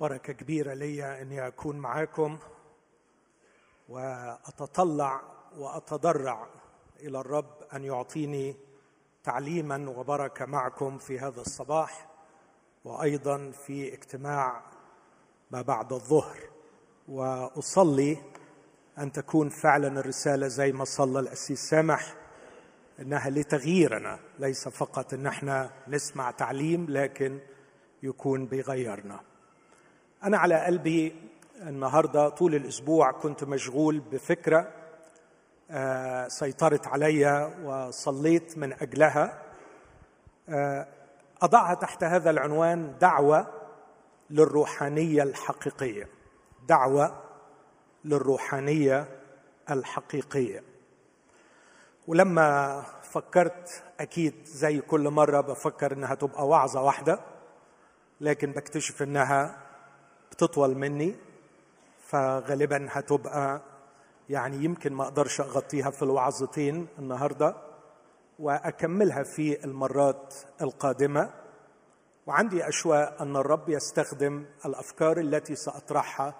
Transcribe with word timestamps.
بركة 0.00 0.32
كبيرة 0.32 0.74
لي 0.74 1.22
أني 1.22 1.46
أكون 1.46 1.78
معاكم 1.78 2.38
وأتطلع 3.88 5.20
وأتضرع 5.56 6.46
إلى 7.00 7.20
الرب 7.20 7.50
أن 7.74 7.84
يعطيني 7.84 8.56
تعليما 9.24 9.90
وبركة 9.90 10.46
معكم 10.46 10.98
في 10.98 11.18
هذا 11.18 11.40
الصباح 11.40 12.08
وأيضا 12.84 13.50
في 13.50 13.94
اجتماع 13.94 14.62
ما 15.50 15.62
بعد 15.62 15.92
الظهر. 15.92 16.38
وأصلي 17.08 18.18
أن 18.98 19.12
تكون 19.12 19.48
فعلا 19.48 20.00
الرسالة 20.00 20.48
زي 20.48 20.72
ما 20.72 20.84
صلى 20.84 21.20
الأسيس 21.20 21.60
سامح 21.60 22.14
إنها 23.00 23.30
لتغييرنا 23.30 24.18
ليس 24.38 24.68
فقط 24.68 25.14
إن 25.14 25.26
إحنا 25.26 25.70
نسمع 25.88 26.30
تعليم 26.30 26.86
لكن 26.88 27.40
يكون 28.02 28.46
بيغيرنا 28.46 29.20
أنا 30.24 30.38
على 30.38 30.64
قلبي 30.64 31.14
النهارده 31.62 32.28
طول 32.28 32.54
الأسبوع 32.54 33.12
كنت 33.12 33.44
مشغول 33.44 34.00
بفكرة 34.00 34.68
آه، 35.70 36.28
سيطرت 36.28 36.86
علي 36.86 37.52
وصليت 37.64 38.58
من 38.58 38.72
أجلها. 38.72 39.42
آه، 40.48 40.86
أضعها 41.42 41.74
تحت 41.74 42.04
هذا 42.04 42.30
العنوان 42.30 42.94
دعوة 43.00 43.46
للروحانية 44.30 45.22
الحقيقية. 45.22 46.08
دعوة 46.68 47.22
للروحانية 48.04 49.08
الحقيقية. 49.70 50.62
ولما 52.08 52.82
فكرت 53.02 53.82
أكيد 54.00 54.34
زي 54.44 54.80
كل 54.80 55.10
مرة 55.10 55.40
بفكر 55.40 55.92
إنها 55.92 56.14
تبقى 56.14 56.48
وعظة 56.48 56.82
واحدة 56.82 57.20
لكن 58.20 58.52
بكتشف 58.52 59.02
إنها 59.02 59.69
بتطول 60.40 60.74
مني 60.78 61.14
فغالبا 62.02 62.86
هتبقى 62.90 63.62
يعني 64.28 64.64
يمكن 64.64 64.92
ما 64.92 65.04
أقدرش 65.04 65.40
أغطيها 65.40 65.90
في 65.90 66.02
الوعظتين 66.02 66.86
النهارده 66.98 67.56
وأكملها 68.38 69.22
في 69.22 69.64
المرات 69.64 70.34
القادمة. 70.62 71.30
وعندي 72.26 72.68
اشواق 72.68 73.22
أن 73.22 73.36
الرب 73.36 73.68
يستخدم 73.68 74.44
الأفكار 74.66 75.18
التي 75.20 75.54
سأطرحها 75.56 76.34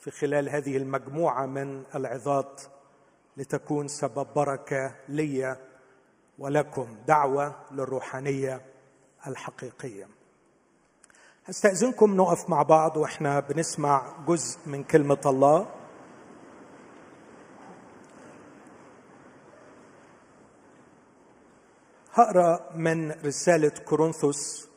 في 0.00 0.10
خلال 0.10 0.48
هذه 0.48 0.76
المجموعة 0.76 1.46
من 1.46 1.82
العظات 1.94 2.62
لتكون 3.36 3.88
سبب 3.88 4.26
بركة 4.36 4.94
لي 5.08 5.56
ولكم 6.38 6.96
دعوة 7.06 7.54
للروحانية 7.70 8.60
الحقيقية. 9.26 10.08
أستأذنكم 11.50 12.16
نقف 12.16 12.50
مع 12.50 12.62
بعض 12.62 12.96
وإحنا 12.96 13.40
بنسمع 13.40 14.12
جزء 14.26 14.58
من 14.66 14.84
كلمة 14.84 15.20
الله. 15.26 15.66
هقرأ 22.12 22.70
من 22.74 23.10
رسالة 23.10 23.68
كورنثوس 23.68 24.68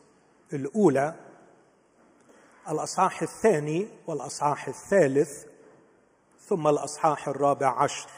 الأولى 0.52 1.14
الأصحاح 2.68 3.22
الثاني 3.22 3.88
والأصحاح 4.06 4.68
الثالث 4.68 5.44
ثم 6.40 6.68
الأصحاح 6.68 7.28
الرابع 7.28 7.82
عشر. 7.82 8.08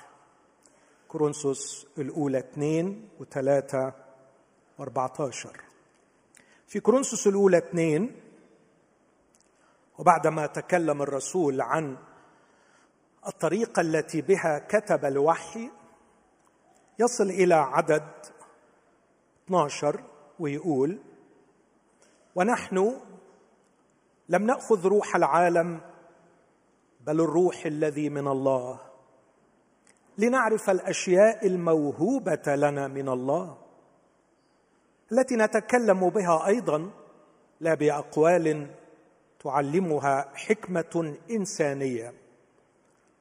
كورنثوس 1.08 1.86
الأولى 1.98 2.38
اثنين 2.38 3.08
وثلاثة 3.20 3.92
وأربعة 4.78 5.12
عشر 5.20 5.60
في 6.66 6.80
كورنثوس 6.80 7.26
الأولى 7.26 7.58
اثنين 7.58 8.23
وبعدما 9.98 10.46
تكلم 10.46 11.02
الرسول 11.02 11.60
عن 11.60 11.96
الطريقة 13.26 13.80
التي 13.80 14.20
بها 14.20 14.58
كتب 14.58 15.04
الوحي 15.04 15.70
يصل 16.98 17.24
إلى 17.24 17.54
عدد 17.54 18.08
12 19.46 20.04
ويقول 20.38 20.98
ونحن 22.34 23.00
لم 24.28 24.46
نأخذ 24.46 24.86
روح 24.86 25.16
العالم 25.16 25.80
بل 27.00 27.20
الروح 27.20 27.66
الذي 27.66 28.08
من 28.08 28.28
الله. 28.28 28.80
لنعرف 30.18 30.70
الأشياء 30.70 31.46
الموهوبة 31.46 32.56
لنا 32.56 32.88
من 32.88 33.08
الله 33.08 33.58
التي 35.12 35.36
نتكلم 35.36 36.08
بها 36.08 36.46
أيضا 36.46 36.90
لا 37.60 37.74
بأقوال 37.74 38.74
تعلمها 39.44 40.32
حكمة 40.34 41.16
إنسانية. 41.30 42.12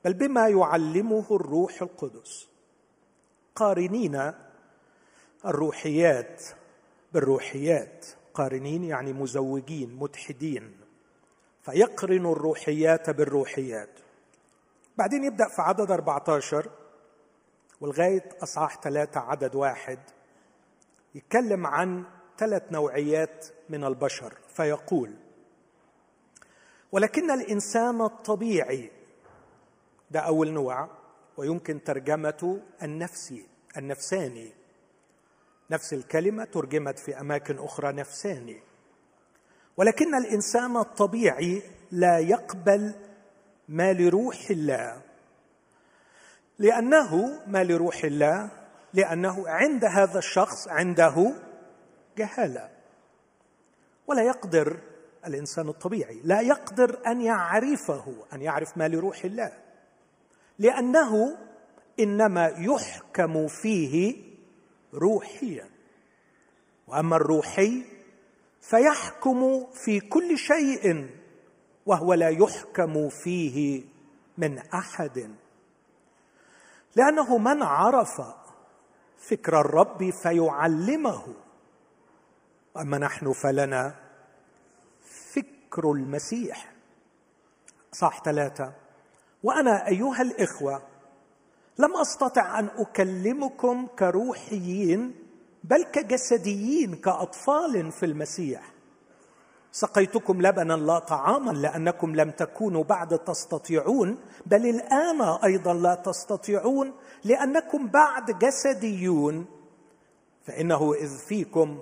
بل 0.06 0.14
بما 0.14 0.48
يعلمه 0.48 1.26
الروح 1.32 1.82
القدس. 1.82 2.48
قارنين 3.56 4.32
الروحيات 5.46 6.44
بالروحيات. 7.14 8.06
قارنين 8.34 8.84
يعني 8.84 9.14
مزوجين 9.14 9.96
متحدين. 9.96 10.78
فيقرن 11.62 12.26
الروحيات 12.26 13.10
بالروحيات. 13.10 14.00
بعدين 14.98 15.24
يبدأ 15.24 15.48
في 15.48 15.62
عدد 15.62 15.92
14 15.92 16.70
ولغاية 17.82 18.30
أصحاح 18.44 18.82
ثلاثة 18.82 19.20
عدد 19.20 19.56
واحد. 19.56 20.00
يتكلم 21.16 21.68
عن 21.68 22.04
ثلاث 22.38 22.64
نوعيات 22.72 23.46
من 23.70 23.84
البشر. 23.84 24.34
فيقول 24.56 25.23
ولكن 26.94 27.32
الإنسان 27.32 28.02
الطبيعي 28.02 28.92
ده 30.12 30.20
أول 30.20 30.52
نوع 30.52 30.90
ويمكن 31.38 31.84
ترجمته 31.84 32.60
النفسي 32.84 33.46
النفساني 33.78 34.54
نفس 35.72 35.94
الكلمة 35.94 36.44
ترجمت 36.46 37.00
في 37.00 37.20
أماكن 37.20 37.58
أخرى 37.60 37.94
نفساني 37.94 38.62
ولكن 39.78 40.16
الإنسان 40.16 40.78
الطبيعي 40.78 41.62
لا 41.92 42.20
يقبل 42.20 42.96
ما 43.70 43.94
لروح 43.94 44.50
الله. 44.50 45.02
لأنه 46.60 47.42
ما 47.48 47.64
لروح 47.64 48.04
الله 48.04 48.52
لأنه 48.94 49.50
عند 49.50 49.86
هذا 49.86 50.20
الشخص 50.20 50.68
عنده 50.68 51.34
جهالة. 52.18 52.70
ولا 54.08 54.22
يقدر 54.22 54.80
الإنسان 55.28 55.70
الطبيعي 55.70 56.22
لا 56.24 56.42
يقدر 56.42 57.00
أن 57.08 57.22
يعرفه 57.22 58.26
أن 58.34 58.42
يعرف 58.42 58.78
ما 58.78 58.88
لروح 58.88 59.26
الله 59.26 59.52
لأنه 60.60 61.38
إنما 62.00 62.48
يحكم 62.58 63.48
فيه 63.48 64.16
روحيا. 64.94 65.70
وأما 66.88 67.16
الروحي 67.16 67.86
فيحكم 68.62 69.68
في 69.86 70.00
كل 70.00 70.38
شيء 70.38 71.10
وهو 71.86 72.14
لا 72.14 72.30
يحكم 72.30 73.10
فيه 73.10 73.84
من 74.38 74.58
أحد. 74.58 75.36
لأنه 76.96 77.38
من 77.38 77.64
عرف 77.64 78.22
فكر 79.18 79.62
الرب 79.62 80.10
فيعلمه. 80.10 81.34
وأما 82.76 82.98
نحن 82.98 83.34
فلنا 83.34 84.03
فكر 85.74 85.92
المسيح. 85.92 86.74
صح 87.92 88.24
ثلاثة. 88.24 88.74
وأنا 89.44 89.88
أيها 89.88 90.22
الإخوة 90.22 90.82
لم 91.80 91.96
أستطع 91.96 92.60
أن 92.60 92.70
أكلمكم 92.78 93.88
كروحيين 94.00 95.16
بل 95.64 95.84
كجسديين 95.84 96.96
كأطفال 96.96 97.92
في 97.92 98.06
المسيح. 98.06 98.74
سقيتكم 99.72 100.42
لبنا 100.42 100.74
لا 100.74 101.00
طعاما 101.00 101.52
لأنكم 101.52 102.16
لم 102.16 102.32
تكونوا 102.32 102.84
بعد 102.84 103.20
تستطيعون 103.20 104.18
بل 104.46 104.70
الآن 104.70 105.22
أيضا 105.22 105.74
لا 105.74 105.96
تستطيعون 105.96 106.94
لأنكم 107.24 107.88
بعد 107.88 108.40
جسديون. 108.40 109.46
فإنه 110.44 110.94
إذ 110.94 111.18
فيكم 111.18 111.80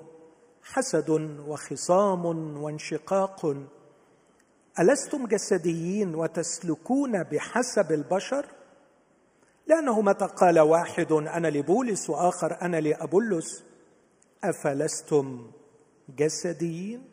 حسد 0.63 1.09
وخصام 1.47 2.25
وانشقاق. 2.63 3.55
ألستم 4.79 5.27
جسديين 5.27 6.15
وتسلكون 6.15 7.23
بحسب 7.23 7.91
البشر؟ 7.91 8.45
لأنه 9.67 10.01
متى 10.01 10.25
قال 10.25 10.59
واحد 10.59 11.11
أنا 11.11 11.47
لبولس 11.47 12.09
وآخر 12.09 12.61
أنا 12.61 12.77
لأبولس 12.77 13.63
أفلستم 14.43 15.51
جسديين؟ 16.09 17.09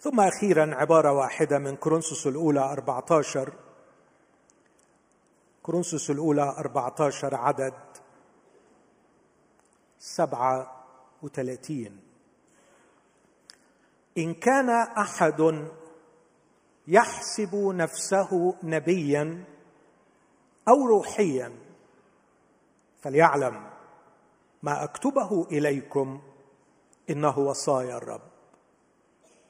ثم 0.00 0.20
أخيرا 0.20 0.74
عبارة 0.74 1.12
واحدة 1.12 1.58
من 1.58 1.76
كورنثوس 1.76 2.26
الأولى 2.26 2.60
14 2.60 3.52
كورنثوس 5.62 6.10
الأولى 6.10 6.42
14 6.42 7.34
عدد 7.34 7.74
37 9.98 12.00
إن 14.18 14.34
كان 14.34 14.70
أحد 14.98 15.68
يحسب 16.86 17.54
نفسه 17.54 18.54
نبيا 18.62 19.44
أو 20.68 20.86
روحيا. 20.86 21.52
فليعلم 23.02 23.70
ما 24.62 24.84
أكتبه 24.84 25.46
إليكم 25.50 26.22
إنه 27.10 27.38
وصايا 27.38 27.96
الرب. 27.96 28.22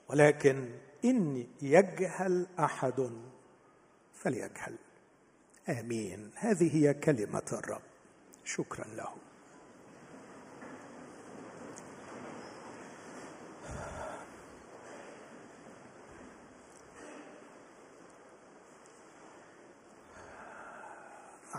ولكن 0.08 0.78
إن 1.04 1.46
يجهل 1.62 2.46
أحد 2.60 3.10
فليجهل. 4.14 4.78
آمين. 5.68 6.30
هذه 6.36 6.76
هي 6.76 6.94
كلمة 6.94 7.46
الرب. 7.52 7.82
شكرا 8.44 8.84
له. 8.84 9.25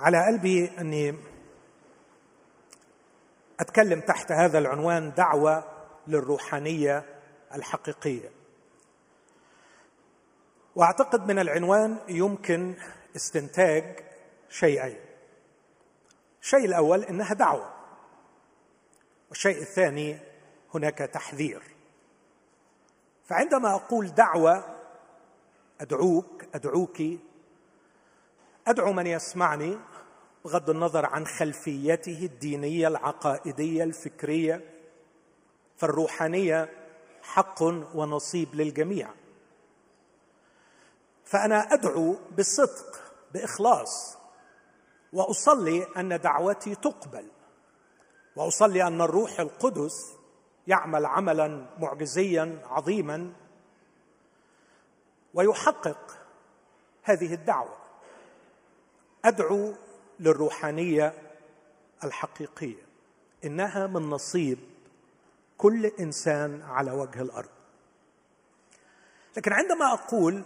على 0.02 0.26
قلبي 0.26 0.72
أني 0.80 1.16
أتكلم 3.60 4.00
تحت 4.00 4.32
هذا 4.32 4.58
العنوان 4.60 5.14
دعوة 5.14 5.64
للروحانية 6.08 7.06
الحقيقية. 7.54 8.30
وأعتقد 10.76 11.28
من 11.28 11.40
العنوان 11.40 11.98
يمكن 12.08 12.76
استنتاج 13.16 14.00
شيئين. 14.50 15.00
الشيء 16.42 16.66
الأول 16.66 17.04
إنها 17.04 17.34
دعوة 17.34 17.74
والشيء 19.30 19.62
الثاني 19.62 20.20
هناك 20.74 20.98
تحذير. 20.98 21.64
فعندما 23.26 23.76
أقول 23.76 24.08
دعوة 24.08 24.76
أدعوك 25.82 26.46
أدعوك 26.56 27.02
أدعو 28.68 28.94
من 28.94 29.08
يسمعني 29.08 29.78
بغض 30.46 30.70
النظر 30.70 31.06
عن 31.06 31.26
خلفيته 31.26 32.20
الدينية 32.24 32.88
العقائدية 32.88 33.84
الفكرية 33.84 34.62
فالروحانية 35.78 36.70
حق 37.22 37.62
ونصيب 37.96 38.56
للجميع. 38.56 39.10
فأنا 41.26 41.74
أدعو 41.74 42.16
بصدق 42.38 43.02
بإخلاص 43.34 44.18
وأصلي 45.14 45.88
أن 45.98 46.20
دعوتي 46.20 46.76
تقبل 46.76 47.28
وأصلي 48.36 48.88
أن 48.88 49.02
الروح 49.02 49.40
القدس 49.40 50.16
يعمل 50.68 51.06
عملا 51.06 51.66
معجزيا 51.80 52.62
عظيما 52.66 53.34
ويحقق 55.34 56.18
هذه 57.04 57.34
الدعوة. 57.34 57.87
أدعو 59.28 59.74
للروحانية 60.20 61.14
الحقيقية 62.04 62.88
إنها 63.46 63.88
من 63.88 64.02
نصيب 64.10 64.60
كل 65.58 65.86
إنسان 65.86 66.62
على 66.62 66.92
وجه 66.92 67.22
الأرض. 67.22 67.50
لكن 69.38 69.54
عندما 69.54 69.94
أقول 69.94 70.44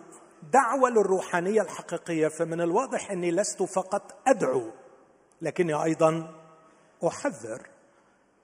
دعوة 0.53 0.89
للروحانية 0.89 1.61
الحقيقية 1.61 2.27
فمن 2.27 2.61
الواضح 2.61 3.11
إني 3.11 3.31
لست 3.31 3.63
فقط 3.63 4.21
أدعو 4.27 4.71
لكني 5.41 5.83
أيضا 5.83 6.35
أحذر 7.07 7.67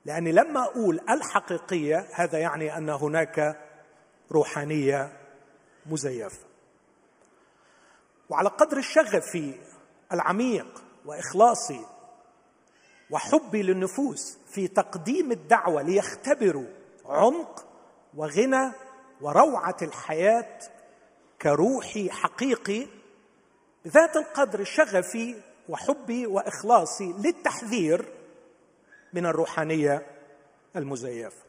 لأني 0.04 0.32
لما 0.32 0.64
أقول 0.64 1.00
الحقيقية 1.10 2.08
هذا 2.14 2.38
يعني 2.38 2.76
أن 2.76 2.90
هناك 2.90 3.60
روحانية 4.32 5.12
مزيفة. 5.86 6.46
وعلى 8.28 8.48
قدر 8.48 8.76
الشغف 8.78 9.54
العميق 10.12 10.82
وإخلاصي 11.06 11.86
وحبي 13.10 13.62
للنفوس 13.62 14.38
في 14.46 14.68
تقديم 14.68 15.32
الدعوة 15.32 15.82
ليختبروا 15.82 16.66
عمق 17.06 17.66
وغنى 18.16 18.72
وروعة 19.20 19.76
الحياة 19.82 20.58
كروحي 21.42 22.10
حقيقي 22.10 22.86
بذات 23.84 24.16
القدر 24.16 24.64
شغفي 24.64 25.40
وحبي 25.68 26.26
وإخلاصي 26.26 27.12
للتحذير 27.12 28.12
من 29.12 29.26
الروحانية 29.26 30.06
المزيفة. 30.76 31.42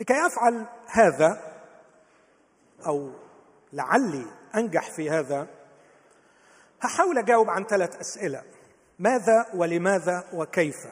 لكي 0.00 0.26
أفعل 0.26 0.66
هذا 0.86 1.52
أو 2.86 3.10
لعلي 3.72 4.26
أنجح 4.54 4.90
في 4.90 5.10
هذا 5.10 5.46
هحاول 6.80 7.18
أجاوب 7.18 7.50
عن 7.50 7.64
ثلاث 7.64 7.96
أسئلة. 7.96 8.42
ماذا 8.98 9.46
ولماذا 9.54 10.24
وكيف؟ 10.32 10.86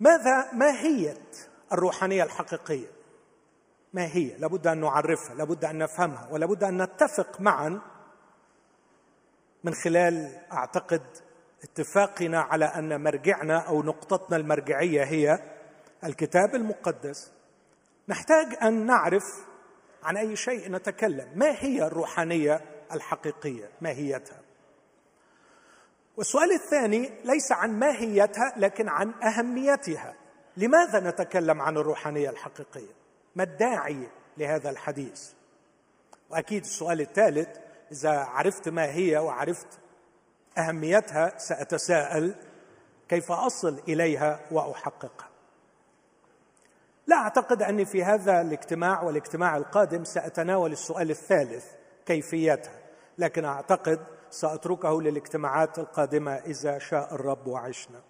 ماذا 0.00 0.52
ماهيه 0.52 1.16
الروحانية 1.72 2.22
الحقيقية؟ 2.22 2.86
ما 3.92 4.06
هي؟ 4.06 4.36
لابد 4.38 4.66
أن 4.66 4.80
نعرفها 4.80 5.34
لابد 5.34 5.64
أن 5.64 5.78
نفهمها 5.78 6.28
ولابد 6.30 6.64
أن 6.64 6.82
نتفق 6.82 7.40
معا 7.40 7.80
من 9.64 9.74
خلال 9.74 10.38
أعتقد 10.52 11.02
اتفاقنا 11.62 12.40
على 12.40 12.64
أن 12.64 13.02
مرجعنا 13.02 13.58
أو 13.58 13.82
نقطتنا 13.82 14.36
المرجعية 14.36 15.04
هي 15.04 15.38
الكتاب 16.04 16.54
المقدس. 16.54 17.32
نحتاج 18.08 18.56
أن 18.62 18.86
نعرف 18.86 19.24
عن 20.02 20.16
أي 20.16 20.36
شيء 20.36 20.70
نتكلم. 20.70 21.28
ما 21.34 21.50
هي 21.50 21.86
الروحانية 21.86 22.60
الحقيقية 22.92 23.70
ماهيتها. 23.80 24.40
والسؤال 26.16 26.52
الثاني 26.52 27.10
ليس 27.24 27.52
عن 27.52 27.78
ماهيتها 27.78 28.52
لكن 28.56 28.88
عن 28.88 29.14
أهميتها. 29.22 30.14
لماذا 30.56 31.00
نتكلم 31.00 31.62
عن 31.62 31.76
الروحانية 31.76 32.30
الحقيقية؟ 32.30 32.92
ما 33.36 33.42
الداعي 33.42 34.08
لهذا 34.36 34.70
الحديث؟ 34.70 35.30
وأكيد 36.30 36.64
السؤال 36.64 37.00
الثالث 37.00 37.48
إذا 37.92 38.10
عرفت 38.10 38.68
ما 38.68 38.84
هي 38.84 39.16
وعرفت 39.16 39.66
أهميتها 40.58 41.38
سأتساءل 41.38 42.34
كيف 43.08 43.32
أصل 43.32 43.82
إليها 43.88 44.40
وأحققها. 44.50 45.28
لا 47.06 47.16
أعتقد 47.16 47.62
أني 47.62 47.84
في 47.84 48.04
هذا 48.04 48.40
الاجتماع 48.40 49.02
والاجتماع 49.02 49.56
القادم 49.56 50.04
سأتناول 50.04 50.72
السؤال 50.72 51.10
الثالث 51.10 51.66
كيفيتها. 52.06 52.77
لكن 53.18 53.44
أعتقد 53.44 54.06
سأتركه 54.30 55.02
للاجتماعات 55.02 55.78
القادمة 55.78 56.32
إذا 56.34 56.78
شاء 56.78 57.14
الرب 57.14 57.46
وعشنا. 57.46 58.02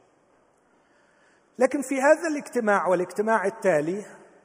لكن 1.58 1.82
في 1.82 1.94
هذا 1.94 2.28
الاجتماع 2.28 2.86
والاجتماع 2.86 3.46
التالي 3.46 4.04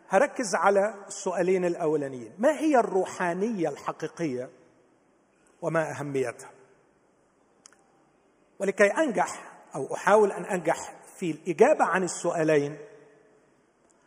هركز 0.09 0.55
على 0.55 0.93
السؤالين 1.07 1.65
الأولانيين. 1.65 2.33
ما 2.37 2.59
هي 2.59 2.79
الروحانية 2.79 3.69
الحقيقية؟ 3.69 4.49
وما 5.61 5.91
أهميتها؟ 5.91 6.49
ولكي 8.59 8.87
أنجح 8.87 9.53
أو 9.75 9.93
أحاول 9.93 10.31
أن 10.31 10.45
أنجح 10.45 10.93
في 11.17 11.31
الإجابة 11.31 11.85
عن 11.85 12.03
السؤالين 12.03 12.77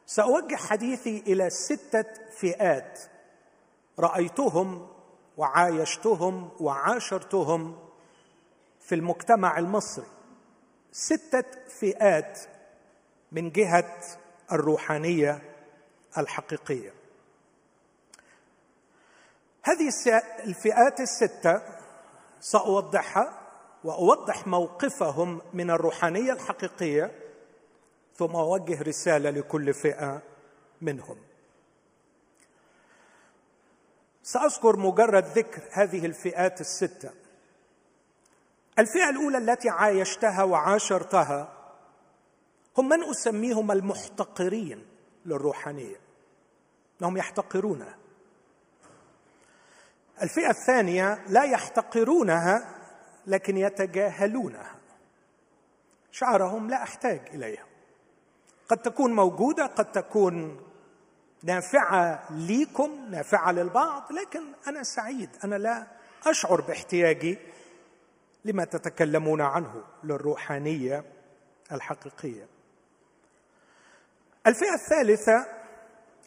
سأوجه 0.07 0.57
حديثي 0.57 1.25
إلى 1.27 1.51
ستة 1.51 2.05
فئات 2.41 3.01
رأيتهم 3.99 4.89
وعايشتهم 5.37 6.51
وعاشرتهم 6.61 7.79
في 8.81 8.95
المجتمع 8.95 9.59
المصري. 9.59 10.07
ستة 10.93 11.45
فئات 11.69 12.41
من 13.33 13.51
جهة 13.51 13.95
الروحانية 14.53 15.43
الحقيقية. 16.19 16.93
هذه 19.63 19.89
الفئات 20.45 21.01
الستة 21.01 21.63
سأوضحها 22.41 23.41
وأوضح 23.85 24.47
موقفهم 24.47 25.41
من 25.53 25.71
الروحانية 25.71 26.33
الحقيقية 26.33 27.13
ثم 28.15 28.37
أوجه 28.37 28.83
رسالة 28.83 29.31
لكل 29.31 29.75
فئة 29.75 30.23
منهم. 30.81 31.26
سأذكر 34.27 34.77
مجرد 34.77 35.25
ذكر 35.25 35.63
هذه 35.73 36.07
الفئات 36.07 36.61
الستة. 36.61 37.11
الفئة 38.79 39.11
الأولى 39.11 39.39
التي 39.39 39.69
عايشتها 39.69 40.43
وعاشرتها 40.43 41.53
هم 42.79 42.89
من 42.89 43.11
أسميهم 43.11 43.73
المحتقرين 43.73 44.87
للروحانية. 45.27 45.97
انهم 47.01 47.17
يحتقرونها. 47.17 47.97
الفئة 50.23 50.51
الثانية 50.51 51.25
لا 51.29 51.45
يحتقرونها 51.45 52.75
لكن 53.27 53.57
يتجاهلونها. 53.57 54.75
شعرهم 56.13 56.71
لا 56.71 56.83
أحتاج 56.83 57.21
إليها. 57.35 57.67
قد 58.69 58.79
تكون 58.79 59.13
موجودة 59.13 59.67
قد 59.67 59.93
تكون 59.93 60.61
نافعة 61.47 62.27
ليكم 62.31 63.07
نافعة 63.11 63.53
للبعض 63.53 64.13
لكن 64.13 64.43
أنا 64.69 64.83
سعيد 64.83 65.31
أنا 65.45 65.57
لا 65.57 65.87
أشعر 66.27 66.61
باحتياجي 66.61 67.39
لما 68.45 68.65
تتكلمون 68.65 69.41
عنه 69.41 69.85
للروحانية 70.05 71.05
الحقيقية. 71.73 72.47
الفئة 74.47 74.75
الثالثة 74.75 75.47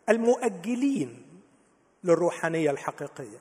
المؤجلين 0.10 1.26
للروحانية 2.04 2.72
الحقيقية. 2.72 3.40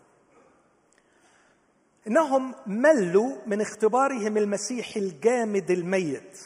إنهم 2.07 2.55
ملوا 2.67 3.37
من 3.47 3.61
اختبارهم 3.61 4.37
المسيح 4.37 4.97
الجامد 4.97 5.71
الميت. 5.71 6.39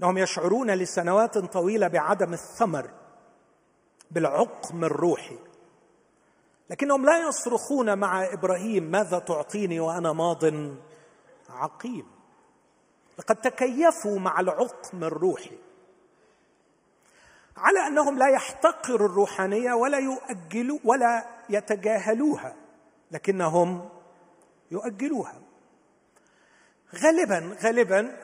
إنهم 0.00 0.18
يشعرون 0.18 0.70
لسنوات 0.70 1.38
طويلة 1.38 1.88
بعدم 1.88 2.32
الثمر. 2.32 3.01
بالعقم 4.12 4.84
الروحي. 4.84 5.38
لكنهم 6.70 7.06
لا 7.06 7.28
يصرخون 7.28 7.98
مع 7.98 8.32
إبراهيم 8.32 8.82
ماذا 8.82 9.18
تعطيني 9.18 9.80
وأنا 9.80 10.12
ماض 10.12 10.44
عقيم؟ 11.50 12.06
لقد 13.18 13.36
تكيفوا 13.36 14.18
مع 14.18 14.40
العقم 14.40 15.04
الروحي. 15.04 15.58
على 17.56 17.86
أنهم 17.86 18.18
لا 18.18 18.28
يحتقروا 18.28 19.08
الروحانية 19.08 19.72
ولا 19.72 19.98
يؤجلوا 19.98 20.78
ولا 20.84 21.26
يتجاهلوها 21.48 22.56
لكنهم 23.10 23.88
يؤجلوها. 24.70 25.40
غالبا 26.94 27.56
غالبا 27.62 28.20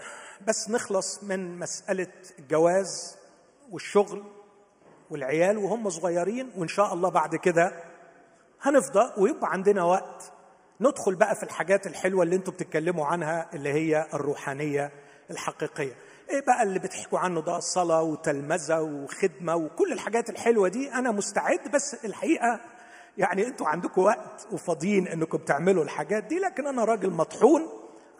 بس 0.46 0.70
نخلص 0.70 1.24
من 1.24 1.58
مسألة 1.58 2.12
الجواز 2.38 3.16
والشغل. 3.70 4.37
والعيال 5.10 5.58
وهم 5.58 5.90
صغيرين 5.90 6.50
وإن 6.56 6.68
شاء 6.68 6.94
الله 6.94 7.08
بعد 7.08 7.36
كده 7.36 7.72
هنفضى 8.62 9.12
ويبقى 9.22 9.52
عندنا 9.52 9.82
وقت 9.84 10.32
ندخل 10.80 11.14
بقى 11.14 11.34
في 11.36 11.42
الحاجات 11.42 11.86
الحلوة 11.86 12.22
اللي 12.22 12.36
أنتم 12.36 12.52
بتتكلموا 12.52 13.06
عنها 13.06 13.46
اللي 13.54 13.72
هي 13.72 14.06
الروحانية 14.14 14.90
الحقيقية. 15.30 15.92
إيه 16.30 16.40
بقى 16.46 16.62
اللي 16.62 16.78
بتحكوا 16.78 17.18
عنه 17.18 17.40
ده؟ 17.42 17.56
الصلاة 17.56 18.02
وتلمذة 18.02 18.80
وخدمة 18.80 19.56
وكل 19.56 19.92
الحاجات 19.92 20.30
الحلوة 20.30 20.68
دي. 20.68 20.92
أنا 20.94 21.10
مستعد 21.10 21.70
بس 21.74 21.96
الحقيقة 22.04 22.60
يعني 23.18 23.46
أنتوا 23.46 23.66
عندكم 23.68 24.02
وقت 24.02 24.48
وفاضيين 24.52 25.08
انكم 25.08 25.38
تعملوا 25.38 25.84
الحاجات 25.84 26.24
دي 26.24 26.38
لكن 26.38 26.66
أنا 26.66 26.84
راجل 26.84 27.10
مطحون 27.10 27.62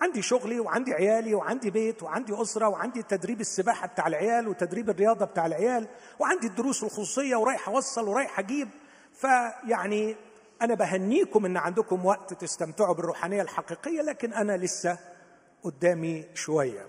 عندي 0.01 0.23
شغلي 0.23 0.61
وعندي 0.61 0.95
عيالي 0.95 1.35
وعندي 1.35 1.71
بيت 1.71 2.03
وعندي 2.03 2.43
أسرة 2.43 2.69
وعندي 2.69 3.03
تدريب 3.03 3.41
السباحة 3.41 3.87
بتاع 3.87 4.07
العيال 4.07 4.49
وتدريب 4.49 4.91
الرياضة 4.91 5.25
بتاع 5.25 5.47
العيال 5.47 5.89
وعندي 6.19 6.47
الدروس 6.47 6.83
الخصوصية 6.83 7.37
ورايح 7.37 7.69
أوصل 7.69 8.09
ورايح 8.09 8.39
أجيب. 8.39 8.69
فيعني 9.13 10.17
أنا 10.63 10.75
بهنيكم 10.75 11.47
إن 11.47 11.57
عندكم 11.57 12.07
وقت 12.07 12.35
تستمتعوا 12.35 12.95
بالروحانية 12.95 13.43
الحقيقية 13.43 14.03
لكن 14.03 14.33
أنا 14.33 14.57
لسه 14.57 14.99
قدامي 15.63 16.25
شوية. 16.35 16.87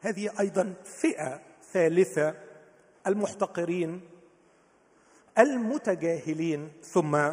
هذه 0.00 0.30
أيضا 0.40 0.74
فئة 0.84 1.40
ثالثة 1.72 2.34
المحتقرين 3.06 4.00
المتجاهلين 5.38 6.72
ثم 6.82 7.30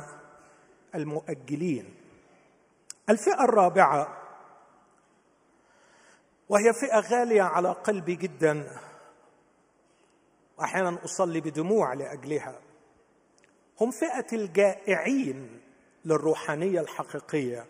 المؤجلين. 0.96 1.94
الفئة 3.10 3.44
الرابعة 3.44 4.21
وهي 6.52 6.74
فئة 6.74 7.00
غالية 7.00 7.42
على 7.42 7.72
قلبي 7.72 8.16
جدا. 8.16 8.78
واحيانا 10.58 10.98
أصلي 11.06 11.42
بدموع 11.42 11.94
لأجلها. 11.94 12.60
هم 13.82 13.92
فئة 13.92 14.28
الجائعين 14.34 15.62
للروحانية 16.06 16.82
الحقيقية 16.82 17.66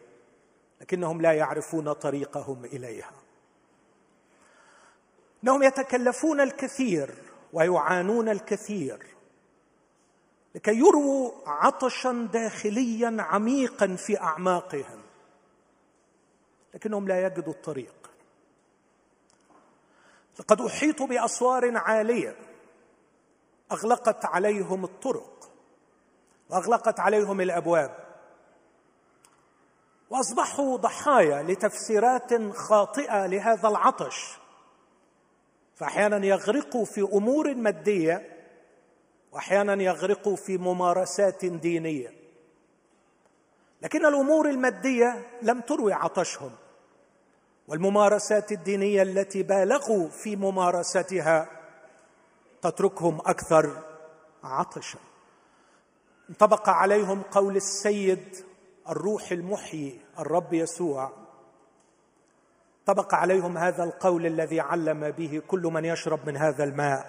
لكنهم 0.82 1.22
لا 1.22 1.34
يعرفون 1.34 1.94
طريقهم 1.94 2.66
إليها. 2.66 3.14
إنهم 5.44 5.64
يتكلفون 5.64 6.42
الكثير 6.42 7.16
ويعانون 7.54 8.30
الكثير 8.30 9.06
لكي 10.56 10.72
يرووا 10.72 11.32
عطشا 11.46 12.30
داخليا 12.34 13.18
عميقا 13.20 13.96
في 13.96 14.20
أعماقهم 14.20 15.02
لكنهم 16.74 17.08
لا 17.08 17.26
يجدوا 17.26 17.54
الطريق. 17.54 18.11
لقد 20.40 20.62
احيطوا 20.62 21.08
بأسوار 21.08 21.78
عالية. 21.78 22.36
أغلقت 23.72 24.26
عليهم 24.26 24.84
الطرق. 24.84 25.52
وأغلقت 26.50 27.00
عليهم 27.00 27.42
الأبواب. 27.42 27.92
وأصبحوا 30.10 30.78
ضحايا 30.78 31.44
لتفسيرات 31.44 32.56
خاطئة 32.56 33.26
لهذا 33.26 33.70
العطش. 33.70 34.38
فأحيانا 35.76 36.26
يغرقوا 36.26 36.86
في 36.86 37.02
أمور 37.02 37.56
مادية 37.56 38.38
وأحيانا 39.32 39.84
يغرقوا 39.84 40.36
في 40.36 40.58
ممارسات 40.58 41.46
دينية. 41.46 42.14
لكن 43.82 44.06
الأمور 44.06 44.50
المادية 44.50 45.40
لم 45.42 45.62
تروي 45.62 45.94
عطشهم. 45.94 46.52
والممارسات 47.72 48.52
الدينية 48.52 49.02
التي 49.02 49.44
بالغوا 49.44 50.10
في 50.10 50.36
ممارستها 50.36 51.48
تتركهم 52.62 53.20
أكثر 53.26 53.84
عطشا. 54.44 55.00
انطبق 56.30 56.70
عليهم 56.70 57.22
قول 57.22 57.56
السيد 57.56 58.46
الروح 58.90 59.32
المحيي 59.32 60.00
الرب 60.20 60.54
يسوع. 60.54 61.12
طبق 62.86 63.14
عليهم 63.14 63.58
هذا 63.58 63.84
القول 63.84 64.26
الذي 64.26 64.60
علم 64.60 65.12
به 65.12 65.42
كل 65.48 65.62
من 65.62 65.86
يشرب 65.86 66.20
من 66.28 66.38
هذا 66.38 66.64
الماء 66.64 67.06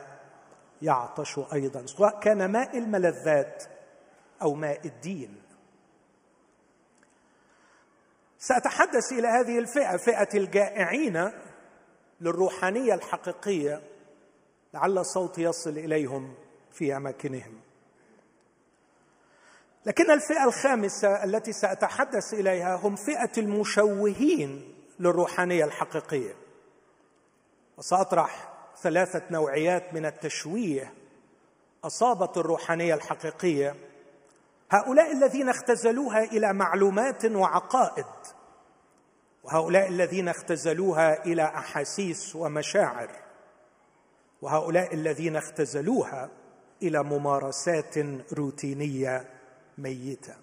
يعطش 0.82 1.40
أيضا 1.52 1.86
سواء 1.86 2.20
كان 2.20 2.44
ماء 2.44 2.78
الملذات 2.78 3.64
أو 4.42 4.54
ماء 4.54 4.86
الدين. 4.86 5.41
سأتحدث 8.42 9.12
إلى 9.12 9.28
هذه 9.28 9.58
الفئة 9.58 9.96
فئة 9.96 10.28
الجائعين 10.34 11.30
للروحانية 12.20 12.94
الحقيقية 12.94 13.82
لعل 14.74 15.06
صوتي 15.06 15.42
يصل 15.42 15.70
إليهم 15.70 16.34
في 16.72 16.96
أماكنهم. 16.96 17.60
لكن 19.86 20.10
الفئة 20.10 20.44
الخامسة 20.44 21.24
التي 21.24 21.52
سأتحدث 21.52 22.34
إليها 22.34 22.76
هم 22.76 22.96
فئة 22.96 23.32
المشوهين 23.38 24.74
للروحانية 24.98 25.64
الحقيقية. 25.64 26.34
وسأطرح 27.78 28.52
ثلاثة 28.82 29.22
نوعيات 29.30 29.94
من 29.94 30.06
التشويه 30.06 30.94
أصابت 31.84 32.36
الروحانية 32.38 32.94
الحقيقية 32.94 33.74
هؤلاء 34.72 35.12
الذين 35.12 35.48
اختزلوها 35.48 36.24
إلى 36.24 36.52
معلومات 36.52 37.24
وعقائد. 37.24 38.06
وهؤلاء 39.42 39.88
الذين 39.88 40.28
اختزلوها 40.28 41.24
إلى 41.24 41.44
أحاسيس 41.44 42.36
ومشاعر. 42.36 43.10
وهؤلاء 44.42 44.94
الذين 44.94 45.36
اختزلوها 45.36 46.30
إلى 46.82 47.02
ممارسات 47.02 47.98
روتينية 48.38 49.28
ميتة. 49.78 50.34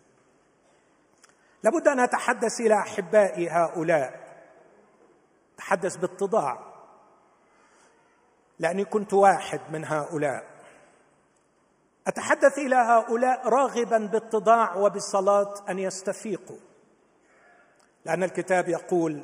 لابد 1.64 1.88
أن 1.88 2.00
اتحدث 2.00 2.60
إلى 2.60 2.80
احبائي 2.80 3.50
هؤلاء. 3.50 4.20
أتحدث 5.56 5.96
باتضاع 5.96 6.74
لأني 8.60 8.86
كنت 8.86 9.14
واحد 9.14 9.62
من 9.70 9.86
هؤلاء. 9.86 10.49
أتحدث 12.10 12.58
إلى 12.58 12.76
هؤلاء 12.76 13.50
راغبا 13.50 13.98
باتضاع 13.98 14.76
وبالصلاة 14.76 15.54
أن 15.70 15.80
يستفيقوا. 15.80 16.58
لأن 18.06 18.24
الكتاب 18.24 18.70
يقول 18.70 19.24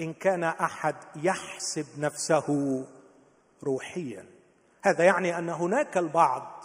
إن 0.00 0.12
كان 0.12 0.44
أحد 0.44 0.94
يحسب 1.16 1.86
نفسه 1.98 2.84
روحيا. 3.62 4.26
هذا 4.82 5.04
يعني 5.04 5.38
أن 5.38 5.48
هناك 5.48 5.98
البعض 5.98 6.64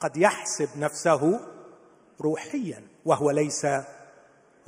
قد 0.00 0.16
يحسب 0.16 0.68
نفسه 0.78 1.40
روحيا 2.20 2.82
وهو 3.04 3.30
ليس 3.30 3.66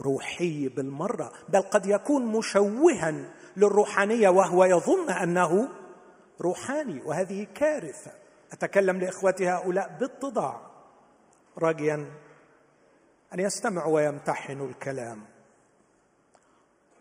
روحي 0.00 0.68
بالمرة 0.68 1.32
بل 1.48 1.62
قد 1.62 1.86
يكون 1.86 2.26
مشوها 2.26 3.14
للروحانية 3.56 4.28
وهو 4.28 4.64
يظن 4.64 5.10
أنه 5.10 5.68
روحاني 6.40 7.02
وهذه 7.02 7.46
كارثة. 7.54 8.23
أتكلم 8.54 9.00
لاخوتي 9.00 9.48
هؤلاء 9.48 9.96
باتضاع 10.00 10.70
راجيا 11.58 12.12
أن 13.34 13.40
يستمعوا 13.40 13.94
ويمتحنوا 13.94 14.68
الكلام. 14.68 15.24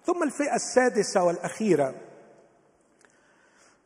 ثم 0.05 0.23
الفئة 0.23 0.55
السادسة 0.55 1.23
والأخيرة. 1.23 1.95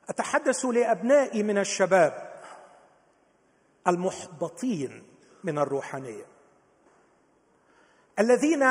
أتحدث 0.09 0.65
لأبنائي 0.65 1.43
من 1.43 1.57
الشباب 1.57 2.41
المحبطين 3.87 5.07
من 5.43 5.57
الروحانية. 5.57 6.25
الذين 8.19 8.65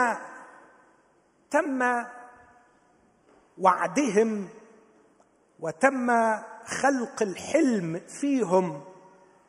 تم 1.50 2.04
وعدهم 3.58 4.48
وتم 5.60 6.10
خلق 6.66 7.22
الحلم 7.22 8.00
فيهم 8.20 8.84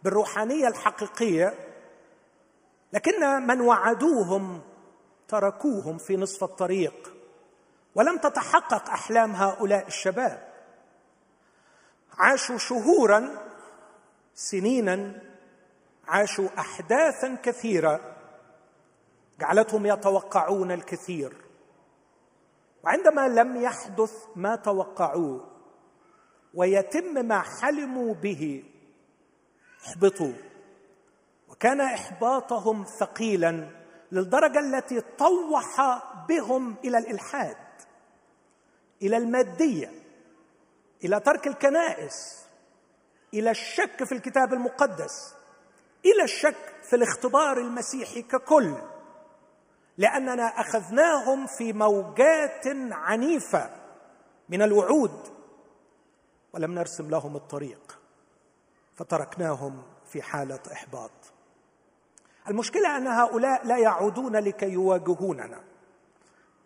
بالروحانية 0.04 0.68
الحقيقية 0.68 1.54
لكن 2.94 3.48
من 3.48 3.62
وعدوهم 3.62 4.62
تركوهم 5.28 5.98
في 5.98 6.18
نصف 6.18 6.44
الطريق 6.44 7.14
ولم 7.96 8.18
تتحقق 8.18 8.90
أحلام 8.90 9.32
هؤلاء 9.32 9.88
الشباب. 9.88 10.48
عاشوا 12.18 12.58
شهورا 12.58 13.30
سنينا 14.36 15.22
عاشوا 16.08 16.50
احداثا 16.60 17.36
كثيرة 17.44 18.16
جعلتهم 19.40 19.86
يتوقعون 19.86 20.72
الكثير. 20.72 21.34
وعندما 22.84 23.28
لم 23.28 23.62
يحدث 23.62 24.14
ما 24.36 24.56
توقعوه 24.56 25.57
ويتم 26.58 27.26
ما 27.26 27.42
حلموا 27.42 28.14
به. 28.14 28.64
احبطوا. 29.86 30.34
وكان 31.50 31.82
إحباطهم 31.82 32.84
ثقيلا 33.00 33.70
للدرجة 34.12 34.60
التي 34.60 35.02
طوح 35.02 35.82
بهم 36.30 36.76
إلى 36.86 36.98
الإلحاد 36.98 37.58
إلى 39.02 39.18
المادية 39.18 39.92
إلى 41.04 41.20
ترك 41.20 41.48
الكنائس 41.48 42.46
إلى 43.34 43.52
الشك 43.52 44.04
في 44.04 44.12
الكتاب 44.12 44.54
المقدس 44.54 45.36
إلى 46.06 46.24
الشك 46.24 46.76
في 46.90 46.96
الاختبار 46.96 47.58
المسيحي 47.58 48.22
ككل 48.22 48.76
لأننا 49.98 50.44
أخذناهم 50.44 51.48
في 51.58 51.74
موجات 51.74 52.68
عنيفة 52.92 53.70
من 54.50 54.62
الوعود. 54.62 55.37
ولم 56.54 56.76
نرسم 56.76 57.10
لهم 57.10 57.36
الطريق 57.36 58.00
فتركناهم 58.96 59.84
في 60.06 60.22
حالة 60.22 60.60
إحباط. 60.72 61.12
المشكلة 62.50 62.98
أن 62.98 63.08
هؤلاء 63.08 63.68
لا 63.68 63.78
يعودون 63.78 64.36
لكي 64.36 64.70
يواجهوننا. 64.70 65.64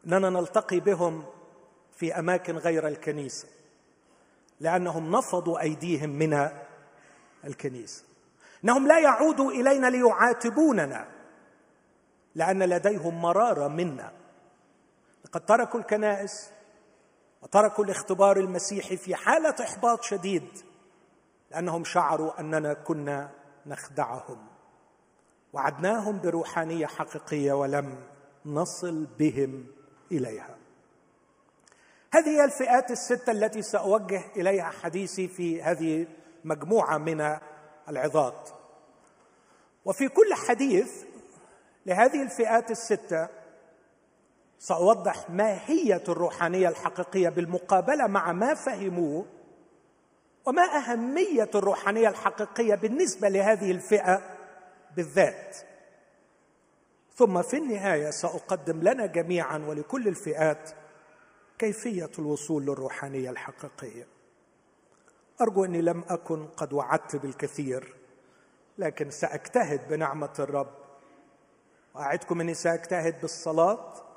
إننا 0.06 0.30
نلتقي 0.30 0.80
بهم 0.80 1.26
في 1.92 2.20
أماكن 2.20 2.58
غير 2.58 2.88
الكنيسة 2.88 3.48
لأنهم 4.60 5.16
نفضوا 5.16 5.62
أيديهم 5.62 6.10
من 6.10 6.50
الكنيسة. 7.44 8.04
إنهم 8.64 8.88
لا 8.88 9.00
يعودوا 9.00 9.52
إلينا 9.52 9.88
ليعاتبوننا 9.88 11.08
لأن 12.36 12.64
لديهم 12.64 13.22
مرارة 13.22 13.68
منا. 13.68 14.12
لقد 15.26 15.46
تركوا 15.46 15.80
الكنائس 15.80 16.52
وتركوا 17.42 17.84
الاختبار 17.84 18.38
المسيحي 18.38 18.98
في 18.98 19.16
حالة 19.16 19.56
إحباط 19.62 20.04
شديد 20.04 20.48
لأنهم 21.52 21.84
شعروا 21.84 22.40
أننا 22.40 22.74
كنا 22.74 23.32
نخدعهم. 23.66 24.48
وعدناهم 25.54 26.20
بروحانية 26.20 26.86
حقيقية 26.86 27.54
ولم 27.54 27.96
نصل 28.46 29.08
بهم 29.20 29.66
إليها. 30.12 30.58
هذه 32.14 32.30
هي 32.30 32.46
الفئات 32.46 32.92
الستة 32.92 33.32
التي 33.32 33.62
سأوجه 33.62 34.24
إليها 34.36 34.70
حديثي 34.70 35.28
في 35.28 35.64
هذه 35.64 36.08
مجموعة 36.44 36.98
من 36.98 37.38
العظات. 37.90 38.50
وفي 39.86 40.08
كل 40.08 40.34
حديث 40.34 41.04
لهذه 41.86 42.22
الفئات 42.22 42.72
الستة 42.72 43.41
سأوضح 44.62 45.30
ماهية 45.30 46.04
الروحانية 46.10 46.70
الحقيقية 46.70 47.30
بالمقابلة 47.30 48.08
مع 48.08 48.32
ما 48.32 48.54
فهموه 48.54 49.26
وما 50.46 50.62
أهمية 50.62 51.50
الروحانية 51.56 52.10
الحقيقية 52.10 52.76
بالنسبة 52.76 53.30
لهذه 53.30 53.72
الفئة 53.72 54.22
بالذات. 54.96 55.58
ثم 57.16 57.42
في 57.42 57.58
النهاية 57.58 58.10
سأقدم 58.10 58.82
لنا 58.82 59.06
جميعا 59.06 59.58
ولكل 59.58 60.08
الفئات 60.08 60.72
كيفية 61.60 62.12
الوصول 62.20 62.64
للروحانية 62.64 63.30
الحقيقية. 63.30 64.08
أرجو 65.42 65.66
أني 65.66 65.82
لم 65.82 66.04
أكن 66.10 66.48
قد 66.48 66.74
وعدت 66.74 67.16
بالكثير 67.16 67.96
لكن 68.78 69.10
سأجتهد 69.10 69.88
بنعمة 69.90 70.34
الرب. 70.40 70.74
وأعدكم 71.96 72.42
أني 72.42 72.54
سأجتهد 72.54 73.22
بالصلاة. 73.22 74.11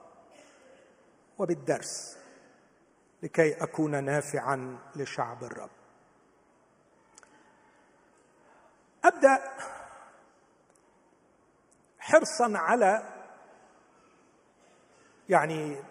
وبالدرس 1.38 2.18
لكي 3.22 3.62
أكون 3.62 4.04
نافعا 4.04 4.78
لشعب 4.96 5.44
الرب. 5.44 5.70
أبدأ 9.04 9.38
حرصا 11.98 12.52
على 12.54 13.02
يعني 15.28 15.82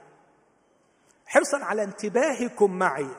حرصا 1.26 1.58
على 1.66 1.84
انتباهكم 1.84 2.80
معي. 2.80 3.10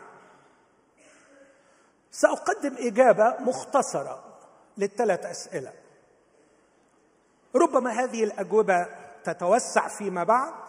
سأقدم 2.11 2.77
إجابة 2.79 3.37
مختصرة 3.41 4.39
للثلاث 4.77 5.27
أسئلة. 5.27 5.73
ربما 7.55 7.91
هذه 7.91 8.25
الأجوبة 8.25 8.87
تتوسع 9.25 9.89
فيما 9.89 10.25
بعد 10.25 10.64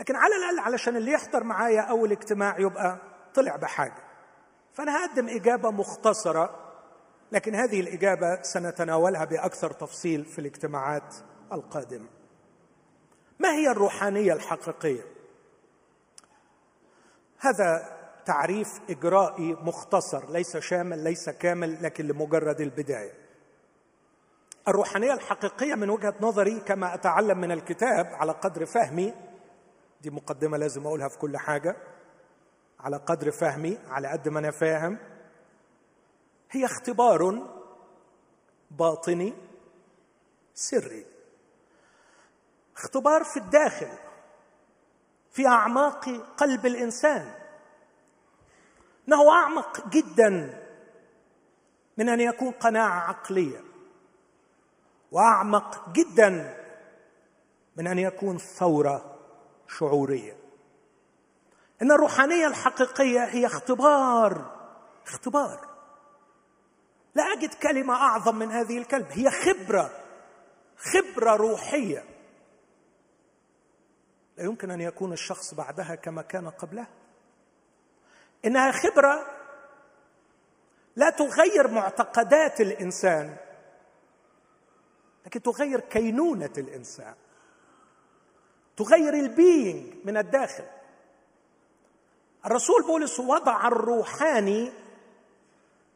لكن 0.00 0.16
على 0.16 0.36
الأقل 0.36 0.58
علشان 0.58 0.96
اللي 0.96 1.12
يحضر 1.12 1.44
معايا 1.44 1.80
أول 1.80 2.12
اجتماع 2.12 2.58
يبقى 2.58 2.98
طلع 3.34 3.56
بحاجة. 3.56 4.02
فأنا 4.72 5.04
هقدم 5.04 5.28
إجابة 5.28 5.70
مختصرة 5.70 6.58
لكن 7.32 7.54
هذه 7.54 7.80
الإجابة 7.80 8.42
سنتناولها 8.42 9.24
بأكثر 9.24 9.72
تفصيل 9.72 10.24
في 10.24 10.38
الاجتماعات 10.38 11.14
القادمة. 11.52 12.06
ما 13.38 13.52
هي 13.52 13.70
الروحانية 13.70 14.32
الحقيقية؟ 14.32 15.02
هذا 17.38 17.96
تعريف 18.26 18.68
إجرائي 18.90 19.56
مختصر 19.62 20.30
ليس 20.30 20.56
شامل 20.56 21.04
ليس 21.04 21.30
كامل 21.30 21.82
لكن 21.82 22.06
لمجرد 22.06 22.60
البداية. 22.60 23.12
الروحانية 24.68 25.12
الحقيقية 25.12 25.74
من 25.74 25.90
وجهة 25.90 26.14
نظري 26.20 26.60
كما 26.60 26.94
أتعلم 26.94 27.38
من 27.38 27.52
الكتاب 27.52 28.06
على 28.06 28.32
قدر 28.32 28.66
فهمي 28.66 29.14
دي 30.02 30.10
مقدمة 30.10 30.56
لازم 30.56 30.86
أقولها 30.86 31.08
في 31.08 31.18
كل 31.18 31.36
حاجة. 31.36 31.76
على 32.80 32.96
قدر 32.96 33.30
فهمي 33.30 33.78
على 33.88 34.08
قد 34.08 34.28
ما 34.28 34.38
أنا 34.38 34.50
فاهم. 34.50 34.98
هي 36.50 36.64
اختبار 36.64 37.48
باطني 38.70 39.34
سري. 40.54 41.06
اختبار 42.76 43.24
في 43.24 43.36
الداخل 43.36 43.98
في 45.30 45.46
أعماق 45.46 46.08
قلب 46.36 46.66
الإنسان. 46.66 47.34
إنه 49.08 49.32
أعمق 49.32 49.88
جدا 49.88 50.62
من 51.98 52.08
أن 52.08 52.20
يكون 52.20 52.50
قناعه 52.50 53.00
عقليه 53.08 53.64
وأعمق 55.12 55.88
جدا 55.92 56.58
من 57.76 57.86
أن 57.86 57.98
يكون 57.98 58.38
ثورة. 58.38 59.11
شعورية. 59.78 60.36
إن 61.82 61.92
الروحانية 61.92 62.46
الحقيقية 62.46 63.24
هي 63.24 63.46
اختبار 63.46 64.56
اختبار. 65.06 65.68
لا 67.14 67.22
أجد 67.22 67.54
كلمة 67.54 67.94
أعظم 67.94 68.36
من 68.36 68.50
هذه 68.50 68.78
الكلمة 68.78 69.08
هي 69.10 69.30
خبرة 69.30 69.90
خبرة 70.76 71.36
روحية. 71.36 72.04
لا 74.36 74.44
يمكن 74.44 74.70
أن 74.70 74.80
يكون 74.80 75.12
الشخص 75.12 75.54
بعدها 75.54 75.94
كما 75.94 76.22
كان 76.22 76.50
قبلها 76.50 76.88
إنها 78.44 78.72
خبرة 78.72 79.26
لا 80.96 81.10
تغير 81.10 81.68
معتقدات 81.68 82.60
الإنسان 82.60 83.36
لكن 85.26 85.42
تغير 85.42 85.80
كينونة 85.80 86.52
الإنسان. 86.58 87.14
تغير 88.76 89.14
البينج 89.14 89.94
من 90.04 90.16
الداخل. 90.16 90.64
الرسول 92.46 92.82
بولس 92.82 93.20
وضع 93.20 93.68
الروحاني 93.68 94.72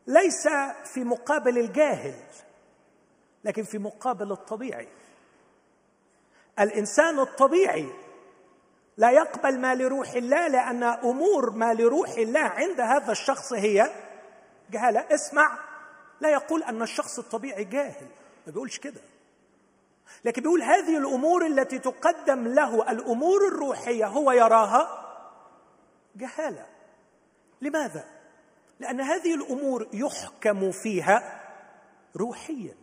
ليس 0.07 0.49
في 0.85 1.05
مقابل 1.05 1.59
الجاهل 1.59 2.15
لكن 3.45 3.63
في 3.63 3.79
مقابل 3.79 4.33
الطبيعي. 4.33 4.89
الإنسان 6.61 7.19
الطبيعي 7.19 7.93
لا 8.97 9.11
يقبل 9.11 9.61
ما 9.61 9.75
لروح 9.75 10.13
الله 10.13 10.49
لأن 10.49 10.83
أمور 10.83 11.51
ما 11.51 11.75
لروح 11.75 12.11
الله 12.11 12.41
عند 12.41 12.81
هذا 12.81 13.13
الشخص 13.13 13.53
هي 13.53 13.91
جهالة. 14.71 15.07
اسمع 15.15 15.59
لا 16.21 16.31
يقول 16.31 16.63
أن 16.63 16.83
الشخص 16.83 17.19
الطبيعي 17.19 17.65
جاهل 17.65 18.07
ما 18.47 18.53
بيقولش 18.53 18.79
كده. 18.79 19.01
لكن 20.25 20.43
بيقول 20.43 20.63
هذه 20.63 20.99
الأمور 20.99 21.47
التي 21.47 21.79
تقدم 21.79 22.49
له 22.49 22.91
الأمور 22.91 23.49
الروحية 23.49 24.07
هو 24.07 24.33
يراها 24.33 25.07
جهالة. 26.17 26.67
لماذا؟ 27.61 28.05
لأن 28.81 29.01
هذه 29.01 29.35
الأمور 29.35 29.89
يحكم 29.93 30.73
فيها 30.73 31.43
روحيا. 32.17 32.75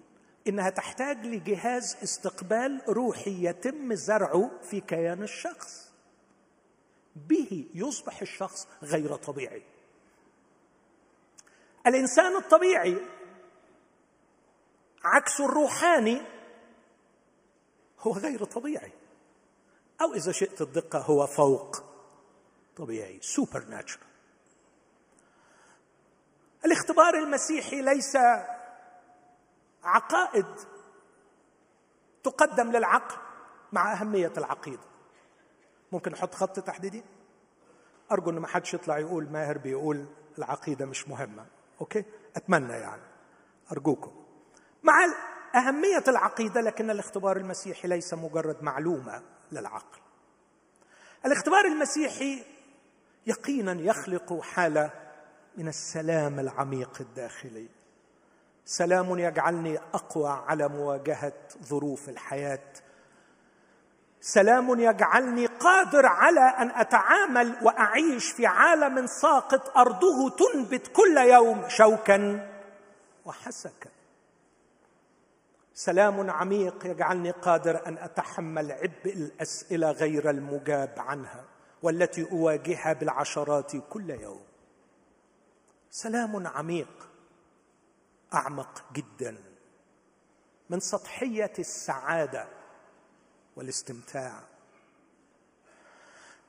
إنها 0.47 0.69
تحتاج 0.69 1.25
لجهاز 1.25 1.97
استقبال 2.03 2.81
روحي 2.87 3.45
يتم 3.45 3.93
زرعه 3.93 4.51
في 4.63 4.79
كيان 4.81 5.23
الشخص. 5.23 5.93
به 7.15 7.65
يصبح 7.73 8.21
الشخص 8.21 8.67
غير 8.83 9.15
طبيعي. 9.15 9.63
الإنسان 11.87 12.35
الطبيعي 12.35 12.97
عكس 15.03 15.41
الروحاني 15.41 16.21
هو 18.03 18.11
غير 18.11 18.43
طبيعي. 18.43 18.91
أو 20.01 20.13
إذا 20.13 20.31
شئت 20.31 20.61
الدقة 20.61 20.99
هو 20.99 21.27
فوق. 21.27 21.83
طبيعي. 22.75 23.19
سوبر 23.21 23.65
ناتشرال 23.65 24.13
الاختبار 26.65 27.13
المسيحي 27.13 27.81
ليس 27.81 28.17
عقائد 29.83 30.45
تقدم 32.23 32.71
للعقل 32.71 33.15
مع 33.71 33.93
أهمية 33.93 34.33
العقيدة. 34.37 34.83
ممكن 35.91 36.11
نحط 36.11 36.35
خط 36.35 36.59
تحديدي؟ 36.59 37.03
أرجو 38.11 38.29
إن 38.29 38.39
ما 38.39 38.47
حدش 38.47 38.73
يطلع 38.73 38.99
يقول 38.99 39.29
ماهر 39.29 39.57
بيقول 39.57 40.05
العقيدة 40.37 40.85
مش 40.85 41.07
مهمة. 41.07 41.45
أوكي؟ 41.81 42.05
أتمنى 42.35 42.73
يعني. 42.73 43.01
أرجوكم. 43.71 44.11
مع 44.83 44.93
أهمية 45.55 46.03
العقيدة 46.07 46.61
لكن 46.61 46.89
الاختبار 46.89 47.37
المسيحي 47.37 47.87
ليس 47.87 48.13
مجرد 48.13 48.63
معلومة 48.63 49.21
للعقل. 49.51 49.99
الاختبار 51.25 51.65
المسيحي 51.65 52.43
يقينا 53.27 53.71
يخلق 53.81 54.41
حالة 54.41 54.91
من 55.57 55.67
السلام 55.67 56.39
العميق 56.39 56.97
الداخلي. 56.99 57.67
سلام 58.65 59.19
يجعلني 59.19 59.77
أقوى 59.93 60.29
على 60.29 60.67
مواجهة 60.67 61.33
ظروف 61.63 62.09
الحياة. 62.09 62.73
سلام 64.21 64.79
يجعلني 64.79 65.45
قادر 65.45 66.05
على 66.05 66.39
أن 66.39 66.71
أتعامل 66.71 67.55
وأعيش 67.61 68.31
في 68.31 68.45
عالم 68.45 69.07
ساقط 69.07 69.77
أرضه 69.77 70.29
تنبت 70.29 70.87
كل 70.87 71.17
يوم 71.17 71.69
شوكا 71.69 72.49
وحسكا. 73.25 73.89
سلام 75.75 76.29
عميق 76.29 76.85
يجعلني 76.85 77.31
قادر 77.31 77.87
أن 77.87 77.97
أتحمل 77.97 78.71
عبء 78.71 79.13
الأسئلة 79.13 79.91
غير 79.91 80.29
المجاب 80.29 80.93
عنها 80.97 81.45
والتي 81.81 82.31
أواجهها 82.31 82.93
بالعشرات 82.93 83.71
كل 83.89 84.09
يوم. 84.09 84.43
سلام 85.89 86.47
عميق 86.47 87.09
أعمق 88.33 88.83
جدا 88.93 89.37
من 90.69 90.79
سطحية 90.79 91.53
السعادة 91.59 92.47
والاستمتاع. 93.55 94.39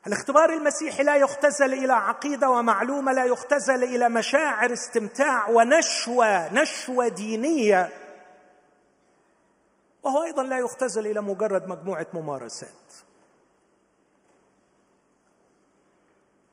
الاختبار 0.07 0.53
المسيحي 0.53 1.03
لا 1.03 1.17
يختزل 1.17 1.75
إلى 1.75 1.93
عقيدة 1.93 2.51
ومعلومة 2.51 3.13
لا 3.13 3.25
يختزل 3.25 3.85
إلى 3.85 4.09
مشاعر 4.09 4.73
استمتاع 4.73 5.49
ونشوة 5.49 6.53
نشوة 6.53 7.09
دينية. 7.09 8.04
وهو 10.05 10.23
أيضا 10.23 10.43
لا 10.43 10.59
يختزل 10.59 11.07
إلى 11.07 11.21
مجرد 11.21 11.69
مجموعة 11.69 12.07
ممارسات. 12.15 12.93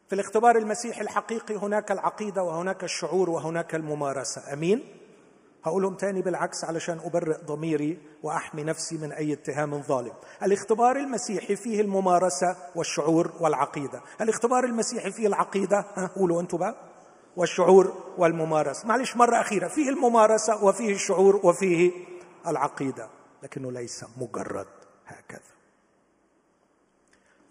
في 0.09 0.15
الاختبار 0.15 0.57
المسيحي 0.57 1.01
الحقيقي 1.01 1.55
هناك 1.55 1.91
العقيدة 1.91 2.43
وهناك 2.43 2.83
الشعور 2.83 3.29
وهناك 3.29 3.75
الممارسة. 3.75 4.53
أمين؟ 4.53 4.83
هقولهم 5.63 5.95
تاني 5.95 6.21
بالعكس 6.21 6.63
علشان 6.63 6.99
أبرئ 7.03 7.37
ضميري 7.45 7.97
وأحمي 8.23 8.63
نفسي 8.63 8.97
من 8.97 9.11
أي 9.11 9.33
اتهام 9.33 9.81
ظالم. 9.81 10.13
الاختبار 10.43 10.95
المسيحي 10.97 11.55
فيه 11.55 11.81
الممارسة 11.81 12.55
والشعور 12.75 13.31
والعقيدة. 13.39 14.01
الاختبار 14.21 14.63
المسيحي 14.63 15.11
فيه 15.11 15.27
العقيدة 15.27 15.85
ها 15.95 16.07
قولوا 16.15 16.41
أنتوا 16.41 16.59
بقى 16.59 16.75
والشعور 17.37 17.93
والممارسة. 18.17 18.87
معلش 18.87 19.15
مرة 19.15 19.41
أخيرة 19.41 19.67
فيه 19.67 19.89
الممارسة 19.89 20.63
وفيه 20.65 20.93
الشعور 20.93 21.39
وفيه 21.43 21.91
العقيدة. 22.47 23.09
لكنه 23.43 23.71
ليس 23.71 24.05
مجرد 24.17 24.67
هكذا. 25.05 25.51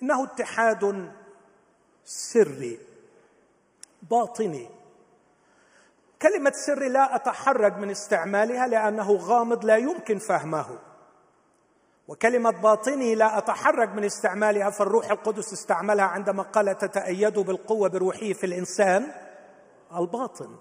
إنه 0.03 0.24
اتحاد 0.24 1.12
سري 2.05 2.79
باطني. 4.11 4.68
كلمة 6.22 6.53
سر 6.66 6.88
لا 6.88 7.16
أتحرج 7.16 7.76
من 7.76 7.90
استعمالها 7.90 8.66
لأنه 8.66 9.12
غامض 9.12 9.64
لا 9.64 9.76
يمكن 9.76 10.18
فهمه. 10.18 10.79
وكلمة 12.09 12.50
باطني 12.50 13.14
لا 13.14 13.38
أتحرج 13.38 13.88
من 13.88 14.05
استعمالها 14.05 14.70
فالروح 14.70 15.11
القدس 15.11 15.53
استعملها 15.53 16.05
عندما 16.05 16.42
قال 16.42 16.79
تتأيد 16.79 17.38
بالقوة 17.38 17.88
بروحه 17.88 18.33
في 18.33 18.46
الإنسان 18.46 19.12
الباطن. 19.96 20.57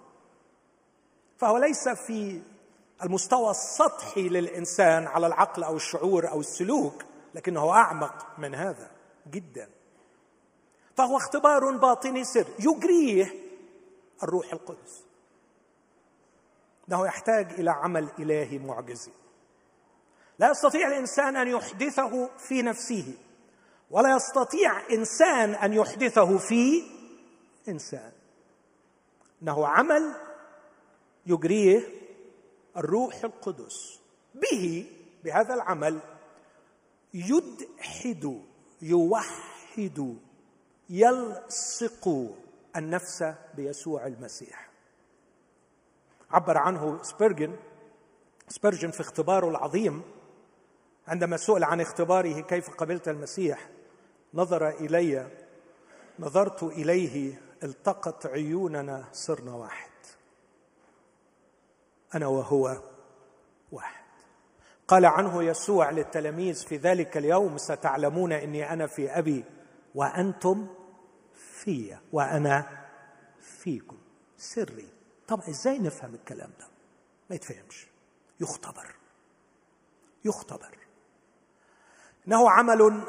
فهو 1.38 1.58
ليس 1.58 1.90
في 1.90 2.42
المستوى 3.04 3.52
السطحي 3.52 4.30
للإنسان 4.30 5.08
على 5.08 5.28
العقل 5.28 5.64
أو 5.64 5.76
الشعور 5.76 6.30
أو 6.30 6.40
السلوك 6.40 7.04
لكنه 7.36 7.72
أعمق 7.72 8.28
من 8.38 8.56
هذا 8.56 8.92
جدا. 9.28 9.70
فهو 10.96 11.18
اختبار 11.18 11.78
باطني 11.78 12.24
سر 12.24 12.48
يجريه 12.60 13.34
الروح 14.24 14.54
القدس. 14.54 15.04
إنه 16.90 17.08
يحتاج 17.08 17.52
إلى 17.52 17.72
عمل 17.72 18.10
إلهي 18.20 18.60
معجزي. 18.60 19.12
لا 20.40 20.50
يستطيع 20.50 20.88
الإنسان 20.88 21.36
أن 21.36 21.48
يحدثه 21.48 22.30
في 22.38 22.62
نفسه 22.62 23.14
ولا 23.92 24.16
يستطيع 24.16 24.90
إنسان 24.92 25.56
أن 25.56 25.74
يحدثه 25.74 26.38
في 26.38 26.84
إنسان. 27.68 28.12
إنه 29.42 29.68
عمل 29.68 30.16
يجريه 31.26 31.99
الروح 32.78 33.24
القدس 33.24 34.00
به 34.36 34.86
بهذا 35.24 35.54
العمل 35.54 36.00
يوحد 37.14 38.42
يوحد 38.82 40.18
يلصق 40.90 42.34
النفس 42.76 43.24
بيسوع 43.56 44.08
المسيح. 44.08 44.70
عبر 46.32 46.58
عنه 46.58 47.04
سبيرجن 47.04 47.56
سبيرجن 48.48 48.92
في 48.92 49.02
اختباره 49.02 49.50
العظيم 49.50 50.02
عندما 51.08 51.38
سئل 51.38 51.64
عن 51.64 51.82
اختباره 51.82 52.40
كيف 52.40 52.70
قبلت 52.70 53.08
المسيح 53.08 53.70
نظر 54.34 54.70
إلي 54.70 55.28
نظرت 56.20 56.64
إليه 56.64 57.42
التقت 57.64 58.26
عيوننا 58.26 59.06
صرنا 59.12 59.54
واحد. 59.56 59.89
أنا 62.16 62.28
وهو 62.28 62.82
واحد. 63.72 64.04
قال 64.88 65.06
عنه 65.06 65.44
يسوع 65.44 65.90
للتلاميذ 65.90 66.66
في 66.68 66.78
ذلك 66.78 67.18
اليوم 67.18 67.58
ستعلمون 67.58 68.32
إني 68.32 68.74
أنا 68.74 68.88
في 68.88 69.10
أبي 69.10 69.44
وأنتم 69.96 70.68
في 71.34 71.98
وأنا 72.12 72.86
فيكم. 73.42 73.98
سري. 74.38 74.88
طب 75.28 75.42
إزاي 75.50 75.80
نفهم 75.80 76.16
الكلام 76.16 76.50
ده؟ 76.60 76.68
ما 77.30 77.36
يتفهمش. 77.36 77.88
يختبر. 78.40 78.96
يختبر. 80.26 80.78
إنه 82.28 82.50
عمل 82.50 83.04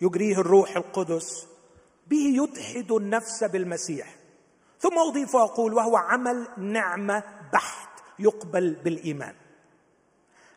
يجريه 0.00 0.40
الروح 0.40 0.76
القدس. 0.76 1.46
به 2.06 2.34
يدحد 2.42 2.92
النفس 2.92 3.44
بالمسيح. 3.44 4.16
ثم 4.80 4.98
أضيف 4.98 5.34
وأقول 5.34 5.74
وهو 5.74 5.96
عمل 5.96 6.48
نعمة 6.56 7.22
بحت 7.52 7.95
يقبل 8.18 8.74
بالإيمان. 8.84 9.34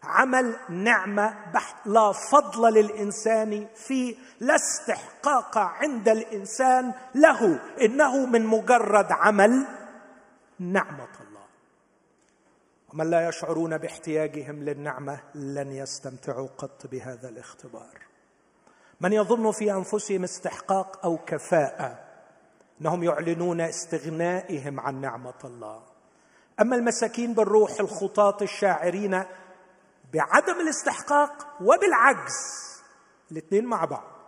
عمل 0.03 0.55
نعمة 0.69 1.51
بحت 1.53 1.87
لا 1.87 2.11
فضل 2.11 2.73
للإنسان 2.73 3.67
فيه 3.75 4.15
لا 4.39 4.55
استحقاق 4.55 5.57
عند 5.57 6.09
الإنسان 6.09 6.93
له. 7.15 7.59
إنه 7.81 8.25
من 8.25 8.45
مجرد 8.45 9.11
عمل 9.11 9.67
نعمة 10.59 11.13
الله. 11.27 11.45
ومن 12.93 13.09
لا 13.09 13.29
يشعرون 13.29 13.77
باحتياجهم 13.77 14.63
للنعمة 14.63 15.19
لن 15.35 15.71
يستمتعوا 15.71 16.47
قط 16.57 16.87
بهذا 16.87 17.29
الاختبار. 17.29 17.99
من 19.01 19.13
يظن 19.13 19.51
في 19.51 19.71
أنفسهم 19.71 20.23
استحقاق 20.23 21.05
أو 21.05 21.17
كفاءة 21.17 21.99
إنهم 22.81 23.03
يعلنون 23.03 23.61
استغنائهم 23.61 24.79
عن 24.79 25.01
نعمة 25.01 25.39
الله. 25.43 25.88
أما 26.61 26.75
المساكين 26.75 27.33
بالروح 27.33 27.79
الخطاة 27.79 28.37
الشاعرين 28.41 29.23
بعدم 30.13 30.59
الاستحقاق 30.59 31.57
وبالعجز 31.61 32.35
الاثنين 33.31 33.65
مع 33.65 33.85
بعض 33.85 34.19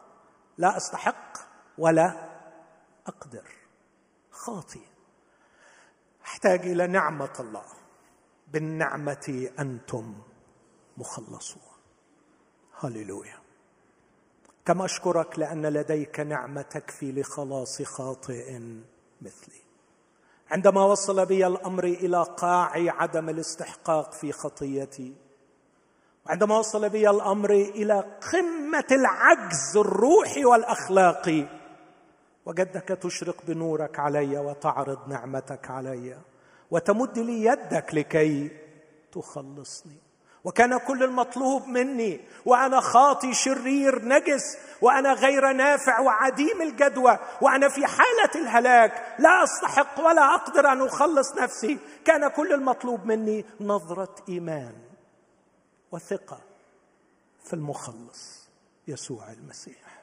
لا 0.58 0.78
أستحق 0.78 1.38
ولا 1.78 2.30
أقدر. 3.08 3.52
خاطئ. 4.32 4.82
أحتاج 6.26 6.60
إلى 6.60 6.88
نعمة 6.88 7.34
الله. 7.40 7.66
بالنعمة 8.48 9.50
أنتم 9.60 10.16
مخلصون. 10.98 11.72
هللويا. 12.80 13.40
كم 14.66 14.82
أشكرك 14.82 15.40
لأن 15.40 15.66
لديك 15.66 16.20
نعمه 16.20 16.62
تكفي 16.62 17.12
لخلاص 17.12 17.82
خاطئ 17.82 18.60
مثلي. 19.22 19.61
عندما 20.52 20.84
وصل 20.84 21.26
بي 21.26 21.48
الأمر 21.48 21.84
إلى 21.84 22.26
قاع 22.38 22.72
عدم 22.76 23.30
الاستحقاق 23.30 24.14
في 24.14 24.32
خطيتي. 24.32 25.14
وعندما 26.26 26.58
وصل 26.60 26.90
بي 26.90 27.10
الأمر 27.10 27.52
إلى 27.52 28.00
قمة 28.32 28.88
العجز 28.92 29.78
الروحي 29.78 30.46
والأخلاقي. 30.46 31.48
وجدك 32.46 32.88
تشرق 32.88 33.46
بنورك 33.48 34.00
علي 34.00 34.38
وتعرض 34.38 35.08
نعمتك 35.08 35.72
علي 35.72 36.18
وتمد 36.72 37.20
لي 37.20 37.46
يدك 37.46 37.96
لكي 37.96 38.52
تخلصني. 39.12 40.11
وكان 40.44 40.78
كل 40.78 41.04
المطلوب 41.04 41.68
مني 41.68 42.22
وأنا 42.46 42.80
خاطي 42.80 43.34
شرير 43.34 44.06
نجس 44.06 44.58
وأنا 44.82 45.14
غير 45.14 45.52
نافع 45.52 46.00
وعديم 46.00 46.62
الجدوى 46.62 47.20
وأنا 47.42 47.70
في 47.70 47.88
حالة 47.88 48.32
الهلاك 48.36 49.16
لا 49.20 49.44
أستحق 49.44 50.00
ولا 50.00 50.36
أقدر 50.36 50.72
أن 50.72 50.82
أخلص 50.82 51.36
نفسي. 51.36 51.80
كان 52.06 52.28
كل 52.28 52.54
المطلوب 52.54 53.06
مني 53.06 53.46
نظرة 53.62 54.16
إيمان 54.30 54.74
وثقة 55.92 56.42
في 57.44 57.54
المخلص 57.54 58.50
يسوع 58.88 59.32
المسيح. 59.32 60.02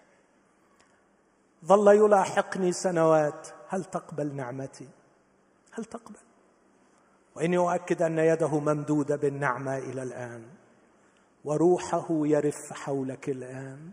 ظل 1.65 1.97
يلاحقني 1.97 2.73
سنوات 2.73 3.49
هل 3.69 3.85
تقبل 3.85 4.35
نعمتي؟ 4.37 4.89
هل 5.73 5.85
تقبل؟ 5.85 6.28
وإني 7.39 7.59
أؤكد 7.59 8.03
أن 8.03 8.19
يده 8.19 8.59
ممدودة 8.59 9.17
بالنعمة 9.17 9.79
إلى 9.79 10.03
الآن 10.03 10.47
وروحه 11.45 12.07
يرف 12.11 12.73
حولك 12.73 13.29
الآن 13.29 13.91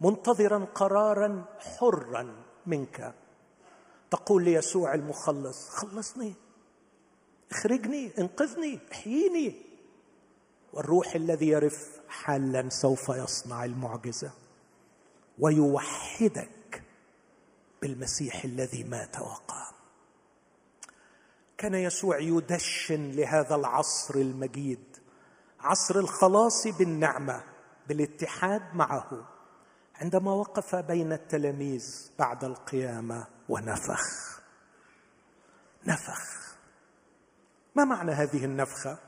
منتظرا 0.00 0.64
قرارا 0.74 1.44
حرا 1.58 2.34
منك. 2.66 3.14
تقول 4.10 4.44
ليسوع 4.44 4.94
المخلص 4.94 5.68
خلصني 5.68 6.34
اخرجني 7.50 8.12
انقذني 8.18 8.78
احييني. 8.92 9.54
والروح 10.72 11.14
الذي 11.14 11.48
يرف 11.48 12.00
حالا 12.08 12.68
سوف 12.68 13.08
يصنع 13.08 13.64
المعجزة 13.64 14.30
ويوحدك 15.38 16.82
بالمسيح 17.82 18.44
الذي 18.44 18.84
مات 18.84 19.20
وقام. 19.20 19.77
كان 21.58 21.74
يسوع 21.74 22.18
يدشن 22.18 23.10
لهذا 23.10 23.54
العصر 23.54 24.14
المجيد 24.14 24.96
عصر 25.60 25.98
الخلاص 25.98 26.66
بالنعمة 26.66 27.44
بالاتحاد 27.88 28.62
معه 28.74 29.28
عندما 29.94 30.32
وقف 30.32 30.74
بين 30.74 31.12
التلاميذ 31.12 32.10
بعد 32.18 32.44
القيامة 32.44 33.26
ونفخ. 33.48 34.40
نفخ. 35.86 36.56
ما 37.74 37.84
معنى 37.84 38.12
هذه 38.12 38.44
النفخة؟ 38.44 38.98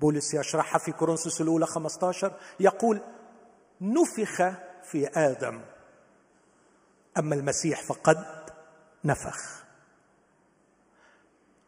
بولس 0.00 0.34
يشرحها 0.34 0.78
في 0.78 0.92
كورنثوس 0.92 1.40
الأولى 1.40 1.66
15 1.66 2.32
يقول 2.60 3.00
نفخ 3.80 4.36
في 4.82 5.08
آدم 5.14 5.60
أما 7.18 7.34
المسيح 7.34 7.82
فقد 7.82 8.24
نفخ. 9.04 9.64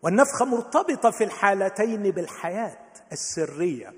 والنفخه 0.02 0.44
مرتبطة 0.44 1.10
في 1.10 1.24
الحالتين 1.24 2.02
بالحياة 2.02 2.78
السرية. 3.12 3.92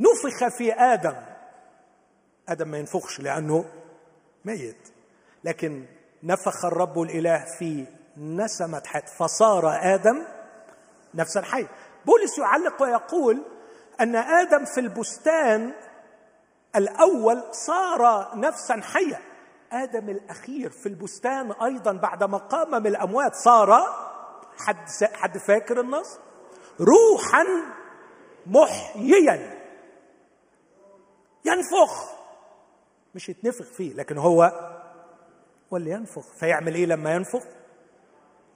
نفخ 0.00 0.48
في 0.48 0.72
آدم. 0.72 1.16
آدم 2.48 2.68
ما 2.68 2.78
ينفخش 2.78 3.20
لأنه 3.20 3.64
ميت 4.44 4.88
لكن 5.44 5.86
نفخ 6.22 6.64
الرب 6.64 7.00
الإله 7.02 7.44
في 7.58 7.86
نسمة 8.16 8.82
حياة. 8.86 9.04
فصار 9.18 9.94
آدم 9.94 10.26
نفسا 11.14 11.42
حي 11.42 11.66
بولس 12.06 12.38
يعلق 12.38 12.82
ويقول 12.82 13.42
أن 14.00 14.16
آدم 14.16 14.64
في 14.64 14.80
البستان 14.80 15.72
الأول 16.76 17.42
صار 17.52 18.30
نفسا 18.38 18.80
حيه 18.82 19.20
آدم 19.74 20.10
الأخير 20.10 20.70
في 20.70 20.86
البستان 20.86 21.52
أيضا 21.52 21.92
بعدما 21.92 22.38
قام 22.38 22.82
من 22.82 22.86
الأموات 22.86 23.34
صار 23.34 23.72
حد 24.58 24.86
حد 25.14 25.38
فاكر 25.38 25.80
النص؟ 25.80 26.18
روحا 26.80 27.44
محييا. 28.46 29.64
ينفخ. 31.44 32.14
مش 33.14 33.28
يتنفخ 33.28 33.64
فيه 33.64 33.94
لكن 33.94 34.18
هو 34.18 34.42
هو 35.72 35.76
اللي 35.76 35.90
ينفخ 35.90 36.32
فيعمل 36.40 36.74
إيه 36.74 36.86
لما 36.86 37.14
ينفخ؟ 37.14 37.42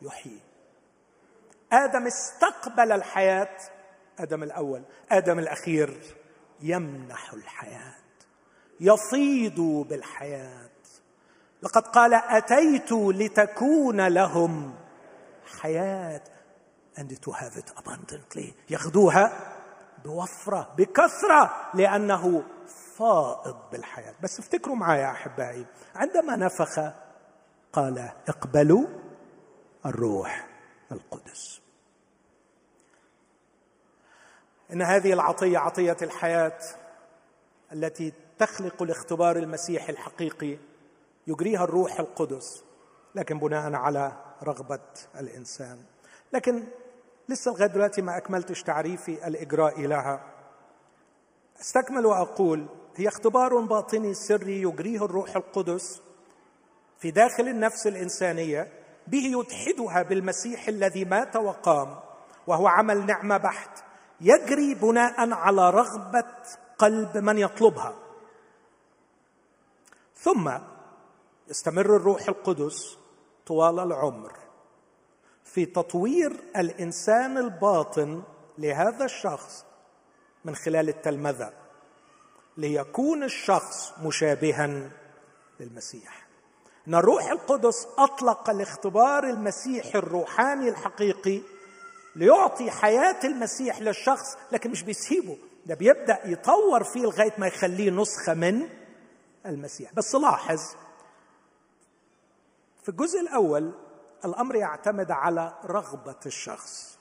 يحيي. 0.03 0.41
آدم 1.73 2.07
استقبل 2.07 2.93
الحياة. 2.93 3.57
آدم 4.19 4.43
الأول. 4.43 4.83
آدم 5.11 5.39
الأخير 5.39 6.17
يمنح 6.61 7.33
الحياة. 7.33 7.95
يفيض 8.81 9.61
بالحياة. 9.89 10.69
لقد 11.63 11.83
قال 11.87 12.15
أتيت 12.15 12.93
لتكون 12.93 14.07
لهم 14.09 14.75
حياة. 15.61 16.23
And 16.97 17.11
to 17.11 17.31
have 17.31 17.57
it 17.57 17.71
abundantly. 17.79 18.53
ياخذوها 18.71 19.55
بوفرة 20.05 20.75
بكثرة 20.77 21.71
لأنه 21.75 22.43
فائض 22.97 23.57
بالحياة. 23.73 24.15
بس 24.23 24.39
افتكروا 24.39 24.77
معايا 24.77 25.11
أحبائي 25.11 25.67
عندما 25.95 26.37
نفخ 26.37 26.81
قال 27.73 28.11
اقبلوا 28.29 28.87
الروح 29.87 30.47
القدس. 30.93 31.61
إن 34.73 34.83
هذه 34.83 35.13
العطية 35.13 35.59
عطية 35.59 35.97
الحياة 36.03 36.59
التي 37.73 38.13
تخلق 38.39 38.83
الاختبار 38.83 39.37
المسيحي 39.37 39.93
الحقيقي. 39.93 40.59
يجريها 41.29 41.65
الروح 41.65 42.01
القدس 42.01 42.65
لكن 43.15 43.39
بناء 43.39 43.75
على 43.75 44.13
رغبة 44.43 44.81
الإنسان. 45.21 45.79
لكن 46.33 46.65
لسه 47.29 47.51
لغاية 47.51 47.67
دلوقتي 47.67 48.03
ما 48.03 48.17
أكملتش 48.17 48.63
تعريفي 48.63 49.27
الاجرائي 49.29 49.87
لها 49.87 50.21
أستكمل 51.61 52.07
وأقول 52.07 52.67
هي 52.97 53.09
اختبار 53.09 53.61
باطني 53.61 54.15
سري 54.15 54.63
يجريه 54.63 55.05
الروح 55.05 55.37
القدس 55.37 56.03
في 56.99 57.11
داخل 57.11 57.49
النفس 57.49 57.87
الإنسانية 57.87 58.73
به 59.07 59.41
يتحدها 59.41 60.03
بالمسيح 60.03 60.69
الذي 60.69 61.05
مات 61.05 61.37
وقام 61.37 62.01
وهو 62.47 62.67
عمل 62.67 63.07
نعمة 63.07 63.37
بحت 63.37 63.85
يجري 64.21 64.75
بناء 64.75 65.33
على 65.33 65.71
رغبة 65.71 66.25
قلب 66.79 67.17
من 67.17 67.39
يطلبها. 67.39 67.95
ثم 70.15 70.51
يستمر 71.51 71.97
الروح 71.97 72.29
القدس 72.29 72.97
طوال 73.47 73.81
العمر. 73.81 74.33
في 75.45 75.67
تطوير 75.67 76.33
الإنسان 76.57 77.39
الباطن 77.39 78.23
لهذا 78.59 79.05
الشخص 79.05 79.65
من 80.45 80.55
خلال 80.57 80.89
التلمذة 80.89 81.53
ليكون 82.57 83.23
الشخص 83.23 83.93
مشابها 84.03 84.91
للمسيح. 85.61 86.27
إن 86.89 86.95
الروح 86.95 87.31
القدس 87.31 87.89
أطلق 87.99 88.51
الاختبار 88.51 89.25
المسيحي 89.25 89.99
الروحاني 89.99 90.69
الحقيقي 90.69 91.41
ليعطي 92.17 92.71
حياة 92.71 93.21
المسيح 93.25 93.81
للشخص 93.81 94.37
لكن 94.53 94.71
مش 94.71 94.83
بيسيبه 94.83 95.37
ده 95.67 95.75
بيبدأ 95.75 96.19
يطور 96.25 96.85
فيه 96.85 97.01
لغاية 97.03 97.33
ما 97.39 97.47
يخليه 97.47 97.91
نسخة 97.91 98.35
من 98.35 98.69
المسيح. 99.47 99.95
بس 99.95 100.15
لاحظ 100.15 100.61
في 102.83 102.89
الجزء 102.89 103.21
الأول 103.21 103.73
الأمر 104.25 104.57
يعتمد 104.57 105.11
على 105.11 105.55
رغبة 105.65 106.17
الشخص. 106.27 106.99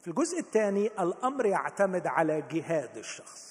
في 0.00 0.08
الجزء 0.08 0.38
الثاني 0.38 0.86
الأمر 0.86 1.46
يعتمد 1.46 2.06
على 2.06 2.42
جهاد 2.50 2.96
الشخص. 2.96 3.48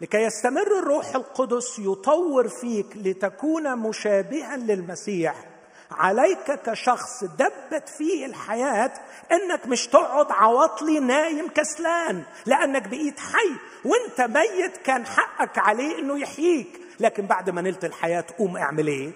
لكي 0.00 0.18
يستمر 0.18 0.78
الروح 0.78 1.14
القدس 1.14 1.78
يطور 1.78 2.48
فيك 2.48 2.96
لتكون 2.96 3.78
مشابها 3.78 4.56
للمسيح 4.56 5.44
عليك 5.90 6.52
كشخص 6.66 7.24
دبت 7.24 7.88
فيه 7.88 8.26
الحياة 8.26 8.92
إنك 9.32 9.66
مش 9.66 9.86
تقعد 9.86 10.26
عواطلي 10.30 11.00
نايم 11.00 11.48
كسلان 11.48 12.24
لأنك 12.46 12.88
بقيت 12.88 13.20
حي 13.20 13.56
وإنت 13.84 14.20
ميت 14.20 14.76
كان 14.76 15.06
حقك 15.06 15.58
عليه 15.58 15.98
إنه 15.98 16.18
يحييك. 16.18 16.80
لكن 17.00 17.26
بعد 17.26 17.50
ما 17.50 17.60
نلت 17.62 17.84
الحياة 17.84 18.24
قوم 18.38 18.56
اعمل 18.56 18.86
إيه؟ 18.86 19.12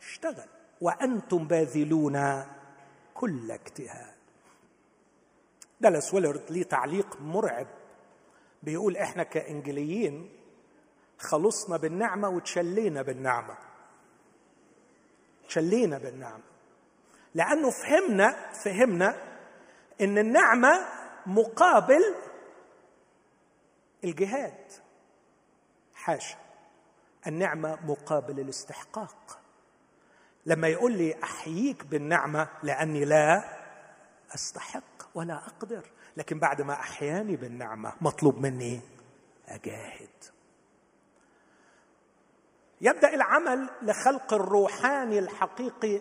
اشتغل 0.00 0.48
وأنتم 0.80 1.46
باذلون 1.46 2.46
كل 3.14 3.50
اجتهاد. 3.50 4.14
دالاس 5.80 6.14
ويلرد 6.14 6.50
ليه 6.50 6.62
تعليق 6.62 7.20
مرعب. 7.20 7.66
بيقول 8.62 8.96
إحنا 8.96 9.22
كإنجليين 9.22 10.30
خلصنا 11.18 11.76
بالنعمة 11.76 12.28
وتشلينا 12.28 13.02
بالنعمة. 13.02 13.58
تشلينا 15.48 15.98
بالنعمة. 15.98 16.42
لأنه 17.34 17.70
فهمنا 17.70 18.52
فهمنا 18.52 19.36
إن 20.00 20.18
النعمة 20.18 20.86
مقابل 21.26 22.14
الجهاد. 24.04 24.72
حاشا. 25.94 26.36
النعمة 27.26 27.86
مقابل 27.86 28.40
الاستحقاق. 28.40 29.39
لما 30.46 30.68
يقول 30.68 30.92
لي 30.92 31.22
أحييك 31.22 31.84
بالنعمة 31.84 32.48
لأني 32.62 33.04
لا 33.04 33.44
أستحق 34.34 35.08
ولا 35.14 35.34
أقدر 35.34 35.90
لكن 36.16 36.38
بعد 36.38 36.62
ما 36.62 36.72
أحياني 36.72 37.36
بالنعمة 37.36 37.92
مطلوب 38.00 38.38
مني 38.38 38.80
أجاهد. 39.48 40.08
يبدأ 42.80 43.14
العمل 43.14 43.70
لخلق 43.82 44.34
الروحاني 44.34 45.18
الحقيقي 45.18 46.00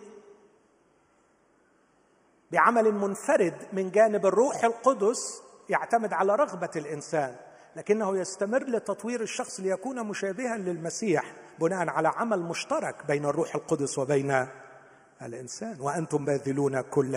بعمل 2.52 2.91
منفرد 2.91 3.67
من 3.73 3.91
جانب 3.91 4.25
الروح 4.25 4.63
القدس 4.63 5.43
يعتمد 5.69 6.13
على 6.13 6.36
رغبة 6.36 6.69
الإنسان 6.75 7.36
لكنه 7.75 8.17
يستمر 8.17 8.63
لتطوير 8.63 9.21
الشخص 9.21 9.60
ليكون 9.60 10.08
مشابها 10.08 10.58
للمسيح. 10.58 11.34
بناء 11.60 11.89
على 11.89 12.08
عمل 12.08 12.39
مشترك 12.41 13.06
بين 13.08 13.26
الروح 13.26 13.56
القدس 13.56 13.98
وبين 13.98 14.48
الإنسان 15.22 15.82
وأنتم 15.82 16.26
باذلون 16.26 16.82
كل 16.82 17.15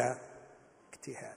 اجتهاد. 0.92 1.36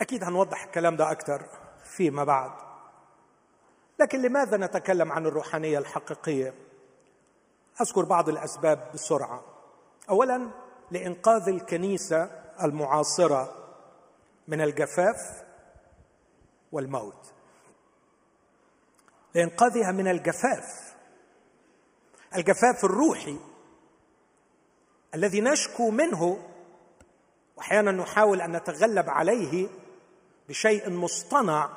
أكيد 0.00 0.24
هنوضح 0.24 0.64
الكلام 0.64 0.96
ده 0.96 1.10
أكثر 1.10 1.46
فيما 1.84 2.24
بعد. 2.24 2.50
لكن 3.98 4.22
لماذا 4.22 4.56
نتكلم 4.56 5.12
عن 5.12 5.26
الروحانية 5.26 5.78
الحقيقية؟ 5.78 6.54
أذكر 7.80 8.04
بعض 8.04 8.28
الأسباب 8.28 8.90
بسرعة. 8.94 9.44
اولا 10.10 10.50
لإنقاذ 10.90 11.48
الكنيسة 11.48 12.24
المعاصرة 12.62 13.54
من 14.48 14.60
الجفاف 14.60 15.44
والموت. 16.72 17.32
لانقاذها 19.34 19.92
من 19.92 20.08
الجفاف. 20.08 20.94
الجفاف 22.36 22.84
الروحي 22.84 23.36
الذي 25.14 25.40
نشكو 25.40 25.90
منه 25.90 26.38
وأحيانا 27.56 27.92
نحاول 27.92 28.40
أن 28.40 28.56
نتغلب 28.56 29.10
عليه 29.10 29.68
بشيء 30.48 30.90
مصطنع 30.90 31.70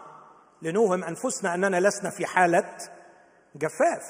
لنوهم 0.62 1.04
أنفسنا 1.04 1.54
أننا 1.56 1.80
لسنا 1.80 2.10
في 2.10 2.26
حالة 2.26 2.78
جفاف. 3.56 4.04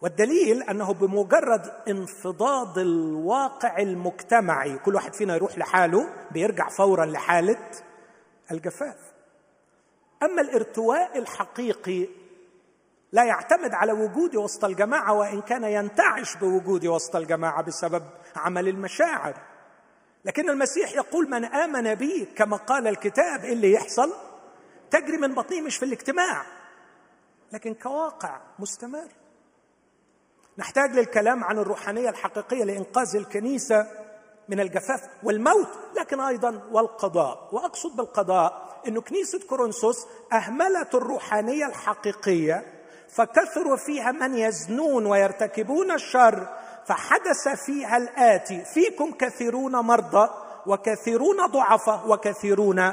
والدليل 0.00 0.62
أنه 0.62 0.92
بمجرد 0.94 1.72
انفضاض 1.88 2.78
الواقع 2.78 3.78
المجتمعي 3.78 4.78
كل 4.78 4.94
واحد 4.94 5.14
فينا 5.14 5.34
يروح 5.34 5.58
لحاله 5.58 6.08
بيرجع 6.30 6.68
فورا 6.68 7.06
لحالة 7.06 7.70
الجفاف. 8.50 9.12
أما 10.22 10.42
الارتواء 10.42 11.18
الحقيقي 11.18 12.08
لا 13.12 13.24
يعتمد 13.24 13.74
على 13.74 13.92
وجودي 13.92 14.36
وسط 14.36 14.64
الجماعة 14.64 15.12
وإن 15.12 15.40
كان 15.40 15.64
ينتعش 15.64 16.36
بوجودي 16.36 16.88
وسط 16.88 17.16
الجماعة 17.16 17.62
بسبب 17.62 18.02
عمل 18.36 18.68
المشاعر. 18.68 19.34
لكن 20.24 20.50
المسيح 20.50 20.92
يقول 20.92 21.30
من 21.30 21.44
آمن 21.44 21.94
بي 21.94 22.24
كما 22.24 22.56
قال 22.56 22.86
الكتاب 22.86 23.44
إيه 23.44 23.52
اللي 23.52 23.72
يحصل 23.72 24.12
تجري 24.90 25.16
من 25.16 25.34
بطنه 25.34 25.60
مش 25.60 25.76
في 25.76 25.84
الاجتماع 25.84 26.42
لكن 27.52 27.74
كواقع 27.74 28.40
مستمر. 28.58 29.08
نحتاج 30.58 30.90
للكلام 30.90 31.44
عن 31.44 31.58
الروحانية 31.58 32.08
الحقيقية 32.10 32.64
لإنقاذ 32.64 33.16
الكنيسة 33.16 33.86
من 34.48 34.60
الجفاف 34.60 35.08
والموت 35.22 35.68
لكن 35.96 36.20
أيضا 36.20 36.62
والقضاء. 36.70 37.48
وأقصد 37.52 37.96
بالقضاء 37.96 38.80
إنه 38.88 39.00
كنيسة 39.00 39.40
كورنثوس 39.48 40.06
أهملت 40.32 40.94
الروحانية 40.94 41.66
الحقيقية 41.66 42.77
فكثروا 43.08 43.76
فيها 43.76 44.12
من 44.12 44.34
يزنون 44.34 45.06
ويرتكبون 45.06 45.90
الشر 45.90 46.48
فحدث 46.86 47.48
فيها 47.66 47.96
الآتي. 47.96 48.64
فيكم 48.64 49.12
كثيرون 49.12 49.72
مرضى 49.72 50.28
وكثيرون 50.66 51.46
ضعفاء 51.46 52.08
وكثيرون 52.08 52.92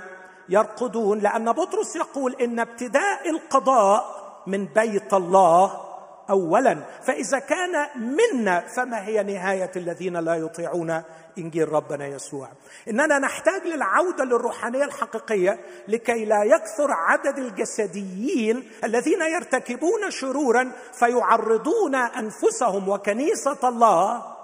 يرقدون 0.49 1.19
لأن 1.19 1.51
بطرس 1.51 1.95
يقول 1.95 2.35
إن 2.41 2.59
ابتداء 2.59 3.29
القضاء 3.29 4.15
من 4.47 4.65
بيت 4.65 5.13
الله 5.13 5.84
اولا. 6.29 6.83
فإذا 7.03 7.39
كان 7.39 7.87
منا 7.95 8.59
فما 8.59 9.05
هي 9.05 9.23
نهاية 9.23 9.71
الذين 9.75 10.17
لا 10.17 10.35
يطيعون 10.35 11.03
إنجيل 11.37 11.69
ربنا 11.69 12.07
يسوع؟ 12.07 12.49
إننا 12.89 13.19
نحتاج 13.19 13.67
للعودة 13.67 14.23
للروحانية 14.23 14.83
الحقيقية 14.83 15.59
لكي 15.87 16.25
لا 16.25 16.43
يكثر 16.43 16.91
عدد 16.91 17.37
الجسديين 17.37 18.71
الذين 18.83 19.21
يرتكبون 19.21 20.11
شرورا 20.11 20.71
فيعرضون 20.93 21.95
أنفسهم 21.95 22.89
وكنيسة 22.89 23.69
الله 23.69 24.35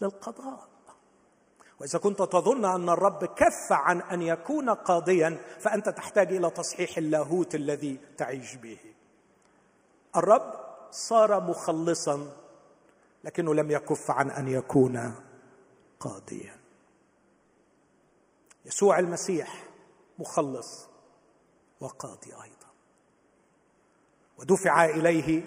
للقضاء. 0.00 0.58
وإذا 1.80 1.98
كنت 1.98 2.18
تظن 2.18 2.64
أن 2.64 2.88
الرب 2.88 3.24
كف 3.24 3.72
عن 3.72 4.00
أن 4.00 4.22
يكون 4.22 4.70
قاضيا 4.70 5.38
فأنت 5.60 5.88
تحتاج 5.88 6.32
إلى 6.32 6.50
تصحيح 6.50 6.98
اللاهوت 6.98 7.54
الذي 7.54 7.98
تعيش 8.18 8.54
به. 8.54 8.78
الرب 10.16 10.61
صار 10.92 11.40
مخلصا 11.40 12.36
لكنه 13.24 13.54
لم 13.54 13.70
يكف 13.70 14.10
عن 14.10 14.30
أن 14.30 14.48
يكون 14.48 15.14
قاضيا. 16.00 16.56
يسوع 18.64 18.98
المسيح 18.98 19.64
مخلص 20.18 20.88
وقاضي 21.80 22.32
أيضا. 22.32 22.72
ودفع 24.38 24.84
إليه 24.84 25.42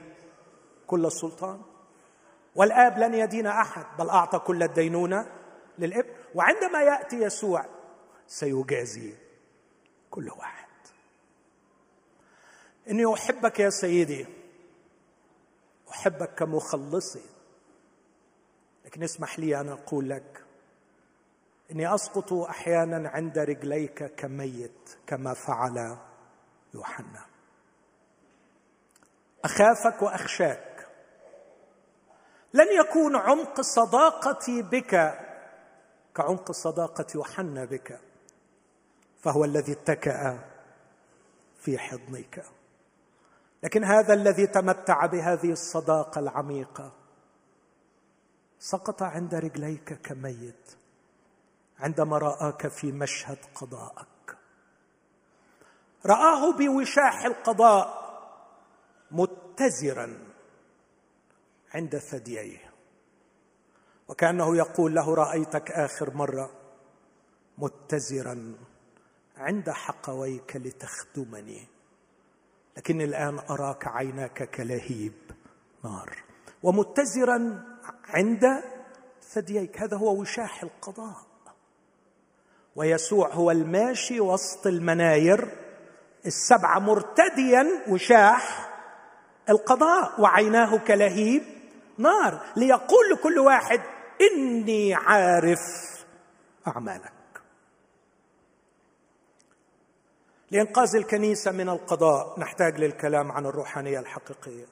كل 0.87 1.05
السلطان. 1.05 1.61
والآب 2.55 2.99
لن 2.99 3.13
يدين 3.13 3.47
أحد 3.47 3.85
بل 3.99 4.09
أعطى 4.09 4.39
كل 4.39 4.63
الدينونة 4.63 5.31
للابن 5.77 6.09
وعندما 6.35 6.81
يأتي 6.81 7.15
يسوع 7.15 7.65
سيجازي 8.27 9.13
كل 10.11 10.29
واحد. 10.29 10.67
إني 12.89 13.13
أحبك 13.13 13.59
يا 13.59 13.69
سيدي 13.69 14.44
أحبك 15.95 16.35
كمخلصي. 16.35 17.25
لكن 18.85 19.03
اسمح 19.03 19.39
لي 19.39 19.59
أن 19.59 19.69
أقول 19.69 20.09
لك 20.09 20.45
إني 21.71 21.95
أسقط 21.95 22.33
أحيانا 22.33 23.09
عند 23.09 23.37
رجليك 23.37 24.03
كميت 24.03 24.97
كما 25.07 25.33
فعل 25.33 25.97
يوحنا. 26.73 27.25
أخافك 29.45 30.01
وأخشاك. 30.01 30.87
لن 32.53 32.67
يكون 32.79 33.15
عمق 33.15 33.61
صداقتي 33.61 34.61
بك 34.61 35.19
كعمق 36.15 36.51
صداقة 36.51 37.05
يوحنا 37.15 37.65
بك 37.65 37.99
فهو 39.19 39.45
الذي 39.45 39.71
اتكأ 39.71 40.39
في 41.55 41.77
حضنك. 41.77 42.45
لكن 43.63 43.83
هذا 43.83 44.13
الذي 44.13 44.47
تمتع 44.47 45.05
بهذه 45.05 45.51
الصداقة 45.51 46.19
العميقة 46.19 46.91
سقط 48.59 49.03
عند 49.03 49.35
رجليك 49.35 49.93
كميت 49.93 50.71
عندما 51.79 52.17
رآك 52.17 52.67
في 52.67 52.91
مشهد 52.91 53.37
قضاءك 53.55 54.37
رآه 56.05 56.51
بوشاح 56.51 57.25
القضاء 57.25 58.05
متزرا 59.11 60.17
عند 61.73 61.97
ثدييه. 61.97 62.71
وكأنه 64.07 64.57
يقول 64.57 64.95
له 64.95 65.15
رأيتك 65.15 65.71
آخر 65.71 66.13
مرة 66.13 66.51
متزرا 67.57 68.55
عند 69.37 69.69
حقويك 69.69 70.55
لتخدمني. 70.55 71.67
لكني 72.77 73.03
الآن 73.03 73.39
أراك 73.49 73.87
عيناك 73.87 74.49
كلهيب 74.49 75.13
نار. 75.83 76.23
ومتزرا 76.63 77.63
عند 78.09 78.63
ثدييك. 79.23 79.81
هذا 79.81 79.97
هو 79.97 80.21
وشاح 80.21 80.63
القضاء. 80.63 81.17
ويسوع 82.75 83.33
هو 83.33 83.51
الماشي 83.51 84.19
وسط 84.19 84.67
المناير. 84.67 85.57
السبعه 86.25 86.79
مرتديا 86.79 87.65
وشاح 87.87 88.71
القضاء. 89.49 90.21
وعيناه 90.21 90.77
كلهيب 90.77 91.43
نار. 91.97 92.41
ليقول 92.55 93.09
لكل 93.13 93.39
واحد 93.39 93.81
إني 94.21 94.93
عارف 94.93 95.59
أعمالك. 96.67 97.14
لإنقاذ 100.51 100.95
الكنيسة 100.95 101.51
من 101.51 101.69
القضاء 101.69 102.39
نحتاج 102.39 102.79
للكلام 102.79 103.31
عن 103.31 103.45
الروحانية 103.45 103.99
الحقيقية. 103.99 104.65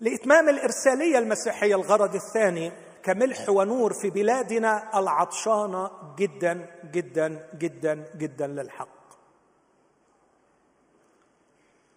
لإتمام 0.00 0.48
الإرسالية 0.48 1.18
المسيحية 1.18 1.74
الغرض 1.74 2.14
الثاني 2.14 2.72
كملح 3.02 3.48
ونور 3.48 3.92
في 3.92 4.10
بلادنا 4.10 4.98
العطشانه 4.98 5.90
جدا 6.16 6.80
جدا 6.92 7.48
جدا 7.54 8.10
جدا 8.16 8.46
للحق. 8.46 8.96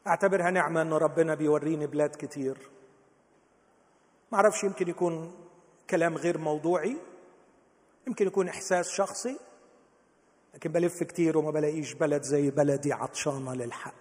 أعتبرها 0.08 0.50
نعمة 0.52 0.82
أن 0.82 0.93
ربنا 0.93 1.36
بيوريني 1.36 1.88
بلاد 1.88 2.16
كتير. 2.16 2.70
ما 4.32 4.38
أعرفش 4.38 4.64
يمكن 4.64 4.88
يكون 4.89 5.36
كلام 5.89 6.18
غير 6.18 6.38
موضوعي 6.38 6.97
يمكن 8.08 8.28
يكون 8.28 8.50
إحساس 8.50 8.89
شخصي. 8.89 9.39
لكن 10.54 10.72
بلف 10.72 11.04
كتير 11.04 11.38
وما 11.38 11.52
بلاقيش 11.52 11.93
بلد 11.93 12.24
زي 12.24 12.50
بلدي 12.50 12.93
عطشانة 12.93 13.54
للحق. 13.54 13.93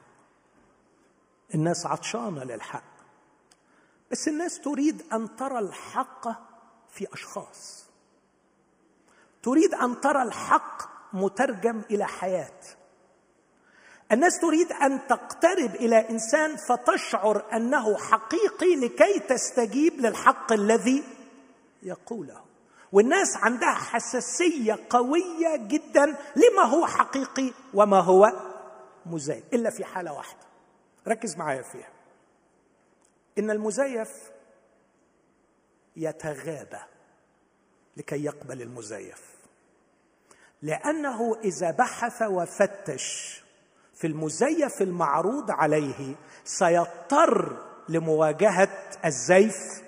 الناس 1.55 1.87
عطشانة 1.87 2.45
للحق. 2.45 2.99
بس 4.11 4.29
الناس 4.29 4.61
تريد 4.61 5.03
أن 5.13 5.37
ترى 5.37 5.59
الحق 5.59 6.29
في 6.89 7.13
أشخاص. 7.13 7.89
تريد 9.43 9.75
أن 9.75 10.01
ترى 10.01 10.23
الحق 10.23 10.83
مترجم 11.13 11.83
إلى 11.91 12.07
حياة. 12.07 12.61
الناس 14.13 14.41
تريد 14.41 14.73
أن 14.73 15.07
تقترب 15.07 15.75
إلى 15.75 16.11
إنسان 16.11 16.57
فتشعر 16.57 17.57
أنه 17.57 17.97
حقيقي 17.99 18.77
لكي 18.77 19.19
تستجيب 19.19 20.01
للحق 20.01 20.53
الذي 20.53 21.03
يقوله. 21.83 22.48
والناس 22.93 23.37
عندها 23.37 23.75
حساسية 23.75 24.79
قوية 24.91 25.57
جدا 25.57 26.05
لما 26.37 26.63
هو 26.63 26.87
حقيقي 26.87 27.53
وما 27.75 28.01
هو 28.01 28.33
مزيف 29.07 29.45
إلا 29.53 29.71
في 29.71 29.85
حالة 29.85 30.13
واحدة. 30.13 30.41
ركز 31.09 31.37
معايا 31.37 31.63
فيها. 31.63 31.91
إن 33.39 33.51
المزيف 33.51 34.31
يتغابى 35.97 36.81
لكي 37.97 38.25
يقبل 38.25 38.63
المزيف. 38.63 39.29
لأنه 40.63 41.37
إذا 41.45 41.71
بحث 41.71 42.23
وفتش 42.23 43.39
في 43.95 44.07
المزيف 44.07 44.83
المعروض 44.83 45.51
عليه 45.51 46.15
سيضطر 46.45 47.65
لمواجهة 47.89 48.71
الزيف 49.05 49.83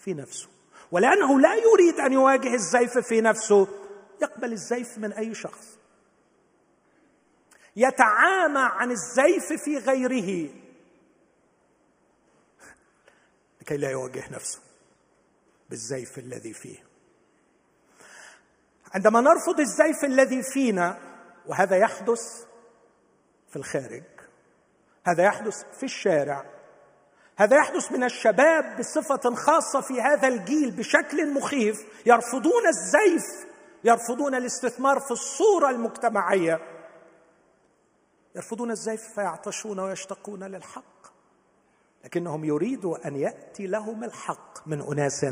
في 0.00 0.14
نفسه. 0.14 0.51
ولأنه 0.92 1.40
لا 1.40 1.54
يريد 1.54 2.00
أن 2.00 2.12
يواجه 2.12 2.54
الزيف 2.54 2.98
في 2.98 3.20
نفسه 3.20 3.68
يقبل 4.22 4.52
الزيف 4.52 4.98
من 4.98 5.12
أي 5.12 5.34
شخص. 5.34 5.78
يتعامى 7.76 8.68
عن 8.72 8.90
الزيف 8.90 9.62
في 9.64 9.78
غيره. 9.78 10.50
لكي 13.60 13.76
لا 13.76 13.90
يواجه 13.90 14.24
نفسه 14.30 14.60
بالزيف 15.70 16.18
الذي 16.18 16.52
فيه. 16.52 16.78
عندما 18.94 19.20
نرفض 19.20 19.60
الزيف 19.60 20.04
الذي 20.04 20.42
فينا 20.42 20.98
وهذا 21.46 21.76
يحدث 21.76 22.46
في 23.48 23.56
الخارج 23.56 24.02
هذا 25.06 25.24
يحدث 25.24 25.64
في 25.78 25.82
الشارع 25.82 26.61
هذا 27.42 27.56
يحدث 27.56 27.92
من 27.92 28.04
الشباب 28.04 28.76
بصفة 28.78 29.34
خاصة 29.34 29.80
في 29.80 30.00
هذا 30.00 30.28
الجيل 30.28 30.70
بشكل 30.70 31.34
مخيف. 31.34 31.76
يرفضون 32.06 32.66
الزيف 32.66 33.24
يرفضون 33.84 34.34
الاستثمار 34.34 35.00
في 35.00 35.10
الصورة 35.10 35.70
المجتمعية. 35.70 36.60
يرفضون 38.36 38.70
الزيف 38.70 39.00
فيعطشون 39.14 39.80
ويشتقون 39.80 40.44
للحق 40.44 41.12
لكنهم 42.04 42.44
يريدوا 42.44 43.08
أن 43.08 43.16
يأتي 43.16 43.66
لهم 43.66 44.04
الحق 44.04 44.68
من 44.68 44.80
أناس 44.80 45.26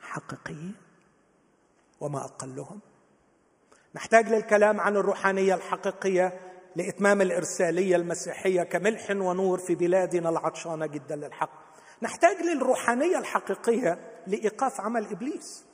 حقيقيين 0.00 0.74
وما 2.00 2.24
أقلهم. 2.24 2.80
نحتاج 3.94 4.28
للكلام 4.28 4.80
عن 4.80 4.96
الروحانية 4.96 5.54
الحقيقية. 5.54 6.47
لإتمام 6.78 7.20
الإرسالية 7.20 7.96
المسيحية 7.96 8.62
كملح 8.62 9.10
ونور 9.10 9.58
في 9.58 9.74
بلادنا 9.74 10.28
العطشانة 10.28 10.86
جدا 10.86 11.16
للحق. 11.16 11.50
نحتاج 12.02 12.36
للروحانية 12.36 13.18
الحقيقية 13.18 13.98
لإيقاف 14.26 14.80
عمل 14.80 15.10
إبليس. 15.10 15.64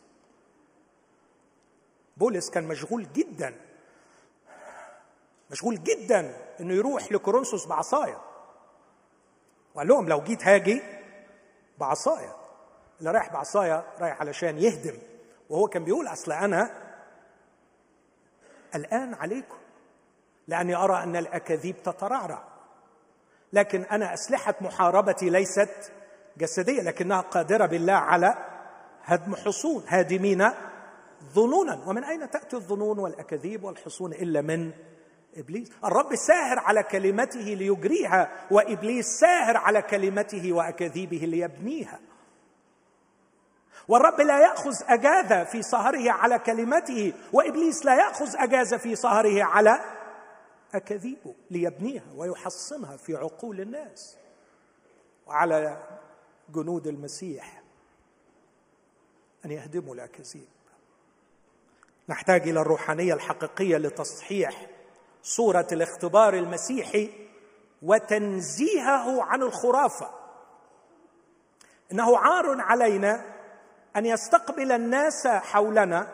بولس 2.16 2.50
كان 2.50 2.64
مشغول 2.64 3.12
جدا 3.12 3.55
مشغول 5.50 5.82
جدا 5.82 6.36
إنه 6.61 6.74
يروح 6.74 7.12
لكورنثوس 7.12 7.66
بعصاية. 7.66 8.20
وقال 9.74 9.88
لهم 9.88 10.09
لو 10.09 10.20
جيت 10.20 10.44
هاجي 10.44 10.82
بعصاية. 11.78 12.36
اللي 12.98 13.11
رايح 13.11 13.32
بعصاية 13.32 13.84
رايح 14.00 14.20
علشان 14.20 14.59
يهدم. 14.59 14.98
وهو 15.50 15.68
كان 15.68 15.84
بيقول 15.84 16.07
أصل 16.07 16.32
أنا 16.32 16.70
الآن 18.74 19.14
عليكم. 19.14 19.64
لأني 20.49 20.76
أرى 20.76 21.03
أن 21.03 21.16
الأكاذيب 21.16 21.82
تترعرع. 21.82 22.42
لكن 23.53 23.82
أنا 23.82 24.14
أسلحة 24.14 24.55
محاربتي 24.61 25.30
ليست 25.30 25.92
جسدية 26.38 26.82
لكنها 26.82 27.20
قادرة 27.20 27.66
بالله 27.66 27.92
على 27.92 28.34
هدم 29.03 29.36
حصون 29.36 29.84
هادمين 29.88 30.51
ظنونا. 31.34 31.82
ومن 31.86 32.05
أين 32.05 32.30
تأتي 32.30 32.57
الظنون 32.57 32.99
والأكاذيب 32.99 33.64
والحصون 33.64 34.12
إلا 34.12 34.40
من 34.40 34.72
إبليس؟ 35.36 35.72
الرب 35.84 36.14
ساهر 36.14 36.59
على 36.59 36.82
كلمته 36.82 37.40
ليجريها 37.40 38.30
وإبليس 38.51 39.07
ساهر 39.07 39.57
على 39.57 39.82
كلمته 39.82 40.53
وأكاذيبه 40.53 41.16
ليبنيها. 41.16 41.99
والرب 43.88 44.20
لا 44.20 44.40
يأخذ 44.40 44.74
أجازة 44.88 45.45
في 45.45 45.62
سهره 45.62 46.11
على 46.11 46.38
كلمته 46.38 47.12
وإبليس 47.32 47.84
لا 47.84 47.95
يأخذ 47.95 48.36
أجازة 48.36 48.76
في 48.76 48.97
سهره 48.97 49.45
على 49.45 49.80
أكاذيبه 50.75 51.35
ليبنيها 51.51 52.05
ويحصنها 52.16 52.97
في 52.97 53.16
عقول 53.16 53.61
الناس. 53.61 54.16
وعلى 55.27 55.89
جنود 56.49 56.87
المسيح 56.87 57.62
أن 59.45 59.51
يهدموا 59.51 59.95
الأكاذيب. 59.95 60.49
نحتاج 62.09 62.49
إلى 62.49 62.61
الروحانية 62.61 63.14
الحقيقية 63.14 63.77
لتصحيح 63.77 64.66
صورة 65.22 65.66
الاختبار 65.72 66.35
المسيحي 66.35 67.11
وتنزيهه 67.83 69.22
عن 69.22 69.43
الخرافة. 69.43 70.11
إنه 71.93 72.18
عار 72.18 72.61
علينا 72.61 73.35
أن 73.97 74.07
يستقبل 74.07 74.72
الناس 74.72 75.27
حولنا 75.27 76.09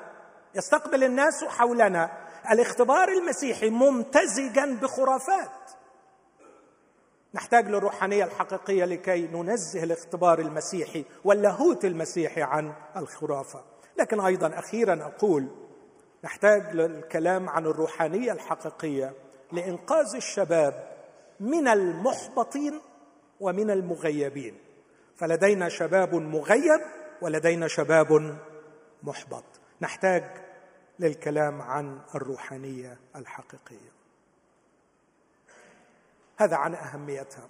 يستقبل 0.55 1.05
الناس 1.05 1.45
حولنا 1.45 2.20
الاختبار 2.51 3.09
المسيحي 3.09 3.71
ممتزجا 3.71 4.79
بخرافات. 4.83 5.51
نحتاج 7.35 7.69
للروحانية 7.69 8.25
الحقيقية 8.25 8.85
لكي 8.85 9.27
ننزه 9.27 9.83
الاختبار 9.83 10.39
المسيحي 10.39 11.05
واللاهوت 11.25 11.85
المسيحي 11.85 12.43
عن 12.43 12.73
الخرافة. 12.97 13.65
لكن 13.99 14.21
أيضا 14.21 14.59
أخيرا 14.59 15.03
أقول 15.03 15.49
نحتاج 16.25 16.75
للكلام 16.77 17.49
عن 17.49 17.67
الروحانية 17.67 18.33
الحقيقية 18.33 19.13
لإنقاذ 19.53 20.17
الشباب 20.17 20.91
من 21.41 21.69
المحبطين 21.69 22.81
ومن 23.41 23.71
المغيبين. 23.71 24.59
فلدينا 25.17 25.69
شباب 25.69 26.15
مغيب 26.15 26.81
ولدينا 27.23 27.69
شباب 27.69 28.39
محبط. 29.03 29.45
نحتاج 29.81 30.25
للكلام 31.01 31.63
عن 31.63 32.01
الروحانية 32.15 32.99
الحقيقية. 33.17 33.91
هذا 36.37 36.57
عن 36.57 36.75
أهميتها. 36.75 37.49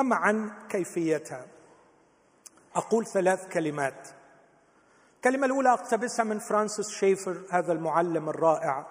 أما 0.00 0.16
عن 0.16 0.50
كيفيتها 0.68 1.46
أقول 2.74 3.06
ثلاث 3.06 3.48
كلمات. 3.48 4.08
الكلمة 5.16 5.46
الأولى 5.46 5.72
اقتبسها 5.72 6.24
من 6.24 6.38
فرانسيس 6.38 6.90
شيفر 6.90 7.42
هذا 7.50 7.72
المعلم 7.72 8.28
الرائع. 8.28 8.86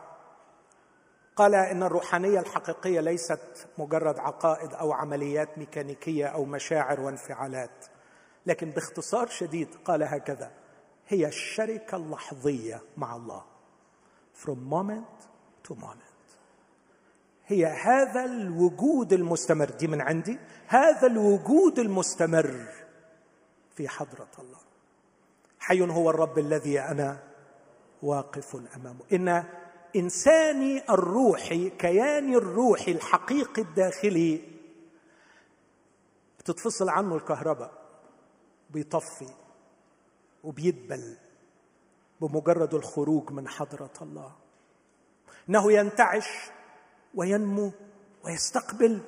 قال 1.36 1.55
إن 1.55 1.84
الروحانية 1.84 2.39
الحقيقية 2.39 2.99
ليست 2.99 3.68
مجرد 3.78 4.20
عقائد 4.20 4.74
أو 4.74 4.93
عمليات 4.93 5.57
ميكانيكية 5.57 6.26
أو 6.26 6.45
مشاعر 6.45 6.99
وانفعالات 6.99 7.86
لكن 8.45 8.70
باختصار 8.70 9.28
شديد 9.28 9.76
قال 9.86 10.03
هكذا 10.03 10.51
هي 11.10 11.28
الشركة 11.28 11.97
اللحظية 11.97 12.82
مع 12.97 13.16
الله. 13.16 13.43
From 14.43 14.57
moment 14.72 15.28
to 15.68 15.76
moment. 15.76 16.38
هي 17.45 17.66
هذا 17.66 18.26
الوجود 18.26 19.14
المستمر. 19.14 19.70
دي 19.70 19.88
من 19.88 20.01
عندي. 20.01 20.39
هذا 20.68 21.07
الوجود 21.07 21.80
المستمر 21.80 22.68
في 23.76 23.88
حضرة 23.88 24.30
الله. 24.39 24.60
حي 25.60 25.82
هو 25.82 26.10
الرب 26.10 26.39
الذي 26.39 26.80
أنا 26.80 27.24
واقف 28.03 28.55
أمامه. 28.76 29.01
إن 29.14 29.43
إنساني 29.95 30.84
الروحي 30.89 31.70
كياني 31.70 32.36
الروحي 32.36 32.91
الحقيقي 32.91 33.62
الداخلي 33.62 34.41
بتتفصل 36.39 36.89
عنه 36.89 37.16
الكهرباء. 37.16 37.72
بيطفي. 38.70 39.38
وبيدبل 40.43 41.17
بمجرد 42.21 42.73
الخروج 42.73 43.31
من 43.31 43.47
حضرة 43.47 43.93
الله. 44.01 44.31
إنه 45.49 45.71
ينتعش 45.71 46.29
وينمو 47.15 47.71
ويستقبل 48.23 49.01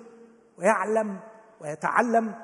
ويعلم 0.57 1.19
ويتعلم 1.61 2.36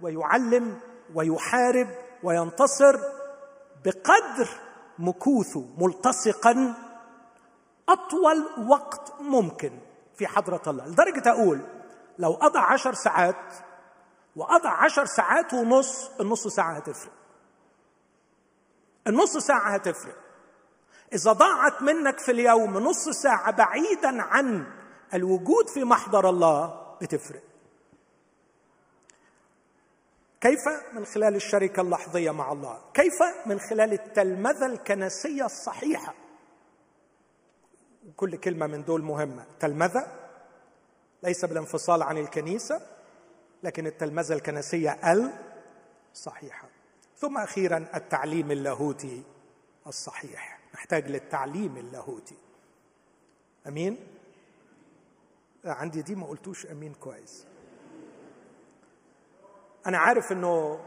ويعلم 0.00 0.80
ويحارب 1.14 1.88
وينتصر 2.22 2.96
بقدر 3.84 4.48
مكوثه 4.98 5.64
ملتصقا 5.78 6.74
أطول 7.88 8.68
وقت 8.68 9.12
ممكن 9.20 9.78
في 10.14 10.26
حضرة 10.26 10.62
الله. 10.66 10.86
لدرجة 10.86 11.30
أقول 11.30 11.60
لو 12.18 12.32
قضى 12.32 12.58
عشر 12.58 12.94
ساعات 12.94 13.54
وقضى 14.36 14.68
عشر 14.68 15.04
ساعات 15.04 15.54
ونص 15.54 16.10
النص 16.20 16.48
ساعة 16.48 16.72
هتفرق. 16.72 17.12
النص 19.06 19.36
ساعة 19.36 19.74
هتفرق. 19.74 20.16
إذا 21.12 21.32
ضاعت 21.32 21.82
منك 21.82 22.18
في 22.18 22.30
اليوم 22.32 22.78
نص 22.78 23.08
ساعة 23.08 23.50
بعيدا 23.50 24.22
عن 24.22 24.66
الوجود 25.14 25.68
في 25.74 25.84
محضر 25.84 26.28
الله 26.28 26.96
بتفرق. 27.02 27.42
كيف 30.40 30.60
من 30.92 31.04
خلال 31.04 31.34
الشركة 31.34 31.80
اللحظية 31.80 32.30
مع 32.30 32.52
الله؟ 32.52 32.78
كيف 32.94 33.22
من 33.46 33.60
خلال 33.60 33.92
التلمذة 33.92 34.66
الكنسية 34.66 35.44
الصحيحة؟ 35.44 36.14
كل 38.16 38.36
كلمة 38.36 38.66
من 38.66 38.84
دول 38.84 39.02
مهمة. 39.02 39.44
تلمذة 39.60 40.06
ليس 41.22 41.44
بالانفصال 41.44 42.02
عن 42.02 42.18
الكنيسة 42.18 42.80
لكن 43.62 43.86
التلمذة 43.86 44.34
الكنسية 44.34 44.98
الصحيحه 46.14 46.68
ثم 47.16 47.38
أخيرا 47.38 47.86
التعليم 47.94 48.50
اللاهوتي 48.50 49.22
الصحيح. 49.86 50.60
نحتاج 50.74 51.10
للتعليم 51.10 51.76
اللاهوتي. 51.76 52.36
أمين؟ 53.66 53.98
عندي 55.64 56.02
دي 56.02 56.14
ما 56.14 56.26
قلتوش 56.26 56.66
أمين 56.66 56.94
كويس. 56.94 57.46
أنا 59.86 59.98
عارف 59.98 60.32
إنه 60.32 60.80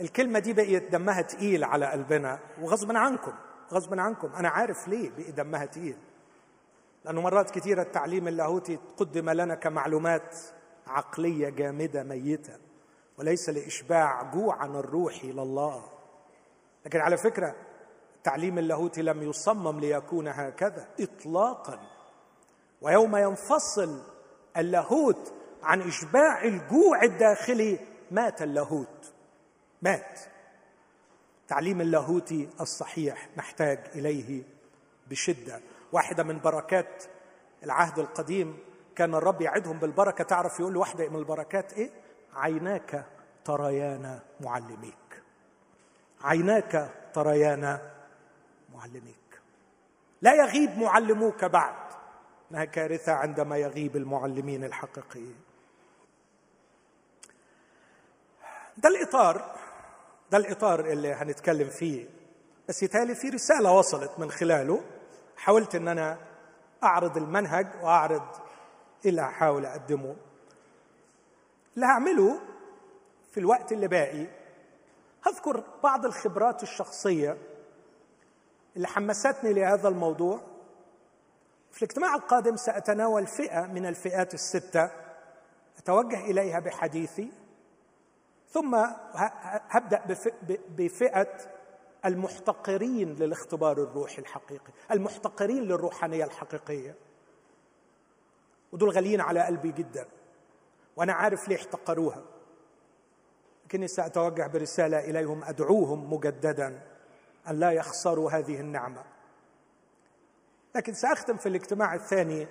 الكلمة 0.00 0.38
دي 0.38 0.52
بقيت 0.52 0.92
دمها 0.92 1.22
تقيل 1.22 1.64
على 1.64 1.86
قلبنا 1.86 2.38
وغصبا 2.60 2.98
عنكم 2.98 3.32
غصبا 3.72 4.00
عنكم. 4.00 4.32
أنا 4.32 4.48
عارف 4.48 4.88
ليه 4.88 5.10
بقي 5.10 5.32
دمها 5.32 5.64
تقيل. 5.64 5.96
لأنه 7.04 7.20
مرات 7.20 7.50
كثيره 7.50 7.82
التعليم 7.82 8.28
اللاهوتي 8.28 8.78
قدم 8.96 9.30
لنا 9.30 9.54
كمعلومات 9.54 10.36
عقلية 10.86 11.48
جامدة 11.48 12.02
ميتة. 12.02 12.65
وليس 13.18 13.48
لإشباع 13.48 14.22
جوعنا 14.22 14.80
الروحي 14.80 15.32
لله 15.32 15.84
لكن 16.86 17.00
على 17.00 17.16
فكرة 17.16 17.54
التعليم 18.16 18.58
اللاهوتي 18.58 19.02
لم 19.02 19.22
يصمم 19.22 19.80
ليكون 19.80 20.28
هكذا 20.28 20.88
اطلاقا. 21.00 21.80
ويوم 22.80 23.16
ينفصل 23.16 24.02
اللاهوت 24.56 25.32
عن 25.62 25.80
إشباع 25.80 26.44
الجوع 26.44 27.02
الداخلي 27.02 27.78
مات 28.10 28.42
اللاهوت. 28.42 29.12
مات. 29.82 30.20
تعليم 31.48 31.80
اللاهوتي 31.80 32.48
الصحيح 32.60 33.28
نحتاج 33.36 33.78
إليه 33.94 34.42
بشدة. 35.10 35.60
واحدة 35.92 36.22
من 36.22 36.40
بركات 36.40 37.04
العهد 37.64 37.98
القديم 37.98 38.58
كان 38.96 39.14
الرب 39.14 39.42
يعدهم 39.42 39.78
بالبركة. 39.78 40.24
تعرف 40.24 40.60
يقول 40.60 40.76
واحدة 40.76 41.08
من 41.08 41.16
البركات 41.16 41.72
إيه؟ 41.72 41.90
عيناك 42.36 43.04
تريان 43.44 44.20
معلميك. 44.40 45.22
عيناك 46.20 46.90
تريان 47.14 47.78
معلميك. 48.74 49.40
لا 50.22 50.34
يغيب 50.34 50.78
معلموك 50.78 51.44
بعد. 51.44 51.86
إنها 52.50 52.64
كارثة 52.64 53.12
عندما 53.12 53.56
يغيب 53.56 53.96
المعلمين 53.96 54.64
الحقيقيين. 54.64 55.36
ده 58.76 58.88
الإطار 58.88 59.56
ده 60.30 60.38
الإطار 60.38 60.80
اللي 60.80 61.12
هنتكلم 61.12 61.68
فيه. 61.70 62.08
بس 62.68 62.82
يتهيألي 62.82 63.14
في 63.14 63.28
رسالة 63.28 63.72
وصلت 63.72 64.18
من 64.18 64.30
خلاله. 64.30 64.84
حاولت 65.36 65.74
إن 65.74 65.88
أنا 65.88 66.18
أعرض 66.84 67.16
المنهج 67.16 67.66
وأعرض 67.82 68.28
اللي 69.06 69.22
هحاول 69.22 69.66
أقدمه. 69.66 70.16
اللي 71.76 71.86
هعمله 71.86 72.40
في 73.30 73.40
الوقت 73.40 73.72
اللي 73.72 73.88
باقي. 73.88 74.26
هذكر 75.26 75.64
بعض 75.82 76.06
الخبرات 76.06 76.62
الشخصية 76.62 77.38
اللي 78.76 78.86
حمستني 78.88 79.52
لهذا 79.52 79.88
الموضوع. 79.88 80.40
في 81.72 81.82
الاجتماع 81.82 82.14
القادم 82.14 82.56
سأتناول 82.56 83.26
فئة 83.26 83.66
من 83.66 83.86
الفئات 83.86 84.34
الستة. 84.34 84.90
أتوجه 85.78 86.20
إليها 86.20 86.60
بحديثي. 86.60 87.32
ثم 88.48 88.74
هبدأ 89.68 90.02
بفئة 90.68 91.36
المحتقرين 92.04 93.14
للاختبار 93.14 93.82
الروحي 93.82 94.18
الحقيقي 94.18 94.72
المحتقرين 94.90 95.62
للروحانية 95.62 96.24
الحقيقية. 96.24 96.94
ودول 98.72 98.90
غاليين 98.90 99.20
على 99.20 99.42
قلبي 99.42 99.72
جدا. 99.72 100.06
وأنا 100.96 101.12
عارف 101.12 101.48
ليه 101.48 101.56
احتقروها. 101.56 102.22
لكني 103.66 103.88
سأتوجه 103.88 104.46
برسالة 104.46 104.98
إليهم 104.98 105.44
أدعوهم 105.44 106.12
مجددا 106.14 106.82
أن 107.50 107.60
لا 107.60 107.70
يخسروا 107.70 108.30
هذه 108.30 108.60
النعمة. 108.60 109.04
لكن 110.74 110.94
سأختم 110.94 111.36
في 111.36 111.48
الاجتماع 111.48 111.94
الثاني 111.94 112.46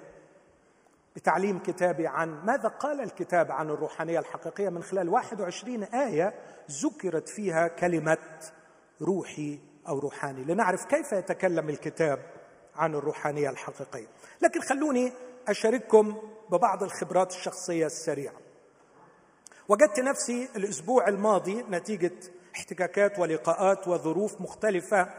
بتعليم 1.15 1.59
كتابي 1.59 2.07
عن 2.07 2.45
ماذا 2.45 2.69
قال 2.69 3.01
الكتاب 3.01 3.51
عن 3.51 3.69
الروحانية 3.69 4.19
الحقيقية 4.19 4.69
من 4.69 4.83
خلال 4.83 5.09
21 5.09 5.83
آية 5.83 6.33
ذكرت 6.71 7.29
فيها 7.29 7.67
كلمة 7.67 8.17
روحي 9.01 9.59
أو 9.87 9.99
روحاني. 9.99 10.43
لنعرف 10.43 10.85
كيف 10.85 11.11
يتكلم 11.11 11.69
الكتاب 11.69 12.19
عن 12.75 12.95
الروحانية 12.95 13.49
الحقيقية. 13.49 14.07
لكن 14.41 14.61
خلوني 14.61 15.13
أشارككم 15.47 16.17
ببعض 16.49 16.83
الخبرات 16.83 17.31
الشخصية 17.31 17.85
السريعة. 17.85 18.35
وجدت 19.67 19.99
نفسي 19.99 20.49
الأسبوع 20.55 21.07
الماضي 21.07 21.63
نتيجة 21.69 22.13
احتكاكات 22.55 23.19
ولقاءات 23.19 23.87
وظروف 23.87 24.41
مختلفة 24.41 25.09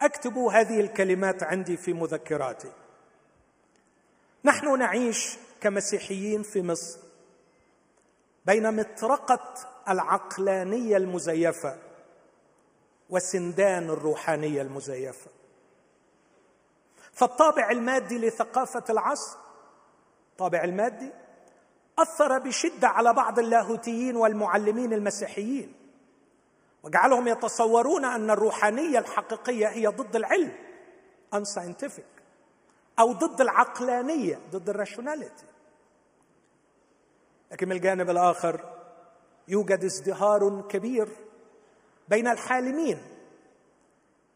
أكتب 0.00 0.38
هذه 0.38 0.80
الكلمات 0.80 1.42
عندي 1.42 1.76
في 1.76 1.92
مذكراتي. 1.92 2.72
نحن 4.44 4.78
نعيش 4.78 5.38
كمسيحيين 5.60 6.42
في 6.42 6.62
مصر. 6.62 6.98
بين 8.46 8.76
مطرقة 8.76 9.54
العقلانية 9.88 10.96
المزيفة 10.96 11.78
وسندان 13.10 13.90
الروحانية 13.90 14.62
المزيفة. 14.62 15.30
فالطابع 17.12 17.70
المادي 17.70 18.18
لثقافة 18.18 18.84
العصر 18.90 19.43
الطابع 20.34 20.64
المادي 20.64 21.10
أثر 21.98 22.38
بشدة 22.38 22.88
على 22.88 23.12
بعض 23.12 23.38
اللاهوتيين 23.38 24.16
والمعلمين 24.16 24.92
المسيحيين 24.92 25.72
وجعلهم 26.82 27.28
يتصورون 27.28 28.04
أن 28.04 28.30
الروحانية 28.30 28.98
الحقيقية 28.98 29.68
هي 29.68 29.86
ضد 29.86 30.16
العلم 30.16 30.52
unscientific 31.34 32.22
أو 32.98 33.12
ضد 33.12 33.40
العقلانية 33.40 34.40
ضد 34.52 34.68
الراشوناليتي 34.68 35.46
لكن 37.52 37.68
من 37.68 37.76
الجانب 37.76 38.10
الآخر 38.10 38.60
يوجد 39.48 39.84
ازدهار 39.84 40.62
كبير 40.68 41.08
بين 42.08 42.28
الحالمين 42.28 42.98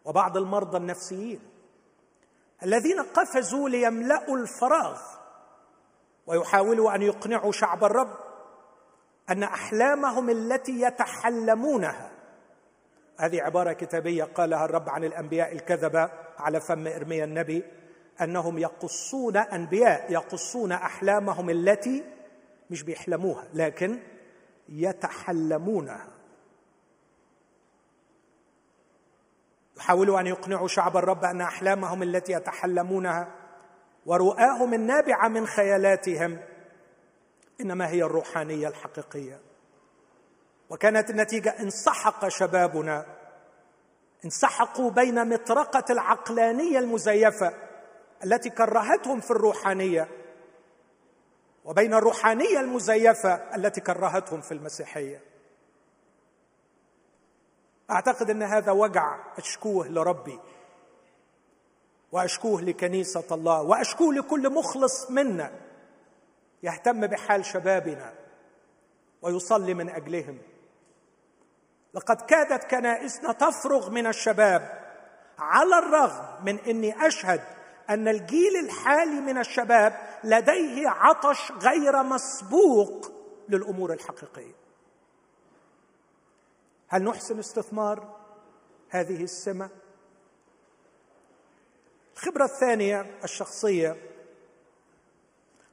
وبعض 0.05 0.37
المرضى 0.37 0.77
النفسيين 0.77 1.41
الذين 2.63 3.01
قفزوا 3.01 3.69
ليملأوا 3.69 4.37
الفراغ 4.37 5.18
ويحاولوا 6.29 6.95
أن 6.95 7.03
يقنعوا 7.03 7.53
شعب 7.53 7.85
الرب 7.85 8.11
أن 9.31 9.43
أحلامهم 9.43 10.31
التي 10.31 10.81
يتحلمونها. 10.81 12.11
هذه 13.19 13.43
عبارة 13.43 13.73
كتابية 13.73 14.25
قالها 14.25 14.65
الرب 14.65 14.89
عن 14.89 15.05
الأنبياء 15.05 15.53
الكذبة 15.53 16.11
على 16.39 16.61
فم 16.61 16.87
إرميا 16.87 17.25
النبي 17.25 17.63
أنهم 18.21 18.59
يقصون 18.59 19.37
أنبياء 19.37 20.13
يقصون 20.13 20.73
أحلامهم 20.73 21.51
التي 21.51 22.05
مش 22.71 22.83
بيحلموها 22.83 23.45
لكن 23.55 23.99
يتحلمونها. 24.69 26.07
يحاولوا 29.77 30.21
أن 30.21 30.27
يقنعوا 30.27 30.69
شعب 30.69 30.97
الرب 30.97 31.25
أن 31.25 31.41
أحلامهم 31.41 32.03
التي 32.03 32.33
يتحلمونها 32.33 33.29
ورؤاهم 34.09 34.75
النابعة 34.75 35.29
من 35.29 35.47
خيالاتهم. 35.47 36.39
إنما 37.61 37.89
هي 37.89 38.03
الروحانية 38.03 38.69
الحقيقية. 38.69 39.41
وكانت 40.71 41.11
النتيجة 41.11 41.61
انسحق 41.61 42.29
شبابنا 42.29 43.07
انسحقوا 44.25 44.91
بين 44.91 45.29
مطرقة 45.29 45.85
العقلانية 45.91 46.79
المزيفة 46.79 47.55
التي 48.25 48.51
كرهتهم 48.51 49.21
في 49.21 49.31
الروحانية 49.31 50.09
وبين 51.65 51.95
الروحانية 51.95 52.61
المزيفة 52.61 53.35
التي 53.35 53.81
كرهتهم 53.81 54.41
في 54.41 54.53
المسيحية. 54.53 55.21
أعتقد 57.91 58.31
إن 58.31 58.43
هذا 58.43 58.73
وجع 58.73 59.19
أشكوه 59.39 59.89
لربي. 59.89 60.41
وأشكوه 62.13 62.63
لكنيسة 62.63 63.25
الله 63.33 63.63
وأشكوه 63.63 64.15
لكل 64.15 64.51
مخلص 64.53 65.11
منا 65.11 65.51
يهتم 66.63 67.07
بحال 67.07 67.45
شبابنا 67.45 68.15
ويصلي 69.23 69.75
من 69.75 69.91
أجلهم. 69.91 70.39
لقد 71.95 72.21
كادت 72.21 72.65
كنائسنا 72.65 73.33
تفرغ 73.33 73.91
من 73.91 74.07
الشباب 74.07 74.89
على 75.39 75.79
الرغم 75.79 76.45
من 76.45 76.59
إني 76.59 77.07
أشهد 77.07 77.41
أن 77.91 78.09
الجيل 78.09 78.57
الحالي 78.65 79.21
من 79.21 79.39
الشباب 79.39 79.93
لديه 80.25 80.89
عطش 80.89 81.53
غير 81.53 82.03
مسبوق 82.03 83.13
للأمور 83.49 83.93
الحقيقية. 83.93 84.55
هل 86.89 87.05
نحسن 87.05 87.39
استثمار 87.39 88.17
هذه 88.89 89.23
السمة؟ 89.23 89.71
الخبرة 92.19 92.45
الثانية 92.45 93.19
الشخصية. 93.25 93.97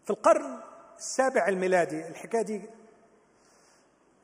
في 0.04 0.10
القرن 0.10 0.60
السابع 0.98 1.48
الميلادي 1.48 2.08
الحكاية 2.08 2.42
دي 2.42 2.62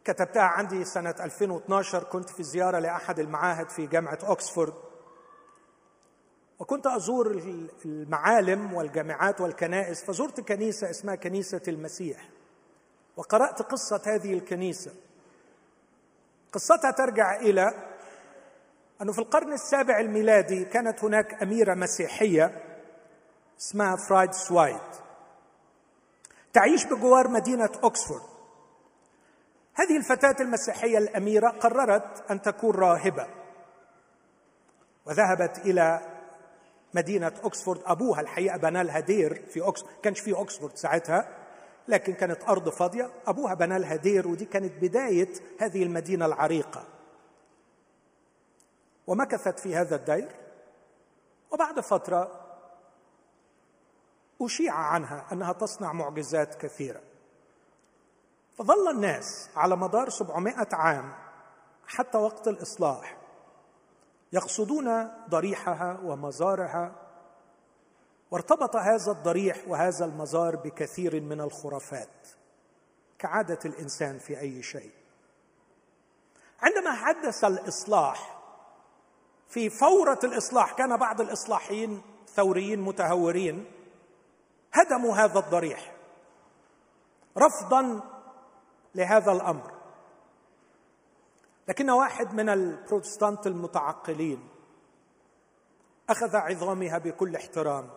كتبتها 0.06 0.42
عندي 0.44 0.86
سنة 0.86 1.16
2012 1.20 2.04
كنت 2.04 2.30
في 2.30 2.44
زيارة 2.44 2.80
لأحد 2.80 3.20
المعاهد 3.20 3.70
في 3.70 3.88
جامعة 3.88 4.18
أكسفورد. 4.24 4.74
وكنت 6.60 6.88
أزور 6.88 7.32
المعالم 7.86 8.74
والجامعات 8.74 9.42
والكنائس 9.42 10.04
فزرت 10.04 10.40
كنيسة 10.40 10.90
اسمها 10.90 11.16
كنيسة 11.16 11.62
المسيح. 11.68 12.30
وقرأت 13.18 13.62
قصة 13.62 14.02
هذه 14.06 14.34
الكنيسة. 14.34 14.92
قصتها 16.54 16.92
ترجع 16.92 17.36
إلى 17.36 17.91
أنه 19.02 19.12
في 19.12 19.20
القرن 19.20 19.54
السابع 19.54 20.00
الميلادي 20.00 20.66
كانت 20.66 21.04
هناك 21.04 21.44
أميرة 21.44 21.74
مسيحية 21.74 22.62
اسمها 23.60 23.96
فرايدسوايد 23.96 25.02
تعيش 26.54 26.86
بجوار 26.86 27.28
مدينة 27.28 27.70
أكسفورد. 27.84 28.22
هذه 29.74 29.98
الفتاة 29.98 30.36
المسيحية 30.40 30.98
الأميرة 30.98 31.50
قررت 31.50 32.32
أن 32.32 32.42
تكون 32.42 32.76
راهبة. 32.76 33.28
وذهبت 35.06 35.58
إلى 35.58 36.02
مدينة 36.94 37.34
أكسفورد. 37.44 37.82
أبوها 37.86 38.22
الحقيقة 38.22 38.58
بنى 38.58 38.84
لها 38.84 39.00
دير 39.00 39.46
في 39.54 39.68
أكسفورد 39.68 39.94
ما 40.04 40.07
كانش 40.07 40.20
في 40.20 40.42
أكسفورد 40.42 40.76
ساعتها 40.76 41.28
لكن 41.88 42.14
كانت 42.14 42.44
أرض 42.50 42.70
فاضية. 42.70 43.10
أبوها 43.28 43.54
بنى 43.54 43.80
لها 43.80 43.96
دير 43.96 44.28
ودي 44.28 44.46
كانت 44.46 44.74
بداية 44.82 45.30
هذه 45.60 45.84
المدينة 45.84 46.26
العريقة. 46.26 47.01
ومكثت 49.08 49.60
في 49.60 49.76
هذا 49.76 49.96
الدير 49.96 50.36
وبعد 51.52 51.80
فترة 51.80 52.42
أشيع 54.42 54.74
عنها 54.74 55.26
أنها 55.32 55.54
تصنع 55.54 55.94
معجزات 55.94 56.56
كثيرة. 56.56 57.02
فظل 58.58 58.92
الناس 58.92 59.50
على 59.56 59.76
مدار 59.76 60.10
700 60.10 60.68
عام 60.74 61.14
حتى 61.88 62.18
وقت 62.18 62.48
الإصلاح 62.48 63.18
يقصدون 64.34 65.12
ضريحها 65.30 66.00
ومزارها 66.04 66.96
وارتبط 68.32 68.76
هذا 68.76 69.12
الضريح 69.12 69.58
وهذا 69.68 70.06
المزار 70.06 70.56
بكثير 70.56 71.22
من 71.22 71.42
الخرافات 71.42 72.28
كعادة 73.20 73.60
الإنسان 73.66 74.20
في 74.20 74.40
أي 74.40 74.64
شيء. 74.64 74.92
عندما 76.62 76.92
حدث 76.92 77.44
الإصلاح 77.44 78.31
في 79.52 79.70
فورة 79.70 80.20
الإصلاح 80.24 80.74
كان 80.74 80.98
بعض 80.98 81.22
الإصلاحيين 81.22 82.02
ثوريين 82.28 82.82
متهورين 82.82 83.66
هدموا 84.74 85.16
هذا 85.16 85.40
الضريح 85.40 85.96
رفضا 87.38 88.02
لهذا 88.96 89.32
الأمر. 89.32 89.72
لكن 91.68 91.90
واحد 91.90 92.34
من 92.34 92.50
البروتستانت 92.50 93.48
المتعقلين 93.48 94.50
أخذ 96.10 96.36
عظامها 96.36 96.98
بكل 96.98 97.36
احترام 97.36 97.90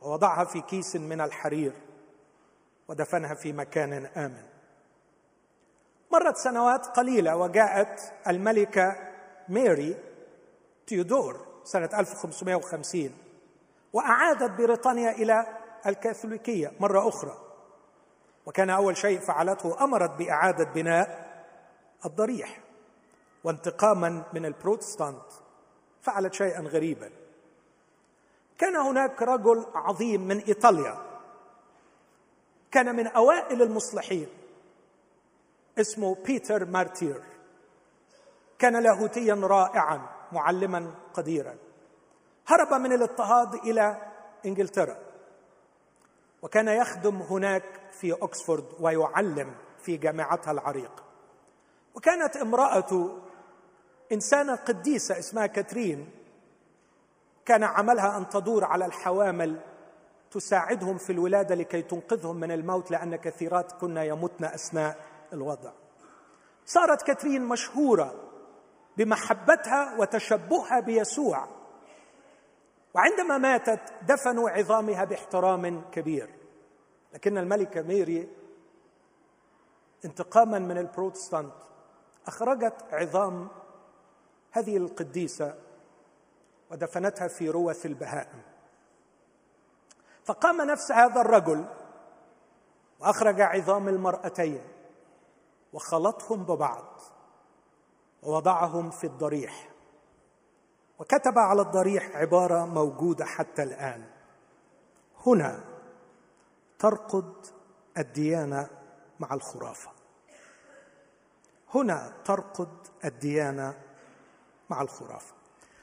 ووضعها 0.00 0.44
في 0.44 0.60
كيس 0.60 0.96
من 0.96 1.20
الحرير 1.20 1.72
ودفنها 2.88 3.34
في 3.34 3.52
مكان 3.52 3.92
آمن. 4.06 4.46
مرت 6.12 6.36
سنوات 6.36 6.86
قليلة 6.86 7.36
وجاءت 7.36 8.12
الملكة 8.28 8.96
ماري 9.48 10.09
تيودور 10.90 11.46
سنة 11.64 11.90
1550 11.98 13.10
وأعادت 13.92 14.50
بريطانيا 14.50 15.10
إلى 15.10 15.46
الكاثوليكية 15.86 16.72
مرة 16.80 17.08
أخرى. 17.08 17.38
وكان 18.46 18.70
أول 18.70 18.96
شيء 18.96 19.20
فعلته 19.20 19.84
أمرت 19.84 20.10
بإعادة 20.10 20.64
بناء 20.64 21.30
الضريح. 22.06 22.60
وانتقاما 23.44 24.24
من 24.32 24.46
البروتستانت 24.46 25.26
فعلت 26.02 26.34
شيئا 26.34 26.60
غريبا. 26.60 27.10
كان 28.58 28.76
هناك 28.76 29.22
رجل 29.22 29.66
عظيم 29.74 30.28
من 30.28 30.38
إيطاليا. 30.38 30.98
كان 32.70 32.96
من 32.96 33.06
أوائل 33.06 33.62
المصلحين. 33.62 34.28
اسمه 35.78 36.16
بيتر 36.24 36.64
مارتير. 36.64 37.22
كان 38.58 38.82
لاهوتيا 38.82 39.34
رائعا. 39.34 40.19
معلما 40.32 40.94
قديرا. 41.14 41.56
هرب 42.46 42.72
من 42.74 42.92
الاضطهاد 42.92 43.54
إلى 43.54 43.96
إنجلترا. 44.46 44.96
وكان 46.42 46.68
يخدم 46.68 47.16
هناك 47.16 47.64
في 47.92 48.12
اوكسفورد 48.12 48.64
ويعلم 48.80 49.54
في 49.82 49.96
جامعتها 49.96 50.50
العريقه 50.50 51.04
وكانت 51.94 52.36
امراته 52.36 53.18
إنسانة 54.12 54.54
قديسة 54.54 55.18
اسمها 55.18 55.46
كاترين. 55.46 56.10
كان 57.44 57.64
عملها 57.64 58.16
أن 58.18 58.28
تدور 58.28 58.64
على 58.64 58.86
الحوامل 58.86 59.60
تساعدهم 60.30 60.98
في 60.98 61.12
الولادة 61.12 61.54
لكي 61.54 61.82
تنقذهم 61.82 62.36
من 62.36 62.52
الموت 62.52 62.90
لأن 62.90 63.16
كثيرات 63.16 63.72
كن 63.72 63.96
يمتن 63.96 64.44
أثناء 64.44 64.96
الوضع. 65.32 65.70
صارت 66.66 67.02
كاترين 67.02 67.44
مشهورة 67.44 68.29
بمحبتها 69.00 69.96
وتشبهها 69.98 70.80
بيسوع. 70.80 71.48
وعندما 72.94 73.38
ماتت 73.38 73.80
دفنوا 74.02 74.50
عظامها 74.50 75.04
باحترام 75.04 75.90
كبير. 75.90 76.30
لكن 77.14 77.38
الملكه 77.38 77.82
ميري 77.82 78.28
انتقاما 80.04 80.58
من 80.58 80.78
البروتستانت 80.78 81.52
أخرجت 82.26 82.74
عظام 82.92 83.48
هذه 84.50 84.76
القديسة 84.76 85.54
ودفنتها 86.70 87.28
في 87.28 87.50
روث 87.50 87.86
البهائم. 87.86 88.42
فقام 90.24 90.62
نفس 90.62 90.92
هذا 90.92 91.20
الرجل 91.20 91.64
وأخرج 93.00 93.40
عظام 93.40 93.88
المرأتين 93.88 94.62
وخلطهم 95.72 96.44
ببعض. 96.44 97.00
ووضعهم 98.22 98.90
في 98.90 99.04
الضريح. 99.04 99.70
وكتب 100.98 101.38
على 101.38 101.62
الضريح 101.62 102.16
عبارة 102.16 102.64
موجودة 102.66 103.24
حتى 103.24 103.62
الآن. 103.62 104.04
هنا 105.26 105.64
ترقد 106.78 107.32
الديانة 107.98 108.68
مع 109.20 109.34
الخرافة. 109.34 109.90
هنا 111.74 112.12
ترقد 112.24 112.68
الديانة 113.04 113.74
مع 114.70 114.82
الخرافة. 114.82 115.34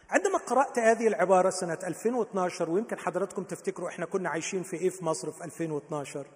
عندما 0.09 0.37
قرأت 0.37 0.79
هذه 0.79 1.07
العبارة 1.07 1.49
سنة 1.49 1.79
2012 1.83 2.69
ويمكن 2.69 2.99
حضراتكم 2.99 3.43
تفتكروا 3.43 3.89
إحنا 3.89 4.05
كنا 4.05 4.29
عايشين 4.29 4.63
في 4.63 4.77
إيه 4.77 4.89
في 4.89 5.05
مصر 5.05 5.31
في 5.31 5.43
2012 5.43 6.27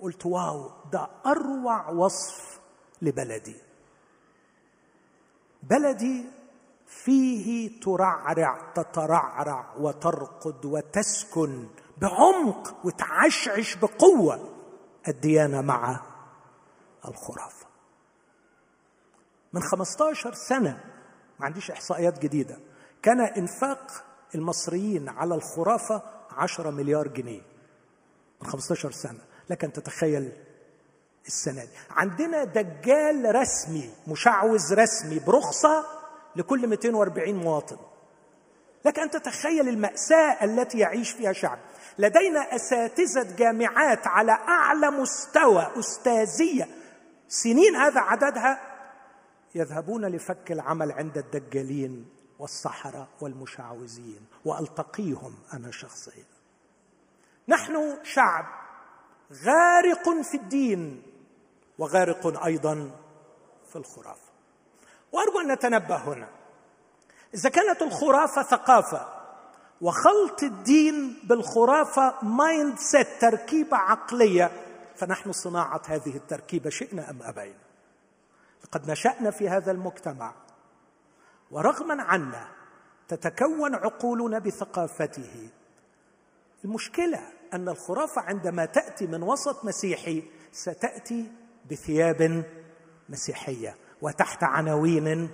قلت 0.00 0.26
واو 0.26 0.70
ده 0.92 1.08
أروع 1.26 1.90
وصف 1.90 2.60
لبلدي. 3.02 3.67
بلدي 5.70 6.24
فيه 6.86 7.80
ترعرع 7.80 8.72
تترعرع 8.74 9.74
وترقد 9.78 10.64
وتسكن 10.64 11.68
بعمق 11.98 12.86
وتعشعش 12.86 13.76
بقوة 13.76 14.54
الديانة 15.08 15.60
مع 15.60 16.00
الخرافة. 17.04 17.66
من 19.52 19.62
15 19.62 20.34
سنة 20.34 20.84
ما 21.40 21.46
عنديش 21.46 21.70
إحصائيات 21.70 22.18
جديدة 22.18 22.58
كان 23.02 23.20
إنفاق 23.20 24.04
المصريين 24.34 25.08
على 25.08 25.34
الخرافة 25.34 26.02
10 26.30 26.70
مليار 26.70 27.08
جنيه. 27.08 27.42
من 28.42 28.46
15 28.46 28.90
سنة. 28.90 29.20
لك 29.50 29.64
أن 29.64 29.72
تتخيل 29.72 30.32
السنة 31.28 31.64
دي. 31.64 31.70
عندنا 31.90 32.44
دجال 32.44 33.34
رسمي 33.34 33.90
مشعوذ 34.06 34.74
رسمي 34.74 35.18
برخصة 35.18 35.86
لكل 36.36 36.66
240 36.66 37.34
مواطن. 37.34 37.76
لك 38.84 38.98
أن 38.98 39.10
تتخيل 39.10 39.68
المأساة 39.68 40.44
التي 40.44 40.78
يعيش 40.78 41.10
فيها 41.10 41.32
شعب. 41.32 41.58
لدينا 41.98 42.40
أساتذة 42.56 43.36
جامعات 43.36 44.06
على 44.06 44.32
أعلى 44.32 44.90
مستوى 44.90 45.72
أستاذية. 45.78 46.68
سنين 47.28 47.76
هذا 47.76 48.00
عددها 48.00 48.60
يذهبون 49.54 50.04
لفك 50.06 50.52
العمل 50.52 50.92
عند 50.92 51.18
الدجالين 51.18 52.08
والسحره 52.38 53.08
والمشعوذين 53.20 54.26
وألتقيهم 54.44 55.34
أنا 55.52 55.70
شخصيا. 55.70 56.24
نحن 57.48 57.98
شعب 58.02 58.46
غارق 59.44 60.22
في 60.22 60.36
الدين 60.36 61.02
وغارق 61.78 62.44
أيضا 62.44 62.90
في 63.70 63.76
الخرافة. 63.76 64.28
وأرجو 65.12 65.40
أن 65.40 65.52
نتنبه 65.52 65.96
هنا. 65.96 66.28
إذا 67.34 67.48
كانت 67.48 67.82
الخرافة 67.82 68.42
ثقافة 68.42 69.06
وخلط 69.80 70.42
الدين 70.42 71.18
بالخرافة 71.24 72.14
mindset 72.22 73.08
تركيبة 73.20 73.76
عقلية 73.76 74.50
فنحن 74.96 75.32
صناعة 75.32 75.82
هذه 75.86 76.16
التركيبة 76.16 76.70
شئنا 76.70 77.10
أم 77.10 77.22
أبينا؟ 77.22 77.58
لقد 78.64 78.90
نشأنا 78.90 79.30
في 79.30 79.48
هذا 79.48 79.72
المجتمع 79.72 80.34
ورغما 81.50 82.02
عنا 82.02 82.48
تتكون 83.08 83.74
عقولنا 83.74 84.38
بثقافته. 84.38 85.48
المشكلة 86.64 87.20
أن 87.54 87.68
الخرافة 87.68 88.22
عندما 88.22 88.64
تأتي 88.64 89.06
من 89.06 89.22
وسط 89.22 89.64
مسيحي 89.64 90.22
ستأتي 90.52 91.32
بثياب 91.70 92.44
مسيحية 93.08 93.76
وتحت 94.02 94.42
عناوين 94.42 95.30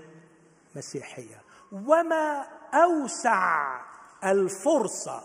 مسيحية. 0.77 1.43
وما 1.73 2.47
أوسع 2.75 3.81
الفرصة 4.25 5.23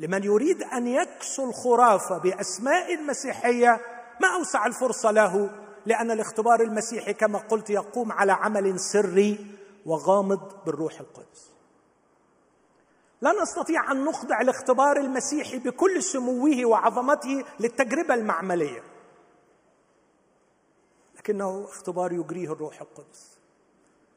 لمن 0.00 0.24
يريد 0.24 0.62
أن 0.62 0.86
يكسو 0.86 1.48
الخرافه 1.48 2.18
بأسماء 2.18 2.94
المسيحيه 2.94 3.80
ما 4.20 4.28
أوسع 4.34 4.66
الفرصة 4.66 5.10
له؟ 5.10 5.50
لأن 5.86 6.10
الاختبار 6.10 6.60
المسيحي 6.60 7.14
كما 7.14 7.38
قلت 7.38 7.70
يقوم 7.70 8.12
على 8.12 8.32
عمل 8.32 8.80
سري 8.80 9.46
وغامض 9.86 10.64
بالروح 10.66 11.00
القدس. 11.00 11.52
لا 13.20 13.32
نستطيع 13.42 13.92
أن 13.92 14.04
نخضع 14.04 14.40
الاختبار 14.40 14.96
المسيحي 14.96 15.58
بكل 15.58 16.02
سموه 16.02 16.64
وعظمته 16.64 17.44
للتجربة 17.60 18.14
المعملية. 18.14 18.91
لكنه 21.22 21.64
اختبار 21.64 22.12
يجريه 22.12 22.52
الروح 22.52 22.80
القدس. 22.80 23.38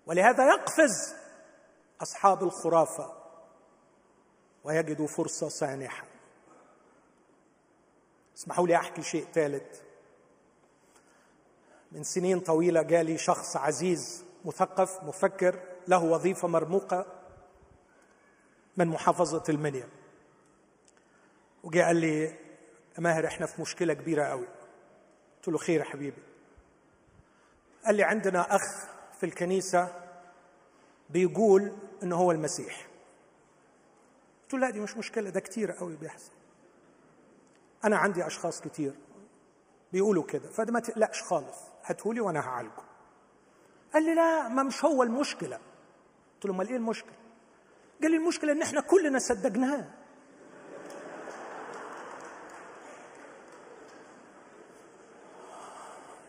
ولهذا 0.06 0.48
يقفز 0.48 1.16
أصحاب 2.02 2.44
الخرافة 2.44 3.14
ويجدوا 4.64 5.08
فرصة 5.08 5.50
سانحة. 5.50 6.08
اسمحوا 8.38 8.68
لي 8.68 8.76
أحكي 8.76 9.02
شيء 9.02 9.28
ثالث. 9.34 9.82
من 11.92 12.04
سنين 12.04 12.40
طويلة 12.40 12.82
جالي 12.82 13.18
شخص 13.18 13.58
عزيز 13.58 14.26
مثقف 14.46 15.04
مفكر 15.04 15.60
له 15.88 16.04
وظيفة 16.04 16.48
مرموقة 16.48 17.06
من 18.78 18.88
محافظة 18.88 19.44
المنيا. 19.50 19.90
وجاء 21.64 21.86
قال 21.86 21.96
لي 21.96 22.36
ماهر 22.98 23.28
إحنا 23.28 23.46
في 23.46 23.62
مشكلة 23.62 23.94
كبيرة 23.94 24.24
قوي 24.24 24.48
قلت 25.38 25.48
له 25.48 25.58
خير 25.58 25.80
يا 25.80 25.86
حبيبي. 25.86 26.25
قال 27.86 27.96
لي 27.96 28.04
عندنا 28.04 28.56
أخ 28.56 28.86
في 29.20 29.26
الكنيسة 29.26 30.02
بيقول 31.10 31.72
إنه 32.04 32.16
هو 32.16 32.32
المسيح. 32.32 32.88
قلت 34.44 34.54
له 34.54 34.60
لا 34.60 34.70
دي 34.70 34.80
مش 34.80 34.98
مشكلة 34.98 35.30
ده 35.30 35.40
كتير 35.40 35.72
قوي 35.72 35.96
بيحصل. 35.96 36.32
أنا 37.86 37.98
عندي 37.98 38.28
أشخاص 38.28 38.62
كتير 38.62 38.94
بيقولوا 39.94 40.24
كده 40.24 40.50
فده 40.50 40.74
ما 40.74 40.80
تقلقش 40.80 41.22
خالص 41.24 41.58
هاتهولي 41.86 42.20
وأنا 42.22 42.40
هعالجه. 42.40 42.84
قال 43.94 44.04
لي 44.04 44.16
لا 44.16 44.48
ما 44.48 44.64
مش 44.64 44.86
هو 44.86 45.04
المشكلة. 45.04 45.60
قلت 46.36 46.46
له 46.46 46.54
أمال 46.54 46.68
إيه 46.70 46.76
المشكلة؟ 46.76 47.14
قال 48.02 48.12
لي 48.12 48.18
المشكلة 48.18 48.52
إن 48.52 48.62
إحنا 48.62 48.82
كلنا 48.82 49.20
صدقناه. 49.20 49.86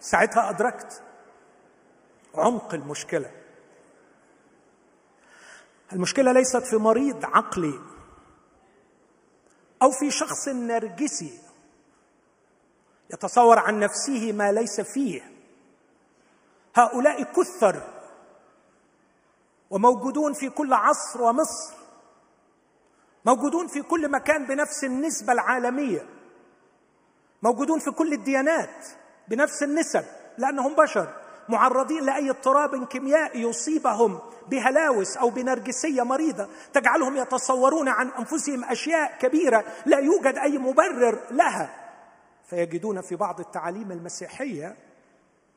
ساعتها 0.01 0.51
أدركت 0.51 1.03
عمق 2.41 2.75
المشكلة. 2.75 3.31
المشكلة 5.93 6.33
ليست 6.33 6.63
في 6.63 6.77
مريض 6.77 7.25
عقلي 7.25 7.81
أو 9.83 9.91
في 9.91 10.11
شخص 10.11 10.49
نرجسي 10.49 11.41
يتصور 13.13 13.59
عن 13.59 13.81
نفسه 13.81 14.33
ما 14.33 14.53
ليس 14.53 14.81
فيه. 14.81 15.33
هؤلاء 16.75 17.23
كثر 17.23 17.83
وموجودون 19.71 20.33
في 20.33 20.51
كل 20.51 20.73
عصر 20.73 21.23
ومصر 21.23 21.75
موجودون 23.25 23.67
في 23.67 23.83
كل 23.83 24.11
مكان 24.11 24.47
بنفس 24.47 24.85
النسبة 24.85 25.33
العالمية 25.33 26.07
موجودون 27.43 27.79
في 27.79 27.91
كل 27.91 28.13
الديانات 28.13 28.87
بنفس 29.29 29.63
النسب 29.63 30.05
لأنهم 30.39 30.75
بشر. 30.75 31.26
معرضين 31.49 32.05
لأي 32.05 32.31
اضطراب 32.31 32.85
كيميائي 32.85 33.43
يصيبهم 33.43 34.19
بهلاوس 34.49 35.17
أو 35.17 35.31
بنرجسية 35.31 36.03
مريضة. 36.03 36.49
تجعلهم 36.73 37.17
يتصورون 37.17 37.89
عن 37.89 38.09
أنفسهم 38.09 38.65
أشياء 38.65 39.19
كبيرة 39.19 39.65
لا 39.87 39.99
يوجد 39.99 40.39
أي 40.39 40.59
مبرر 40.59 41.19
لها. 41.31 41.71
فيجدون 42.45 43.01
في 43.01 43.17
بعض 43.17 43.41
التعاليم 43.41 43.93
المسيحية 43.93 44.77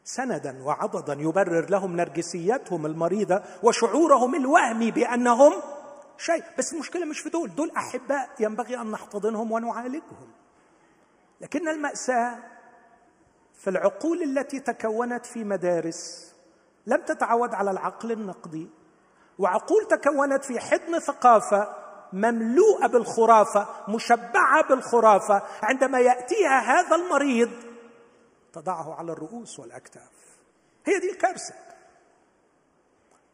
سندا 0.03 0.63
وعضدا 0.63 1.13
يبرر 1.13 1.69
لهم 1.69 1.95
نرجسيتهم 1.95 2.85
المريضة 2.85 3.43
وشعورهم 3.63 4.35
الوهمي 4.35 4.91
بأنهم 4.91 5.53
شيء. 6.17 6.43
بس 6.57 6.73
المشكلة 6.73 7.05
مش 7.05 7.19
في 7.19 7.29
دول. 7.29 7.55
دول 7.55 7.71
أحباء 7.77 8.29
ينبغي 8.39 8.77
أن 8.81 8.91
نحتضنهم 8.91 9.51
ونعالجهم. 9.51 10.29
لكن 11.41 11.67
المأساة 11.67 12.35
في 13.59 13.69
العقول 13.69 14.23
التي 14.23 14.59
تكونت 14.59 15.25
في 15.25 15.43
مدارس 15.43 16.33
لم 16.87 17.01
تتعود 17.01 17.53
على 17.53 17.71
العقل 17.71 18.11
النقدي. 18.11 18.69
وعقول 19.39 19.87
تكونت 19.87 20.45
في 20.45 20.59
حضن 20.59 20.99
ثقافة 20.99 21.75
مملوءة 22.13 22.87
بالخرافة 22.87 23.67
مشبعة 23.87 24.67
بالخرافة 24.69 25.41
عندما 25.63 25.99
يأتيها 25.99 26.59
هذا 26.59 26.95
المريض 26.95 27.51
تضعه 28.53 28.93
على 28.93 29.11
الرؤوس 29.11 29.59
والأكتاف. 29.59 30.11
هي 30.85 30.99
دي 30.99 31.11
الكارثة. 31.11 31.53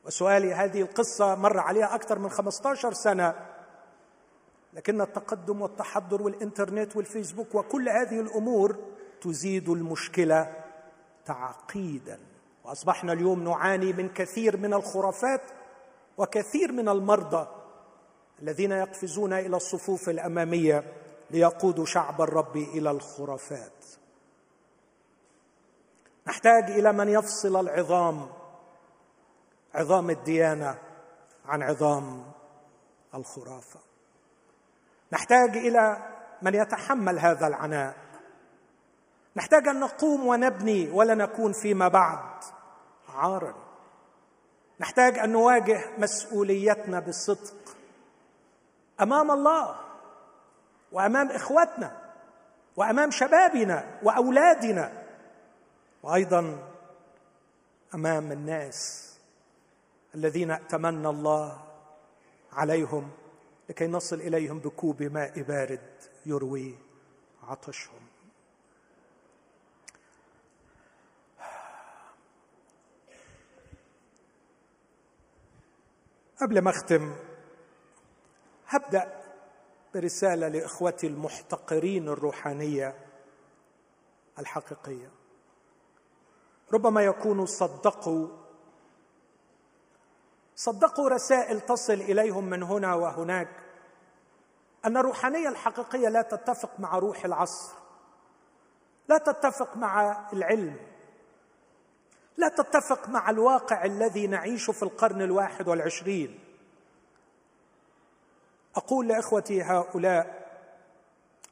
وسؤالي 0.06 0.54
هذه 0.54 0.82
القصة 0.82 1.36
مر 1.36 1.60
عليها 1.60 1.96
أكثر 1.96 2.20
من 2.20 2.30
15 2.30 2.94
سنة 2.94 3.36
لكن 4.74 5.02
التقدم 5.02 5.62
والتحضر 5.62 6.22
والإنترنت 6.22 6.96
والفيسبوك 6.96 7.56
وكل 7.56 7.90
هذه 7.90 8.20
الأمور 8.20 8.78
تزيد 9.26 9.70
المشكلة 9.70 10.64
تعقيدا. 11.26 12.20
وأصبحنا 12.64 13.14
اليوم 13.14 13.44
نعاني 13.44 13.94
من 13.94 14.10
كثير 14.10 14.58
من 14.58 14.74
الخرافات 14.74 15.42
وكثير 16.18 16.72
من 16.72 16.90
المرضى 16.90 17.48
الذين 18.42 18.72
يقفزون 18.72 19.34
إلى 19.34 19.58
الصفوف 19.58 20.10
الأمامية 20.10 20.94
ليقودوا 21.32 21.86
شعب 21.86 22.22
الرب 22.22 22.58
إلى 22.58 22.92
الخرافات. 22.92 23.86
نحتاج 26.28 26.72
إلى 26.72 26.94
من 26.94 27.10
يفصل 27.10 27.60
العظام 27.60 28.30
عظام 29.74 30.10
الديانة 30.10 30.78
عن 31.46 31.64
عظام 31.64 32.24
الخرافة. 33.16 33.80
نحتاج 35.14 35.58
إلى 35.58 35.98
من 36.42 36.56
يتحمل 36.56 37.20
هذا 37.20 37.48
العناء. 37.48 38.05
نحتاج 39.36 39.68
أن 39.68 39.80
نقوم 39.80 40.28
ونبني 40.28 40.90
ولا 40.92 41.16
نكون 41.16 41.54
فيما 41.54 41.88
بعد. 41.88 42.44
عارا 43.10 43.56
نحتاج 44.80 45.18
أن 45.20 45.30
نواجه 45.30 45.90
مسؤوليتنا 45.98 47.00
بالصدق. 47.00 47.76
أمام 49.02 49.32
الله 49.32 49.76
وأمام 50.92 51.32
اخوتنا 51.32 52.02
وأمام 52.76 53.12
شبابنا 53.12 54.00
وأولادنا 54.04 55.04
وأيضا 56.04 56.58
أمام 57.96 58.32
الناس 58.32 59.12
الذين 60.16 60.52
أتمنى 60.52 61.10
الله 61.10 61.62
عليهم 62.54 63.12
لكي 63.70 63.88
نصل 63.88 64.16
إليهم 64.16 64.60
بكوب 64.60 65.04
ماء 65.04 65.42
بارد 65.42 65.90
يروي 66.26 66.76
عطشهم. 67.44 68.05
قبل 76.42 76.62
ما 76.62 76.70
اختم 76.70 77.16
هبدأ 78.68 79.22
برسالة 79.94 80.48
لإخوتي 80.48 81.08
المحتقرين 81.08 82.10
الروحانية 82.10 82.96
الحقيقية. 84.40 85.12
ربما 86.74 87.04
يكونوا 87.04 87.46
صدقوا 87.46 88.28
صدقوا 90.56 91.10
رسائل 91.10 91.62
تصل 91.62 91.94
إليهم 91.94 92.50
من 92.50 92.64
هنا 92.64 92.94
وهناك 92.94 93.50
أن 94.86 94.98
الروحانية 94.98 95.50
الحقيقية 95.50 96.10
لا 96.10 96.22
تتفق 96.22 96.80
مع 96.80 96.98
روح 96.98 97.26
العصر 97.26 97.76
لا 99.10 99.18
تتفق 99.18 99.78
مع 99.78 100.28
العلم 100.34 100.78
لا 102.38 102.48
تتفق 102.48 103.10
مع 103.10 103.30
الواقع 103.30 103.86
الذي 103.86 104.28
نعيشه 104.28 104.74
في 104.74 104.84
القرن 104.84 105.22
الواحد 105.22 105.68
والعشرين. 105.68 106.40
أقول 108.76 109.08
لإخوتي 109.08 109.62
هؤلاء 109.62 110.46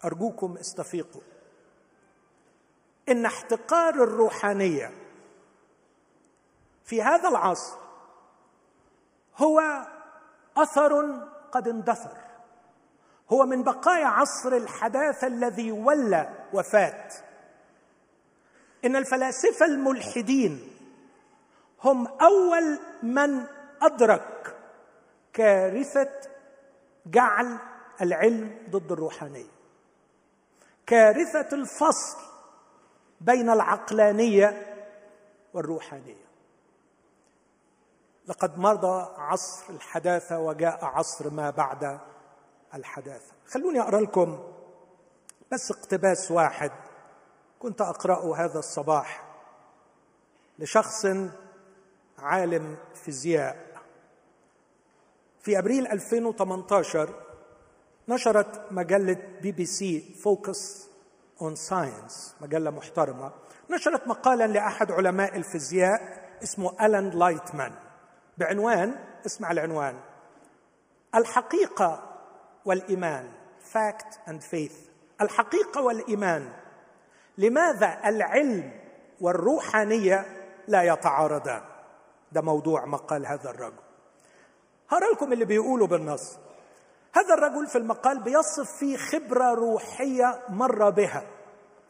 أرجوكم 0.06 0.58
استفيقوا. 0.58 1.22
إن 3.10 3.26
احتقار 3.26 3.94
الروحانية 3.94 4.92
في 6.86 7.02
هذا 7.02 7.30
العصر 7.30 7.78
هو 9.38 9.62
أثر 10.58 11.20
قد 11.52 11.68
اندثر. 11.68 12.18
هو 13.30 13.46
من 13.46 13.64
بقايا 13.64 14.06
عصر 14.06 14.54
الحداثه 14.54 15.28
الذي 15.28 15.72
ولى 15.72 16.30
وفات. 16.54 17.14
إن 18.86 18.96
الفلاسفة 18.96 19.66
الملحدين 19.66 20.73
هم 21.84 22.08
أول 22.08 22.80
من 23.04 23.46
أدرك 23.82 24.56
كارثة 25.34 26.12
جعل 27.06 27.58
العلم 28.02 28.58
ضد 28.70 28.92
الروحانية. 28.92 29.52
كارثة 30.86 31.56
الفصل 31.56 32.18
بين 33.22 33.50
العقلانية 33.50 34.76
والروحانية. 35.54 36.24
لقد 38.28 38.60
مضى 38.60 39.08
عصر 39.18 39.74
الحداثة 39.74 40.40
وجاء 40.40 40.86
عصر 40.86 41.30
ما 41.30 41.50
بعد 41.50 42.00
الحداثة. 42.74 43.34
خلوني 43.48 43.82
أقرأ 43.82 44.02
لكم 44.02 44.44
بس 45.52 45.72
اقتباس 45.72 46.32
واحد. 46.32 46.72
كنت 47.60 47.82
اقراه 47.82 48.36
هذا 48.36 48.60
الصباح 48.60 49.24
لشخص 50.60 51.06
عالم 52.24 52.78
فيزياء. 52.94 53.58
في 55.42 55.60
أبريل 55.60 55.88
2018 55.88 57.10
نشرت 58.10 58.72
مجلة 58.72 59.18
بي 59.42 59.52
بي 59.52 59.66
سي 59.66 60.16
فوكس 60.24 60.88
اون 61.42 61.56
ساينس 61.56 62.36
مجلة 62.42 62.72
محترمة 62.72 63.32
نشرت 63.70 64.08
مقالا 64.08 64.48
لأحد 64.48 64.92
علماء 64.92 65.38
الفيزياء 65.38 66.24
اسمه 66.44 66.86
ألان 66.86 67.10
لايتمان. 67.10 67.74
بعنوان 68.38 68.96
اسمع 69.26 69.52
العنوان. 69.52 70.00
الحقيقة 71.16 72.20
والإيمان 72.66 73.32
fact 73.60 74.20
and 74.28 74.42
faith 74.42 74.76
الحقيقة 75.22 75.82
والإيمان. 75.82 76.54
لماذا 77.38 78.00
العلم 78.06 78.72
والروحانية 79.22 80.26
لا 80.68 80.84
يتعارضان؟ 80.84 81.73
ده 82.34 82.42
موضوع 82.42 82.86
مقال 82.86 83.26
هذا 83.26 83.50
الرجل. 83.50 83.80
هقرا 84.90 85.14
لكم 85.14 85.34
اللي 85.34 85.46
بيقوله 85.46 85.88
بالنص. 85.88 86.38
هذا 87.14 87.34
الرجل 87.34 87.68
في 87.68 87.78
المقال 87.78 88.20
بيصف 88.24 88.72
فيه 88.80 88.98
خبرة 88.98 89.54
روحية 89.54 90.40
مر 90.50 90.90
بها 90.90 91.24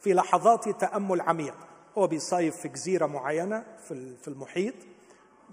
في 0.00 0.14
لحظات 0.14 0.68
تأمل 0.68 1.20
عميق. 1.20 1.54
هو 1.98 2.06
بيصيف 2.06 2.56
في 2.56 2.68
جزيرة 2.68 3.06
معينة 3.06 3.64
في 4.22 4.28
المحيط 4.28 4.74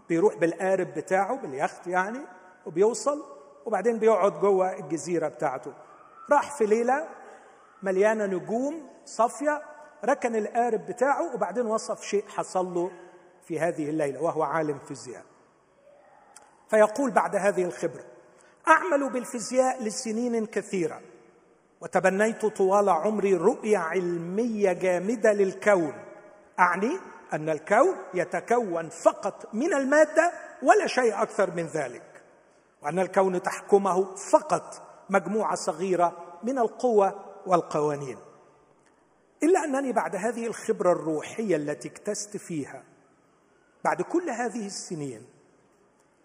بيروح 0.10 0.36
بالقارب 0.36 0.88
بتاعه 0.94 1.36
باليخت 1.38 1.88
يعني 1.88 2.20
وبيوصل 2.66 3.24
وبعدين 3.66 4.00
بيقعد 4.00 4.40
جوه 4.40 4.80
الجزيرة 4.80 5.28
بتاعته. 5.28 5.74
راح 6.32 6.58
في 6.58 6.66
ليلة 6.66 7.08
مليانة 7.84 8.26
نجوم 8.26 8.90
صافية 9.06 9.62
ركن 10.06 10.36
القارب 10.36 10.86
بتاعه 10.86 11.34
وبعدين 11.36 11.66
وصف 11.66 12.04
شيء 12.04 12.26
حصل 12.28 12.74
له 12.74 12.92
في 13.48 13.60
هذه 13.60 13.90
الليلة 13.90 14.22
وهو 14.22 14.44
عالم 14.44 14.80
فيزياء. 14.80 15.24
فيقول 16.70 17.12
بعد 17.12 17.36
هذه 17.36 17.64
الخبره 17.64 18.04
أعمل 18.68 19.10
بالفيزياء 19.10 19.84
لسنين 19.84 20.46
كثيرة 20.46 21.02
وتبنيت 21.82 22.46
طوال 22.46 22.90
عمري 22.90 23.36
رؤية 23.36 23.78
علمية 23.78 24.74
جامدة 24.74 25.34
للكون. 25.34 25.94
أعني 26.60 27.00
أن 27.34 27.50
الكون 27.50 27.96
يتكون 28.14 28.90
فقط 28.90 29.54
من 29.54 29.74
المادة 29.74 30.32
ولا 30.64 30.88
شيء 30.88 31.22
أكثر 31.22 31.52
من 31.52 31.66
ذلك 31.66 32.24
وأن 32.82 33.00
الكون 33.00 33.42
تحكمه 33.42 34.16
فقط 34.16 34.88
مجموعة 35.10 35.56
صغيرة 35.56 36.38
من 36.44 36.60
القوى 36.60 37.14
والقوانين. 37.46 38.18
إلا 39.44 39.64
أنني 39.64 39.92
بعد 39.92 40.16
هذه 40.16 40.48
الخبرة 40.48 40.92
الروحية 40.92 41.56
التي 41.56 41.88
اكتست 41.88 42.38
فيها 42.38 42.84
بعد 43.84 44.02
كل 44.02 44.30
هذه 44.30 44.66
السنين 44.66 45.26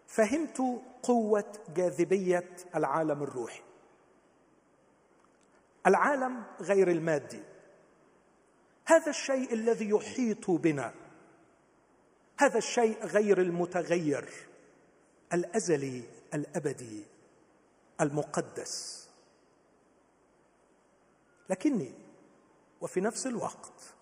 فهمت 0.07 0.63
قوة 1.03 1.53
جاذبية 1.75 2.57
العالم 2.75 3.23
الروحي. 3.23 3.63
العالم 5.87 6.45
غير 6.61 6.91
المادي. 6.91 7.43
هذا 8.87 9.11
الشيء 9.11 9.53
الذي 9.53 9.89
يحيط 9.89 10.51
بنا. 10.51 10.95
هذا 12.39 12.59
الشيء 12.59 13.07
غير 13.07 13.41
المتغير. 13.41 14.33
الأزلي 15.33 16.03
الأبدي 16.35 17.05
المقدس. 18.01 19.07
لكني 21.51 21.95
وفي 22.81 23.01
نفس 23.01 23.27
الوقت 23.27 23.96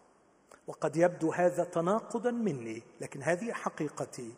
وقد 0.67 0.97
يبدو 0.97 1.33
هذا 1.33 1.65
تناقضا 1.65 2.31
مني 2.31 2.83
لكن 3.01 3.23
هذه 3.23 3.53
حقيقتي. 3.53 4.35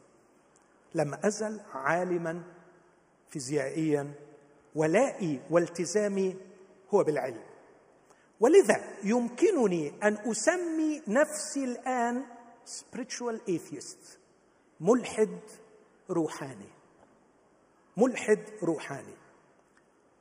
لم 0.95 1.15
أزل 1.15 1.61
عالما 1.75 2.43
فيزيائيا 3.29 4.15
ولائي 4.75 5.41
والتزامي 5.51 6.37
هو 6.95 7.05
بالعلم. 7.05 7.43
ولذا 8.41 8.85
يمكنني 9.05 9.93
أن 10.03 10.19
أسمي 10.31 11.03
نفسي 11.09 11.65
الآن 11.65 12.25
spiritual 12.67 13.51
atheist 13.51 14.19
ملحد 14.81 15.41
روحاني. 16.11 16.69
ملحد 17.97 18.41
روحاني. 18.63 19.17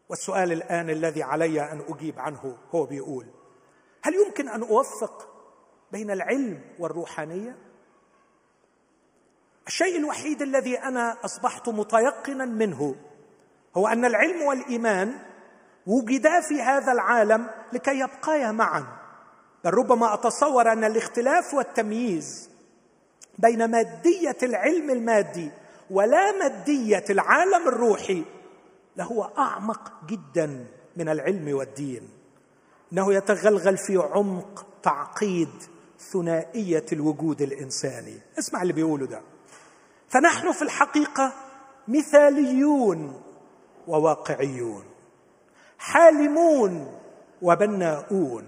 والسؤال 0.10 0.52
الآن 0.52 0.90
الذي 0.90 1.24
علي 1.24 1.62
أن 1.62 1.82
أجيب 1.88 2.20
عنه 2.20 2.58
هو 2.76 2.86
بيقول 2.86 3.28
هل 4.02 4.14
يمكن 4.14 4.50
أن 4.50 4.64
أوفق 4.64 5.35
بين 5.92 6.12
العلم 6.12 6.62
والروحانية؟ 6.80 7.56
الشيء 9.68 9.98
الوحيد 9.98 10.42
الذي 10.42 10.80
أنا 10.80 11.18
أصبحت 11.26 11.70
متيقنا 11.70 12.46
منه 12.46 12.96
هو 13.78 13.88
أن 13.88 14.06
العلم 14.06 14.42
والإيمان 14.42 15.20
وجدا 15.88 16.42
في 16.42 16.62
هذا 16.62 16.92
العالم 16.92 17.48
لكي 17.74 18.00
يبقيا 18.00 18.52
معا 18.52 18.86
بل 19.64 19.74
ربما 19.74 20.14
أتصور 20.14 20.72
أن 20.72 20.84
الاختلاف 20.84 21.54
والتمييز 21.54 22.50
بين 23.40 23.72
مادية 23.72 24.38
العلم 24.44 24.90
المادي 24.90 25.52
ولا 25.90 26.32
مادية 26.32 27.06
العالم 27.10 27.68
الروحي 27.68 28.24
لهو 28.98 29.24
أعمق 29.38 29.92
جدا 30.08 30.66
من 30.98 31.10
العلم 31.10 31.56
والدين 31.56 32.10
إنه 32.94 33.14
يتغلغل 33.14 33.78
في 33.78 33.98
عمق 33.98 34.66
تعقيد 34.84 35.50
ثنائية 36.12 36.86
الوجود 36.92 37.42
الإنساني. 37.42 38.20
اسمع 38.40 38.62
اللي 38.62 38.74
بيقوله 38.74 39.06
ده. 39.06 39.22
فنحن 40.10 40.52
في 40.52 40.62
الحقيقة 40.62 41.34
مثاليون 41.88 43.22
وواقعيون 43.88 44.84
حالمون 45.78 47.00
وبناؤون 47.42 48.48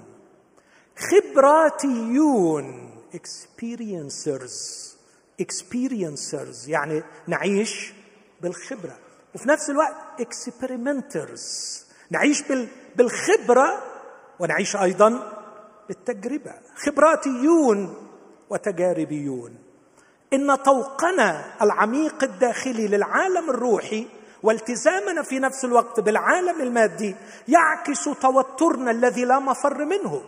خبراتيون 0.98 2.92
experiencers 3.14 4.58
experiencers 5.42 6.68
يعني 6.68 7.04
نعيش 7.28 7.94
بالخبرة. 8.42 8.98
وفي 9.36 9.50
نفس 9.50 9.70
الوقت 9.70 9.96
experimenters 10.22 11.42
نعيش 12.10 12.44
بالخبرة 12.96 13.84
ونعيش 14.40 14.76
أيضا 14.76 15.37
بالتجربة. 15.88 16.54
خبراتيون 16.76 17.96
وتجاربيون. 18.50 19.58
إن 20.34 20.56
طوقنا 20.56 21.54
العميق 21.62 22.24
الداخلي 22.24 22.88
للعالم 22.88 23.50
الروحي 23.50 24.08
والتزامنا 24.44 25.24
في 25.24 25.40
نفس 25.40 25.66
الوقت 25.66 26.00
بالعالم 26.00 26.62
المادي 26.62 27.16
يعكس 27.48 28.04
توترنا 28.22 28.92
الذي 28.92 29.26
لا 29.26 29.40
مفر 29.40 29.86
منه. 29.86 30.22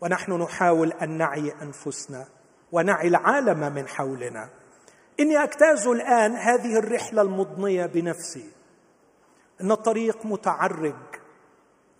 ونحن 0.00 0.32
نحاول 0.32 0.92
أن 0.92 1.18
نعي 1.18 1.52
أنفسنا 1.62 2.26
ونعي 2.72 3.08
العالم 3.08 3.74
من 3.74 3.88
حولنا. 3.88 4.48
إني 5.20 5.42
أجتاز 5.42 5.86
الآن 5.86 6.32
هذه 6.32 6.78
الرحلة 6.78 7.22
المضنية 7.22 7.86
بنفسي. 7.86 8.50
إن 9.60 9.70
الطريق 9.70 10.26
متعرج 10.26 10.94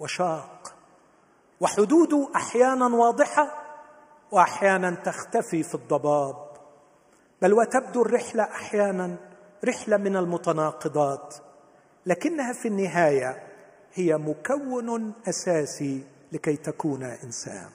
وشاق. 0.01 0.70
وحدوده 1.61 2.29
أحيانا 2.37 2.87
واضحة 2.87 3.63
وأحيانا 4.31 4.91
تختفي 4.91 5.63
في 5.63 5.75
الضباب. 5.75 6.51
بل 7.43 7.53
وتبدو 7.53 8.03
الرحلة 8.03 8.43
أحيانا 8.43 9.17
رحلة 9.65 9.97
من 9.97 10.17
المتناقضات 10.17 11.35
لكنها 12.07 12.53
في 12.53 12.69
النهاية 12.69 13.43
هي 13.95 14.17
مكون 14.17 15.13
أساسي 15.29 16.05
لكي 16.33 16.57
تكون 16.57 17.03
إنسان. 17.03 17.71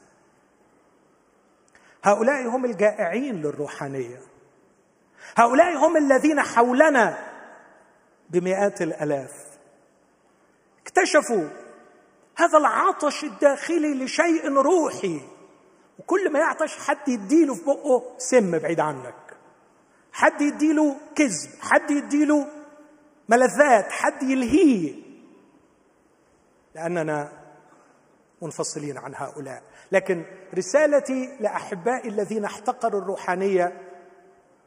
هؤلاء 2.03 2.47
هم 2.47 2.65
الجائعين 2.65 3.41
للروحانية. 3.41 4.21
هؤلاء 5.36 5.77
هم 5.77 5.97
الذين 5.97 6.41
حولنا 6.41 7.17
بمئات 8.29 8.81
الآلاف. 8.81 9.31
اكتشفوا 10.81 11.64
هذا 12.38 12.57
العطش 12.57 13.23
الداخلي 13.23 14.03
لشيء 14.03 14.53
روحي. 14.53 15.21
وكل 15.99 16.31
ما 16.31 16.39
يعطش 16.39 16.77
حد 16.77 17.07
يديله 17.07 17.55
في 17.55 17.65
بقه 17.65 18.03
سم 18.17 18.59
بعيد 18.59 18.79
عنك. 18.79 19.38
حد 20.11 20.41
يديله 20.41 20.95
كذب 21.15 21.49
حد 21.61 21.91
يديله 21.91 22.47
ملذات 23.29 23.91
حد 23.91 24.23
يلهيه. 24.23 25.03
لأننا 26.75 27.31
منفصلين 28.41 28.97
عن 28.97 29.15
هؤلاء. 29.15 29.63
لكن 29.91 30.25
رسالتي 30.57 31.38
لأحبائي 31.39 32.09
الذين 32.09 32.45
احتقروا 32.45 33.01
الروحانية 33.01 33.81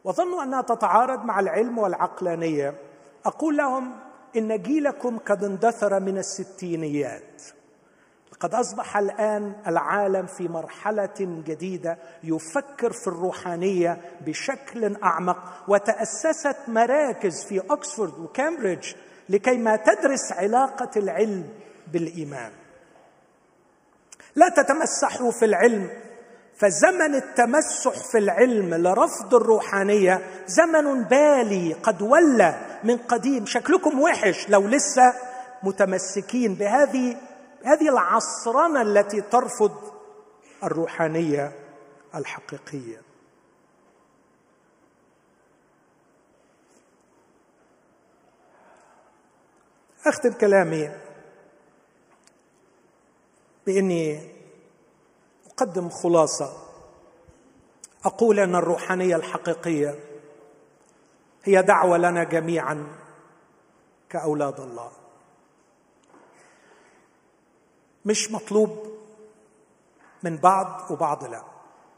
وظنوا 0.03 0.43
أنها 0.43 0.61
تتعارض 0.61 1.25
مع 1.25 1.39
العلم 1.39 1.77
والعقلانية 1.77 2.75
أقول 3.25 3.57
لهم 3.57 3.99
إن 4.35 4.61
جيلكم 4.61 5.17
قد 5.17 5.43
اندثر 5.43 5.99
من 5.99 6.17
الستينيات. 6.17 7.41
قد 8.39 8.53
أصبح 8.55 8.97
الآن 8.97 9.53
العالم 9.67 10.25
في 10.25 10.47
مرحلة 10.47 11.15
جديدة 11.19 11.97
يفكر 12.23 12.91
في 12.91 13.07
الروحانية 13.07 13.97
بشكل 14.25 14.95
أعمق 15.03 15.37
وتأسست 15.67 16.57
مراكز 16.67 17.45
في 17.45 17.61
اوكسفورد 17.69 18.19
وكامبريدج 18.19 18.93
لكي 19.29 19.57
ما 19.57 19.75
تدرس 19.75 20.31
علاقة 20.31 20.89
العلم 20.97 21.49
بالإيمان. 21.93 22.51
لا 24.35 24.49
تتمسحوا 24.49 25.31
في 25.31 25.45
العلم 25.45 25.89
فزمن 26.57 27.15
التمسح 27.15 28.11
في 28.11 28.17
العلم 28.17 28.73
لرفض 28.73 29.35
الروحانية 29.35 30.21
زمن 30.47 31.03
بالي 31.03 31.73
قد 31.73 32.01
ولى 32.01 32.79
من 32.83 32.97
قديم 32.97 33.45
شكلكم 33.45 33.99
وحش 33.99 34.49
لو 34.49 34.67
لسه 34.67 35.13
متمسكين 35.63 36.55
بهذه 36.55 37.15
هذه 37.63 37.89
العصرنة 37.89 38.81
التي 38.81 39.21
ترفض 39.21 39.93
الروحانية 40.63 41.51
الحقيقية. 42.15 43.01
اختم 50.05 50.31
كلامي 50.31 50.91
بإني 53.65 54.31
أقدم 55.47 55.89
خلاصة. 55.89 56.69
أقول 58.05 58.39
أن 58.39 58.55
الروحانية 58.55 59.15
الحقيقية 59.15 59.99
هي 61.43 61.61
دعوة 61.61 61.97
لنا 61.97 62.23
جميعا 62.23 62.87
كأولاد 64.09 64.59
الله. 64.59 64.98
مش 68.05 68.31
مطلوب 68.31 68.87
من 70.23 70.37
بعض 70.37 70.91
وبعض 70.91 71.23
لا. 71.23 71.43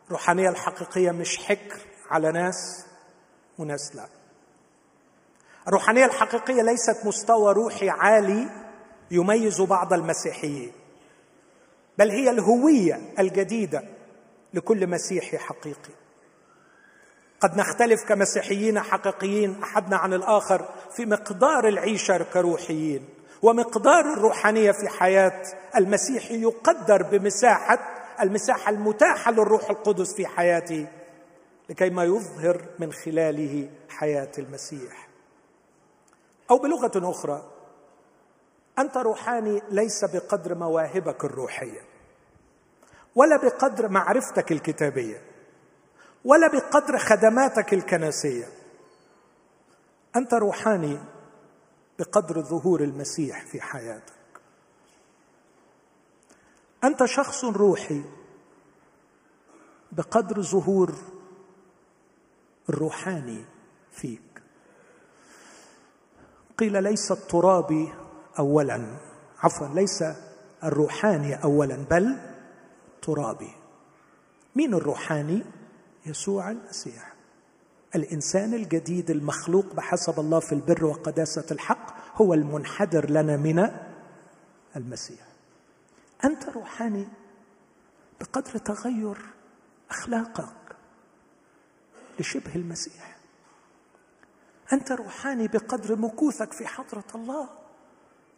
الروحانيه 0.08 0.50
الحقيقية 0.50 1.12
مش 1.12 1.38
حكر 1.38 1.80
على 2.10 2.32
ناس 2.32 2.86
وناس 3.58 3.96
لا. 3.96 4.08
الروحانيه 5.68 6.06
الحقيقية 6.06 6.62
ليست 6.62 7.06
مستوى 7.06 7.54
روحي 7.54 7.90
عالي 7.90 8.50
يميز 9.12 9.62
بعض 9.62 9.94
المسيحيين 9.94 10.72
بل 11.98 12.10
هي 12.12 12.30
الهوية 12.30 13.14
الجديدة 13.20 13.84
لكل 14.54 14.88
مسيحي 14.88 15.38
حقيقي. 15.38 15.94
قد 17.40 17.58
نختلف 17.58 18.04
كمسيحيين 18.04 18.80
حقيقيين 18.80 19.64
أحدنا 19.64 19.98
عن 19.98 20.14
الآخر 20.14 20.70
في 20.96 21.06
مقدار 21.06 21.68
العيشة 21.68 22.24
كروحيين. 22.34 23.10
ومقدار 23.44 24.14
الروحانية 24.14 24.72
في 24.72 24.90
حياة 24.90 25.44
المسيح 25.76 26.32
يقدر 26.32 27.04
بمساحة 27.04 27.80
المساحة 28.22 28.70
المتاحة 28.72 29.32
للروح 29.32 29.70
القدس 29.70 30.14
في 30.14 30.28
حياته 30.28 30.88
لكي 31.70 31.90
ما 31.90 32.04
يظهر 32.04 32.66
من 32.80 32.94
خلاله 32.94 33.70
حياة 33.90 34.32
المسيح. 34.38 35.08
أو 36.52 36.58
بلغة 36.58 37.12
أخرى 37.12 37.52
أنت 38.80 38.98
روحاني 38.98 39.62
ليس 39.70 40.06
بقدر 40.06 40.56
مواهبك 40.56 41.26
الروحية 41.26 41.82
ولا 43.16 43.38
بقدر 43.38 43.90
معرفتك 43.90 44.52
الكتابية 44.52 45.22
ولا 46.26 46.48
بقدر 46.48 46.98
خدماتك 46.98 47.74
الكنسية. 47.74 48.46
أنت 50.16 50.34
روحاني 50.34 51.00
بقدر 52.00 52.42
ظهور 52.42 52.84
المسيح 52.84 53.46
في 53.46 53.62
حياتك. 53.62 54.14
أنت 56.84 57.06
شخص 57.06 57.46
روحي. 57.46 58.04
بقدر 59.92 60.42
ظهور 60.42 60.94
الروحاني 62.70 63.46
فيك. 63.92 64.42
قيل 66.58 66.84
ليس 66.84 67.12
الترابي 67.12 67.94
اولا. 68.40 68.98
عفوا 69.40 69.68
ليس 69.68 70.04
الروحاني 70.64 71.44
اولا 71.44 71.76
بل 71.76 72.20
ترابي. 73.02 73.54
مين 74.56 74.74
الروحاني؟ 74.74 75.44
يسوع 76.06 76.52
المسيح. 76.52 77.11
الإنسان 77.96 78.54
الجديد 78.54 79.10
المخلوق 79.10 79.74
بحسب 79.74 80.20
الله 80.20 80.40
في 80.40 80.52
البر 80.52 80.86
وقداسة 80.86 81.46
الحق 81.52 82.16
هو 82.22 82.34
المنحدر 82.34 83.10
لنا 83.10 83.38
من 83.38 83.70
المسيح. 84.76 85.28
أنت 86.26 86.50
روحاني 86.50 87.08
بقدر 88.20 88.58
تغير 88.58 89.18
أخلاقك 89.90 90.76
لشبه 92.20 92.56
المسيح. 92.56 93.18
أنت 94.74 94.92
روحاني 94.92 95.48
بقدر 95.48 95.96
مكوثك 95.96 96.54
في 96.54 96.68
حضرة 96.68 97.08
الله 97.16 97.50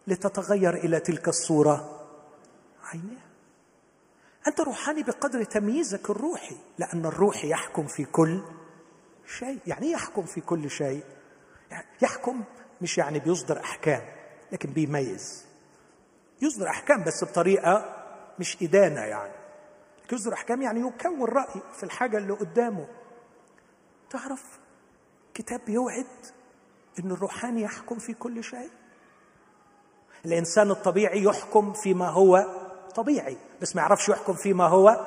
لتتغير 0.07 0.73
إلى 0.73 0.99
تلك 0.99 1.27
الصورة. 1.27 1.99
عينيها 2.83 3.33
أنت 4.47 4.61
روحاني 4.61 5.03
بقدر 5.03 5.43
تمييزك 5.43 6.09
الروحي 6.09 6.57
لأن 6.77 7.05
الروح 7.05 7.45
يحكم 7.45 7.87
في 7.87 8.05
كل 8.05 8.41
شيء. 9.27 9.59
يعني 9.67 9.91
يحكم 9.91 10.23
في 10.23 10.41
كل 10.41 10.69
شيء. 10.69 11.03
يعني 11.71 11.85
يحكم 12.01 12.43
مش 12.81 12.97
يعني 12.97 13.19
بيصدر 13.19 13.59
أحكام 13.59 14.01
لكن 14.51 14.69
بيميز. 14.69 15.45
يصدر 16.41 16.67
أحكام 16.67 17.03
بس 17.03 17.23
بطريقة 17.23 18.03
مش 18.39 18.57
إدانة 18.61 19.01
يعني. 19.01 19.33
يصدر 20.11 20.33
أحكام 20.33 20.61
يعني 20.61 20.79
يكون 20.79 21.23
رأي 21.23 21.61
في 21.73 21.83
الحاجة 21.83 22.17
اللي 22.17 22.33
قدامه. 22.33 22.87
تعرف 24.09 24.59
كتاب 25.33 25.61
بيوعد 25.65 26.05
إن 26.99 27.11
الروحاني 27.11 27.61
يحكم 27.61 27.99
في 27.99 28.13
كل 28.13 28.43
شيء؟ 28.43 28.69
الإنسان 30.25 30.71
الطبيعي 30.71 31.23
يحكم 31.23 31.73
فيما 31.73 32.09
هو 32.09 32.45
طبيعي 32.95 33.37
بس 33.61 33.75
ما 33.75 33.81
يعرفش 33.81 34.09
يحكم 34.09 34.33
فيما 34.33 34.67
هو 34.67 35.05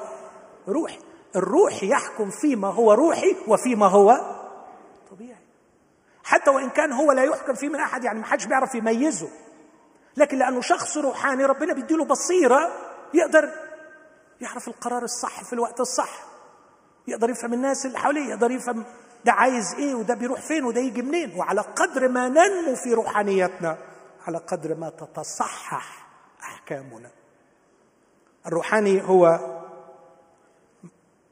روحي. 0.69 0.99
الروح 1.37 1.83
يحكم 1.83 2.31
فيما 2.31 2.69
هو 2.69 2.93
روحي 2.93 3.37
وفيما 3.49 3.87
هو 3.87 4.37
طبيعي. 5.11 5.37
حتى 6.25 6.51
وإن 6.51 6.71
كان 6.71 6.93
هو 6.93 7.13
لا 7.13 7.23
يحكم 7.25 7.55
فيه 7.55 7.69
من 7.69 7.81
أحد 7.81 8.05
يعني 8.05 8.19
ما 8.19 8.25
حدش 8.27 8.45
بيعرف 8.47 8.75
يميزه. 8.75 9.29
لكن 10.17 10.39
لأنه 10.39 10.61
شخص 10.61 10.97
روحاني 10.99 11.45
ربنا 11.45 11.73
بيديله 11.73 12.05
بصيرة 12.05 12.73
يقدر 13.15 13.51
يعرف 14.41 14.69
القرار 14.69 15.03
الصح 15.03 15.45
في 15.45 15.53
الوقت 15.53 15.81
الصح 15.81 16.21
يقدر 17.09 17.31
يفهم 17.31 17.53
الناس 17.53 17.87
اللي 17.87 17.99
حواليه 17.99 18.29
يقدر 18.31 18.51
يفهم 18.51 18.85
ده 19.25 19.33
عايز 19.33 19.75
إيه 19.79 19.95
وده 19.95 20.15
بيروح 20.15 20.41
فين 20.41 20.65
وده 20.65 20.81
يجي 20.81 21.03
منين. 21.03 21.39
وعلى 21.39 21.61
قدر 21.61 22.09
ما 22.09 22.29
ننمو 22.29 22.75
في 22.75 22.95
روحانيتنا 22.95 23.79
على 24.27 24.39
قدر 24.39 24.75
ما 24.75 24.91
تتصحح 24.91 26.07
أحكامنا. 26.43 27.11
الروحاني 28.47 29.03
هو 29.09 29.41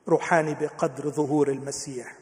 روحاني 0.09 0.55
بقدر 0.55 1.11
ظهور 1.11 1.49
المسيح. 1.49 2.17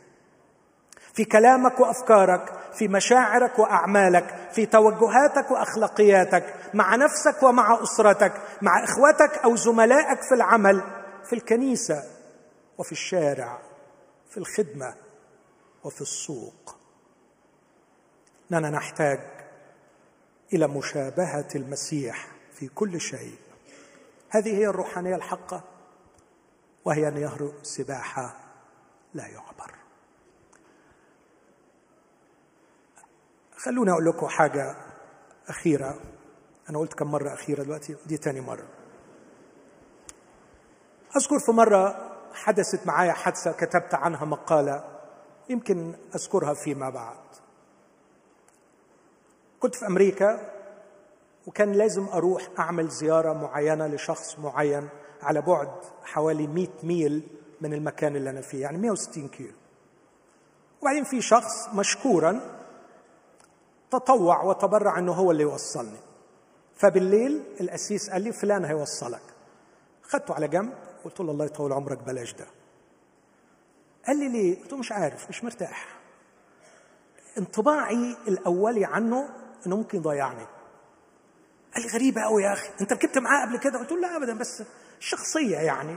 في 1.14 1.24
كلامك 1.24 1.80
وأفكارك 1.80 2.72
في 2.72 2.89
مشاعرك 2.89 3.59
وأعمالك 3.59 4.51
في 4.53 4.66
توجهاتك 4.66 5.51
وأخلاقياتك 5.51 6.55
مع 6.74 6.97
نفسك 6.97 7.43
ومع 7.43 7.83
أسرتك 7.83 8.33
مع 8.62 8.85
إخوتك 8.85 9.45
أو 9.45 9.57
زملائك 9.57 10.22
في 10.22 10.35
العمل 10.35 10.83
في 11.24 11.33
الكنيسة 11.33 12.03
وفي 12.78 12.93
الشارع 12.93 13.59
في 14.30 14.37
الخدمة 14.37 14.95
وفي 15.85 16.01
السوق. 16.01 16.76
اننا 18.53 18.70
نحتاج 18.70 19.20
إلى 20.53 20.68
مشابهة 20.68 21.49
المسيح 21.55 22.28
في 22.53 22.68
كل 22.68 23.01
شيء. 23.01 23.37
هذه 24.30 24.57
هي 24.57 24.66
الروحانية 24.66 25.16
الحقة. 25.16 25.64
وهي 26.85 27.11
نهر 27.11 27.53
سباحة 27.62 28.37
لا 29.14 29.26
يعبر. 29.26 29.74
خلوني 33.57 33.91
أقول 33.91 34.05
لكم 34.05 34.26
حاجة 34.26 34.76
أخيرة. 35.49 36.01
أنا 36.70 36.78
قلت 36.78 36.95
كم 36.95 37.11
مرة 37.11 37.35
أخيرة 37.35 37.62
دلوقتي؟ 37.62 37.97
دي 38.07 38.16
تاني 38.18 38.41
مرة. 38.41 38.68
أذكر 41.16 41.39
في 41.39 41.53
مرة 41.53 42.12
حدثت 42.35 42.87
معايا 42.87 43.12
حادثة 43.12 43.53
كتبت 43.53 43.95
عنها 43.95 44.24
مقالة 44.24 45.01
يمكن 45.49 45.95
أذكرها 46.14 46.55
فيما 46.55 46.91
بعد. 46.91 47.18
كنت 49.61 49.74
في 49.74 49.87
أمريكا 49.87 50.53
وكان 51.47 51.72
لازم 51.72 52.09
أروح 52.09 52.49
أعمل 52.59 52.89
زيارة 52.89 53.33
معينة 53.33 53.87
لشخص 53.87 54.39
معين. 54.39 54.89
على 55.22 55.40
بعد 55.40 55.70
حوالي 56.04 56.46
100 56.46 56.68
ميل 56.82 57.22
من 57.60 57.74
المكان 57.74 58.16
اللي 58.16 58.30
أنا 58.30 58.40
فيه 58.40 58.62
يعني 58.62 58.78
160 58.78 59.28
كيلو. 59.28 59.54
وبعدين 60.82 61.04
في 61.04 61.20
شخص 61.20 61.68
مشكورا 61.74 62.40
تطوع 63.90 64.42
وتبرع 64.42 64.98
إنه 64.98 65.12
هو 65.12 65.30
اللي 65.30 65.42
يوصلني. 65.42 65.98
فبالليل 66.74 67.42
القسيس 67.60 68.10
قال 68.10 68.22
لي 68.22 68.32
فلان 68.32 68.64
هيوصلك. 68.64 69.22
خدته 70.02 70.34
على 70.34 70.48
جنب 70.48 70.72
قلت 71.04 71.20
له 71.20 71.32
الله 71.32 71.44
يطول 71.44 71.72
عمرك 71.72 71.98
بلاش 71.98 72.32
ده. 72.34 72.46
قال 74.06 74.18
لي 74.18 74.28
ليه؟ 74.28 74.62
قلت 74.62 74.72
له 74.72 74.78
مش 74.78 74.92
عارف 74.92 75.28
مش 75.28 75.44
مرتاح. 75.44 76.00
انطباعي 77.38 78.16
الأولي 78.28 78.84
عنه 78.84 79.28
إنه 79.66 79.76
ممكن 79.76 79.98
يضيعني. 79.98 80.46
قال 81.74 81.82
لي 81.82 81.88
غريبة 81.94 82.22
قوي 82.22 82.42
يا 82.42 82.52
أخي 82.52 82.68
أنت 82.80 82.92
ركبت 82.92 83.18
معاه 83.18 83.46
قبل 83.46 83.58
كده؟ 83.58 83.78
قلت 83.78 83.92
له 83.92 83.98
لا 84.00 84.16
ابدا 84.16 84.38
بس 84.38 84.62
الشخصيه 85.03 85.57
يعني. 85.57 85.96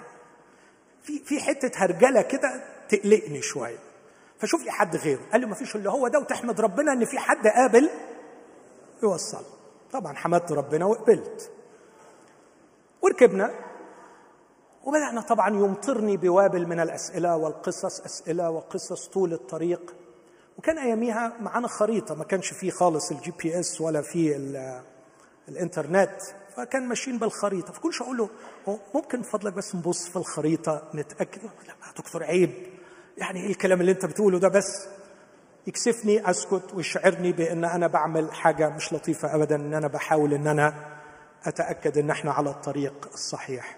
في 1.03 1.19
في 1.19 1.39
حتة 1.39 1.71
هرجلة 1.75 2.21
كده 2.21 2.63
تقلقني 2.89 3.41
شوية. 3.41 3.77
فشوف 4.39 4.63
لي 4.63 4.71
حد 4.71 4.95
غيره. 4.95 5.21
قال 5.31 5.41
لي 5.41 5.47
ما 5.47 5.55
فيش 5.55 5.75
إلا 5.75 5.91
هو 5.91 6.07
ده 6.07 6.19
وتحمد 6.19 6.61
ربنا 6.61 6.93
إن 6.93 7.05
في 7.05 7.19
حد 7.19 7.47
قابل. 7.47 7.89
يوصل. 9.03 9.43
طبعا 9.91 10.13
حمدت 10.13 10.51
ربنا 10.51 10.85
وقبلت. 10.85 11.51
وركبنا. 13.01 13.51
وبدأنا 14.83 15.21
طبعا 15.21 15.49
يمطرني 15.49 16.17
بوابل 16.17 16.67
من 16.67 16.79
الأسئلة 16.79 17.35
والقصص 17.35 18.01
أسئلة 18.01 18.49
وقصص 18.49 19.07
طول 19.07 19.33
الطريق. 19.33 19.95
وكان 20.57 20.77
أياميها 20.77 21.33
معانا 21.39 21.67
خريطة. 21.67 22.15
ما 22.15 22.23
كانش 22.23 22.53
فيه 22.53 22.71
خالص 22.71 23.11
ال 23.11 23.31
GPS 23.31 23.81
ولا 23.81 24.01
فيه 24.01 24.37
الإنترنت. 25.49 26.21
فكان 26.57 26.87
ماشيين 26.87 27.17
بالخريطة. 27.17 27.73
فكل 27.73 27.93
شوية 27.93 28.07
أقول 28.07 28.17
له 28.17 28.29
ممكن 28.95 29.21
فضلك 29.21 29.53
بس 29.53 29.75
نبص 29.75 30.07
في 30.09 30.15
الخريطة 30.15 30.89
نتأكد. 30.95 31.41
لا 31.43 31.73
دكتور 31.97 32.23
عيب. 32.23 32.51
يعني 33.17 33.39
إيه 33.43 33.49
الكلام 33.49 33.81
اللي 33.81 33.91
أنت 33.91 34.05
بتقوله 34.05 34.39
ده 34.39 34.47
بس؟ 34.47 34.87
يكسفني 35.67 36.29
أسكت 36.29 36.73
ويشعرني 36.73 37.31
بأن 37.31 37.65
أنا 37.65 37.87
بعمل 37.87 38.31
حاجة 38.33 38.69
مش 38.69 38.93
لطيفة 38.93 39.35
ابدا 39.35 39.55
إن 39.55 39.73
أنا 39.73 39.87
بحاول 39.87 40.33
إن 40.33 40.47
أنا 40.47 40.73
أتأكد 41.43 41.97
إن 41.97 42.09
إحنا 42.09 42.31
على 42.31 42.49
الطريق 42.49 43.09
الصحيح. 43.13 43.77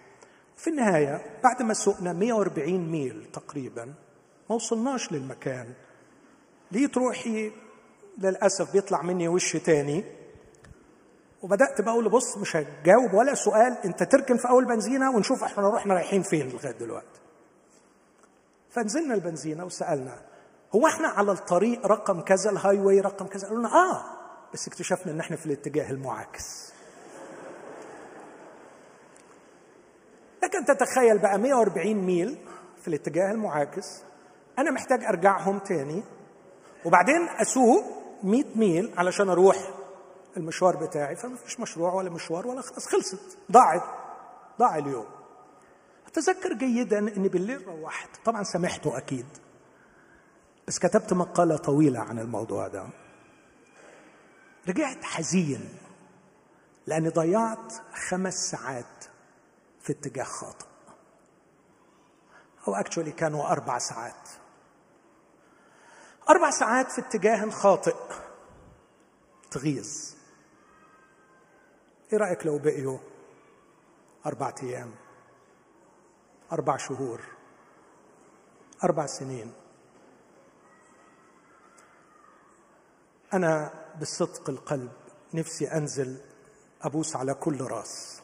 في 0.57 0.69
النهاية 0.69 1.39
بعد 1.43 1.61
ما 1.61 1.73
سقنا 1.73 2.13
140 2.13 2.91
ميل 2.91 3.25
تقريبا 3.33 3.85
ما 4.49 4.55
وصلناش 4.55 5.11
للمكان. 5.11 5.73
لقيت 6.71 6.97
روحي 6.97 7.51
للأسف 8.17 8.73
بيطلع 8.73 9.01
مني 9.01 9.27
وش 9.27 9.55
تاني. 9.57 10.03
وبدأت 11.41 11.81
بقول 11.81 12.09
بص 12.09 12.37
مش 12.37 12.55
هتجاوب 12.55 13.13
ولا 13.13 13.33
سؤال 13.35 13.77
أنت 13.85 14.03
تركن 14.03 14.37
في 14.37 14.49
أول 14.49 14.65
بنزينة 14.65 15.11
ونشوف 15.15 15.43
إحنا 15.43 15.69
رحنا 15.69 15.93
رايحين 15.93 16.21
فين 16.21 16.49
لغاية 16.49 16.71
دلوقتي. 16.73 17.19
فنزلنا 18.69 19.13
البنزينة 19.13 19.65
وسألنا 19.65 20.21
هو 20.75 20.87
إحنا 20.87 21.07
على 21.07 21.31
الطريق 21.31 21.85
رقم 21.85 22.21
كذا 22.21 22.49
ال 22.51 22.79
highway 22.79 22.99
رقم 23.01 23.27
كذا؟ 23.27 23.47
قالوا 23.47 23.59
لنا 23.59 23.69
آه 23.69 24.03
بس 24.53 24.67
اكتشفنا 24.67 25.11
إن 25.11 25.19
إحنا 25.19 25.35
في 25.37 25.45
الاتجاه 25.45 25.91
المعاكس. 25.91 26.73
لكن 30.43 30.65
تتخيل 30.65 31.17
بقى 31.19 31.37
140 31.39 31.93
ميل 31.95 32.37
في 32.81 32.87
الاتجاه 32.87 33.31
المعاكس 33.31 34.01
أنا 34.59 34.71
محتاج 34.71 35.03
أرجعهم 35.03 35.59
تاني 35.59 36.03
وبعدين 36.85 37.27
أسوق 37.41 37.83
100 38.23 38.43
ميل 38.55 38.93
علشان 38.97 39.29
أروح 39.29 39.57
المشوار 40.37 40.75
بتاعي 40.75 41.15
فما 41.15 41.35
فيش 41.35 41.59
مشروع 41.59 41.93
ولا 41.93 42.09
مشوار 42.09 42.47
ولا 42.47 42.61
خلاص 42.61 42.87
خلصت. 42.87 43.37
ضاعت. 43.51 43.83
ضاع 44.59 44.77
اليوم. 44.77 45.05
أتذكر 46.07 46.53
جيدا 46.53 46.99
إني 46.99 47.29
بالليل 47.29 47.67
روحت. 47.67 48.09
طبعا 48.25 48.43
سامحته 48.43 48.97
أكيد. 48.97 49.25
بس 50.67 50.79
كتبت 50.79 51.13
مقالة 51.13 51.57
طويلة 51.57 51.99
عن 51.99 52.19
الموضوع 52.19 52.67
ده. 52.67 52.87
رجعت 54.67 55.03
حزين 55.03 55.69
لأني 56.85 57.09
ضيعت 57.09 57.73
خمس 58.09 58.33
ساعات 58.33 59.05
في 59.81 59.93
اتجاه 59.93 60.23
خاطئ. 60.23 60.65
أو 62.67 62.75
اكشولي 62.75 63.11
كانوا 63.11 63.51
أربع 63.51 63.77
ساعات. 63.77 64.29
أربع 66.29 66.49
ساعات 66.49 66.91
في 66.91 67.01
اتجاه 67.01 67.49
خاطئ. 67.49 67.95
تغيظ. 69.51 70.16
إيه 72.13 72.17
رأيك 72.17 72.45
لو 72.45 72.57
بقيوا 72.57 72.97
أربع 74.25 74.53
أيام 74.63 74.95
أربع 76.51 76.77
شهور 76.77 77.21
أربع 78.83 79.05
سنين؟ 79.05 79.53
أنا 83.33 83.73
بصدق 84.01 84.49
القلب 84.49 84.91
نفسي 85.33 85.67
أنزل 85.67 86.21
أبوس 86.81 87.15
على 87.15 87.33
كل 87.33 87.61
راس 87.61 88.21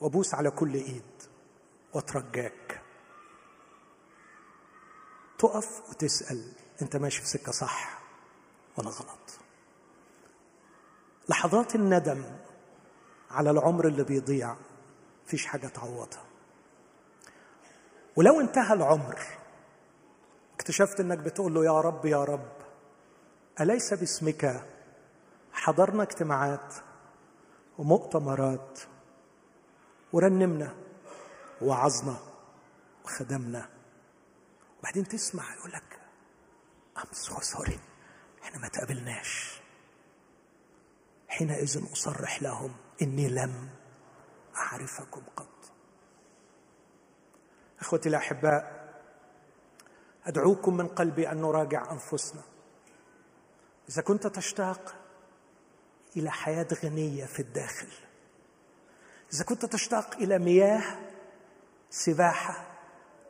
وأبوس 0.00 0.34
على 0.34 0.50
كل 0.50 0.74
إيد 0.74 1.22
وأترجاك. 1.94 2.82
تقف 5.38 5.90
وتسأل 5.90 6.52
أنت 6.82 6.96
ماشي 6.96 7.20
في 7.20 7.26
سكة 7.26 7.52
صح 7.52 8.02
ولا 8.76 8.88
غلط؟ 8.88 9.43
لحظات 11.28 11.74
الندم 11.74 12.24
على 13.30 13.50
العمر 13.50 13.86
اللي 13.86 14.04
بيضيع 14.04 14.56
مفيش 15.26 15.46
حاجة 15.46 15.66
تعوضها. 15.66 16.24
ولو 18.16 18.40
انتهى 18.40 18.74
العمر 18.74 19.18
اكتشفت 20.54 21.00
انك 21.00 21.18
بتقول 21.18 21.54
له 21.54 21.64
يا 21.64 21.80
رب 21.80 22.06
يا 22.06 22.24
رب 22.24 22.52
أليس 23.60 23.94
باسمك؟ 23.94 24.66
حضرنا 25.52 26.02
اجتماعات 26.02 26.74
ومؤتمرات 27.78 28.80
ورنمنا 30.12 30.74
ووعظنا 31.62 32.16
وخدمنا. 33.04 33.68
وبعدين 34.80 35.08
تسمع 35.08 35.54
يقول 35.54 35.72
لك 35.72 36.00
I'm 36.98 37.16
so 37.16 37.56
sorry 37.56 37.78
إحنا 38.42 38.58
ما 38.58 38.68
تقابلناش. 38.68 39.60
حينئذ 41.34 41.92
أصرح 41.92 42.42
لهم 42.42 42.74
إني 43.02 43.28
لم 43.28 43.68
أعرفكم 44.56 45.22
قط. 45.36 45.72
إخوتي 47.80 48.08
الأحباء 48.08 48.84
أدعوكم 50.26 50.76
من 50.76 50.88
قلبي 50.88 51.32
أن 51.32 51.42
نراجع 51.42 51.92
أنفسنا. 51.92 52.42
إذا 53.88 54.02
كنت 54.02 54.26
تشتاق 54.26 54.94
إلى 56.16 56.30
حياة 56.30 56.66
غنية 56.84 57.24
في 57.24 57.40
الداخل 57.40 57.88
إذا 59.32 59.44
كنت 59.44 59.64
تشتاق 59.66 60.14
إلى 60.16 60.38
مياه 60.38 60.98
سباحة 61.90 62.66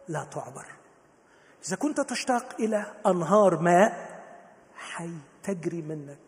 لا 0.08 0.24
تعبر 0.24 0.66
إذا 1.66 1.76
كنت 1.76 2.00
تشتاق 2.00 2.54
إلى 2.60 2.94
أنهار 3.06 3.58
ماء 3.58 4.22
حي 4.74 5.10
تجري 5.42 5.82
منك 5.82 6.18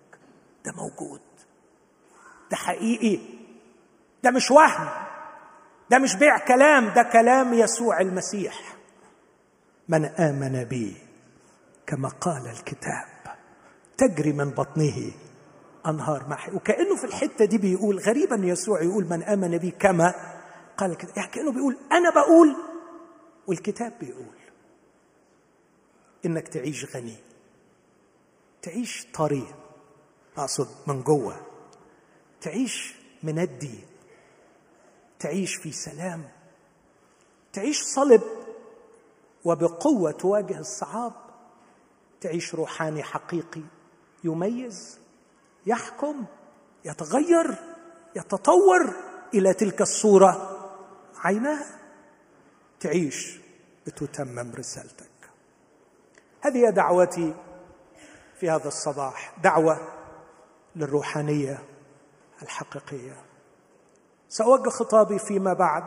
ده 0.64 0.72
موجود. 0.72 1.20
ده 2.50 2.56
حقيقي. 2.56 3.18
ده 4.22 4.30
مش 4.30 4.50
وهم. 4.50 4.88
ده 5.90 5.98
مش 5.98 6.14
بيع 6.16 6.38
كلام. 6.38 6.94
ده 6.94 7.02
كلام 7.02 7.54
يسوع 7.54 8.00
المسيح. 8.00 8.76
من 9.88 10.04
آمن 10.04 10.64
بي 10.64 10.96
كما 11.86 12.08
قال 12.08 12.46
الكتاب. 12.46 13.36
تجري 13.98 14.32
من 14.32 14.50
بطنه 14.50 15.12
أنهار 15.86 16.28
محي. 16.28 16.52
وكأنه 16.52 16.96
في 16.96 17.04
الحتة 17.04 17.44
دي 17.44 17.58
بيقول 17.58 17.98
غريبا 17.98 18.36
يسوع 18.36 18.82
يقول 18.82 19.04
من 19.04 19.22
آمن 19.22 19.58
بي 19.58 19.70
كما 19.70 20.14
قال 20.76 20.90
الكتاب. 20.90 21.16
يعني 21.16 21.30
كأنه 21.30 21.52
بيقول 21.52 21.76
أنا 21.92 22.10
بقول. 22.10 22.56
والكتاب 23.46 23.92
بيقول 24.00 24.36
إنك 26.26 26.48
تعيش 26.48 26.96
غني. 26.96 27.16
تعيش 28.62 29.06
طري 29.14 29.54
أقصد 30.38 30.68
من 30.86 31.02
جوه. 31.02 31.45
تعيش 32.40 32.94
مندي 33.22 33.78
تعيش 35.18 35.54
في 35.56 35.72
سلام 35.72 36.24
تعيش 37.52 37.82
صلب 37.82 38.22
وبقوة 39.44 40.12
تواجه 40.12 40.58
الصعاب 40.58 41.12
تعيش 42.20 42.54
روحاني 42.54 43.02
حقيقي 43.02 43.62
يميز 44.24 44.98
يحكم 45.66 46.24
يتغير 46.84 47.54
يتطور 48.16 48.94
إلى 49.34 49.54
تلك 49.54 49.82
الصورة 49.82 50.56
عيناها 51.16 51.80
تعيش 52.80 53.38
بتتمم 53.86 54.52
رسالتك. 54.54 55.10
هذه 56.40 56.70
دعوتي 56.70 57.34
في 58.40 58.50
هذا 58.50 58.68
الصباح 58.68 59.34
دعوة 59.42 59.88
للروحانية. 60.76 61.58
الحقيقية. 62.42 63.16
سأوجه 64.28 64.68
خطابي 64.68 65.18
فيما 65.18 65.52
بعد 65.52 65.84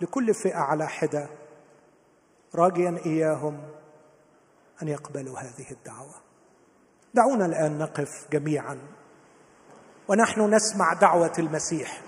لكل 0.00 0.34
فئة 0.34 0.58
على 0.58 0.88
حدة 0.88 1.28
راجيا 2.54 3.00
إياهم 3.06 3.62
أن 4.82 4.88
يقبلوا 4.88 5.38
هذه 5.38 5.70
الدعوة. 5.70 6.14
دعونا 7.14 7.46
الآن 7.46 7.78
نقف 7.78 8.30
جميعا 8.32 8.78
ونحن 10.08 10.54
نسمع 10.54 10.92
دعوة 10.92 11.32
المسيح. 11.38 12.02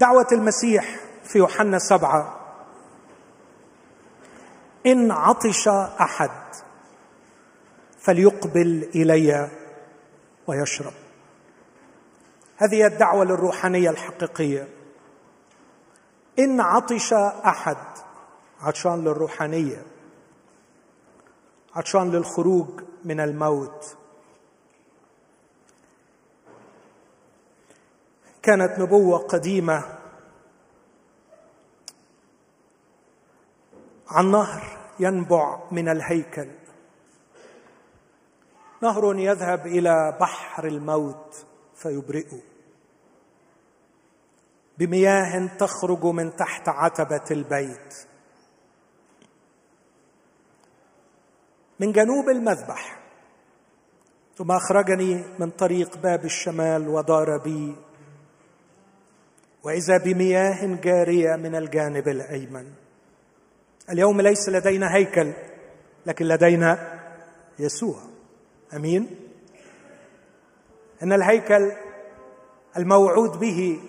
دعوة 0.00 0.26
المسيح 0.32 0.96
في 1.24 1.38
يوحنا 1.38 1.78
سبعة. 1.78 2.40
إن 4.86 5.10
عطش 5.10 5.68
أحد 6.00 6.30
فليقبل 7.98 8.90
إلي 8.94 9.50
ويشرب. 10.46 10.92
هذه 12.56 12.86
الدعوة 12.86 13.24
للروحانية 13.24 13.90
الحقيقية. 13.90 14.68
إن 16.38 16.60
عطش 16.60 17.12
أحد 17.12 17.76
عطشان 18.60 19.04
للروحانية 19.04 19.82
عطشان 21.74 22.10
للخروج 22.10 22.80
من 23.04 23.20
الموت. 23.20 23.96
كانت 28.42 28.78
نبوة 28.78 29.18
قديمة 29.18 29.98
عن 34.08 34.30
نهر 34.30 34.78
ينبع 35.00 35.58
من 35.70 35.88
الهيكل. 35.88 36.48
نهر 38.82 39.16
يذهب 39.16 39.66
إلى 39.66 40.16
بحر 40.20 40.66
الموت 40.66 41.44
فيبرئه. 41.74 42.40
بمياه 44.78 45.56
تخرج 45.58 46.04
من 46.04 46.36
تحت 46.36 46.68
عتبة 46.68 47.24
البيت. 47.30 47.94
من 51.80 51.92
جنوب 51.92 52.28
المذبح 52.28 52.98
ثم 54.36 54.52
أخرجني 54.52 55.24
من 55.38 55.50
طريق 55.50 55.96
باب 55.96 56.24
الشمال 56.24 56.88
ودار 56.88 57.38
بي. 57.38 57.76
وإذا 59.62 59.98
بمياه 60.04 60.80
جارية 60.82 61.36
من 61.36 61.54
الجانب 61.54 62.08
الأيمن. 62.08 62.72
اليوم 63.90 64.20
ليس 64.20 64.48
لدينا 64.48 64.94
هيكل 64.94 65.32
لكن 66.06 66.24
لدينا 66.26 67.00
يسوع. 67.58 68.02
آمين؟ 68.74 69.16
إن 71.02 71.12
الهيكل 71.12 71.72
الموعود 72.76 73.40
به 73.40 73.80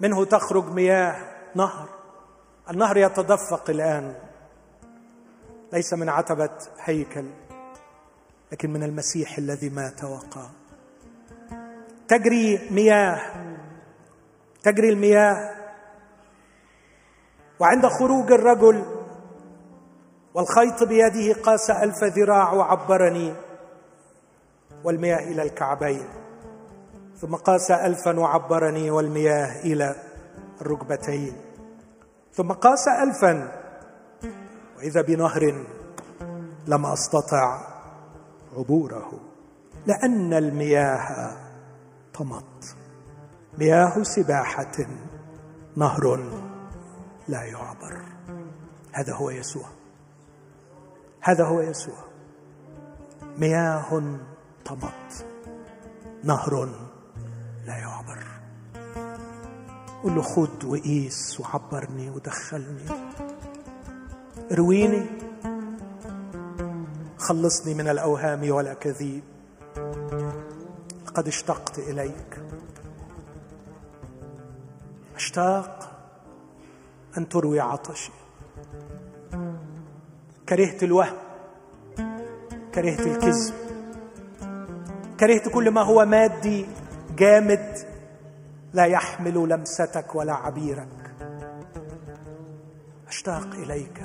منه 0.00 0.24
تخرج 0.24 0.72
مياه 0.72 1.16
نهر. 1.54 1.88
النهر 2.70 2.96
يتدفق 2.96 3.70
الآن. 3.70 4.14
ليس 5.72 5.94
من 5.94 6.08
عتبة 6.08 6.50
هيكل 6.80 7.26
لكن 8.52 8.72
من 8.72 8.82
المسيح 8.82 9.38
الذي 9.38 9.68
مات 9.68 10.04
وقام 10.04 10.50
تجري 12.08 12.70
مياه 12.70 13.20
تجري 14.62 14.88
المياه. 14.88 15.54
وعند 17.60 17.86
خروج 17.86 18.32
الرجل 18.32 18.84
والخيط 20.34 20.82
بيده 20.82 21.42
قاس 21.42 21.70
ألف 21.70 22.04
ذراع 22.04 22.52
وعبرني. 22.52 23.34
والمياه 24.84 25.18
إلى 25.18 25.42
الكعبين. 25.42 26.23
ثم 27.16 27.34
قاس 27.34 27.70
ألفا 27.70 28.20
وعبرني 28.20 28.90
والمياه 28.90 29.60
إلى 29.60 29.94
الركبتين. 30.60 31.36
ثم 32.32 32.52
قاس 32.52 32.88
ألفا 32.88 33.52
وإذا 34.76 35.02
بنهر 35.02 35.66
لم 36.66 36.86
أستطع 36.86 37.60
عبوره 38.56 39.20
لأن 39.86 40.32
المياه 40.34 41.36
طمت 42.14 42.76
مياه 43.58 44.02
سباحة 44.02 44.86
نهر 45.76 46.16
لا 47.28 47.42
يعبر. 47.42 48.02
هذا 48.92 49.14
هو 49.14 49.30
يسوع. 49.30 49.66
هذا 51.20 51.44
هو 51.44 51.60
يسوع. 51.60 51.98
مياه 53.38 54.02
طمت 54.64 55.26
نهر 56.24 56.83
لا 57.66 57.76
يعبر. 57.76 58.24
قل 60.04 60.14
له 60.14 60.22
خد 60.22 60.64
وقيس 60.64 61.40
وعبرني 61.40 62.10
ودخلني. 62.10 62.88
ارويني. 64.52 65.06
خلصني 67.18 67.74
من 67.74 67.88
الأوهام 67.88 68.50
والاكاذيب 68.50 69.22
لقد 71.06 71.28
اشتقت 71.28 71.78
إليك. 71.78 72.42
اشتاق 75.16 75.90
أن 77.18 77.28
تروي 77.28 77.60
عطشي. 77.60 78.12
كرهت 80.48 80.82
الوهم. 80.82 81.16
كرهت 82.74 83.00
الكذب. 83.00 83.54
كرهت 85.20 85.48
كل 85.48 85.70
ما 85.70 85.82
هو 85.82 86.04
مادي. 86.04 86.66
جامد 87.16 87.78
لا 88.72 88.84
يحمل 88.84 89.48
لمستك 89.48 90.14
ولا 90.14 90.32
عبيرك. 90.32 91.14
أشتاق 93.08 93.48
إليك 93.54 94.04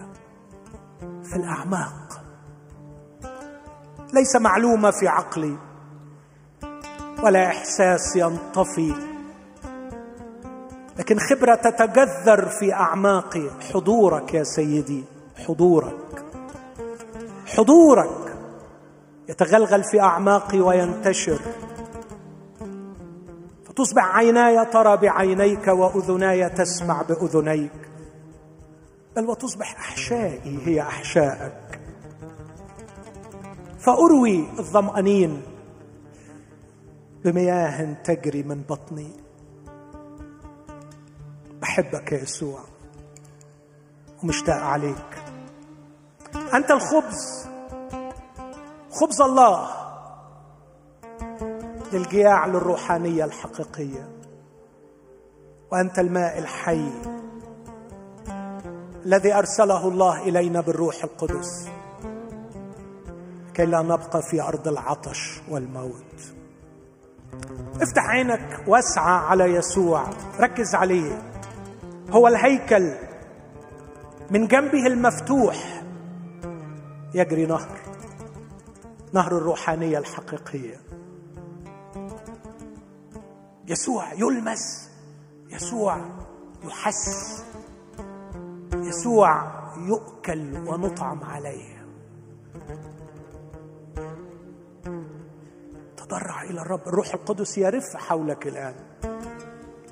في 1.24 1.36
الأعماق. 1.36 2.22
ليس 4.14 4.36
معلومه 4.36 4.92
في 4.92 5.08
عقلي 5.08 5.58
ولا 7.24 7.48
إحساس 7.48 8.16
ينطفي. 8.16 8.94
لكن 11.00 11.20
خبرة 11.20 11.56
تتجذر 11.56 12.50
في 12.60 12.74
اعماقي 12.74 13.50
حضورك 13.74 14.34
يا 14.34 14.44
سيدي 14.44 15.04
حضورك. 15.48 16.26
حضورك 17.46 18.36
يتغلغل 19.30 19.84
في 19.84 20.02
أعماقي 20.02 20.60
وينتشر. 20.60 21.40
فتصبح 23.80 24.16
عيناي 24.16 24.66
ترى 24.66 24.98
بعينيك 24.98 25.68
وأذناي 25.68 26.50
تسمع 26.50 27.02
بأذنيك. 27.02 27.72
بل 29.16 29.30
وتصبح 29.30 29.80
أحشائي 29.80 30.60
هي 30.66 30.82
أحشائك. 30.82 31.82
فأروي 33.80 34.48
الظمانين 34.60 35.42
بمياه 37.24 37.94
تجري 38.04 38.44
من 38.44 38.62
بطني. 38.70 39.12
بحبك 41.62 42.12
يا 42.12 42.24
يسوع 42.24 42.60
ومشتاق 44.24 44.62
عليك. 44.64 45.24
أنت 46.54 46.72
الخبز 46.72 47.48
خبز 48.92 49.22
الله. 49.22 49.70
للجياع 51.94 52.46
للروحانية 52.46 53.26
الحقيقية. 53.26 54.10
وأنت 55.72 56.00
الماء 56.00 56.40
الحي 56.40 56.90
الذي 59.06 59.34
أرسله 59.34 59.88
الله 59.88 60.22
إلينا 60.24 60.62
بالروح 60.62 61.04
القدس. 61.04 61.70
كي 63.54 63.66
لا 63.66 63.82
نبقى 63.82 64.22
في 64.22 64.42
أرض 64.42 64.68
العطش 64.68 65.42
والموت. 65.50 66.34
افتح 67.82 68.10
عينك 68.10 68.64
واسعى 68.68 69.16
على 69.16 69.44
يسوع. 69.44 70.10
ركز 70.40 70.76
عليه. 70.76 71.22
هو 72.12 72.28
الهيكل 72.28 72.94
من 74.32 74.48
جنبه 74.48 74.88
المفتوح. 74.88 75.84
يجري 77.14 77.46
نهر. 77.46 77.80
نهر 79.14 79.38
الروحانية 79.38 79.98
الحقيقية. 79.98 80.89
يسوع 83.70 84.14
يلمس 84.14 84.90
يسوع 85.50 86.02
يحس 86.64 87.44
يسوع 88.74 89.52
يؤكل 89.78 90.68
ونطعم 90.68 91.24
عليه. 91.24 91.86
تضرع 95.98 96.44
إلى 96.44 96.62
الرب 96.62 96.88
الروح 96.88 97.14
القدس 97.14 97.58
يرف 97.58 97.96
حولك 97.96 98.48
الآن. 98.48 98.76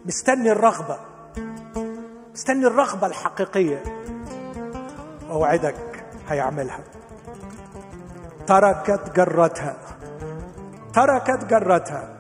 مستني 0.06 0.52
الرغبة 0.52 1.00
مستني 2.34 2.68
الرغبة 2.68 3.08
الحقيقية. 3.08 3.84
أوعدك 5.30 6.06
هيعملها. 6.28 6.84
تركت 8.48 9.16
جرتها 9.16 9.78
تركت 10.94 11.46
جرتها. 11.46 12.17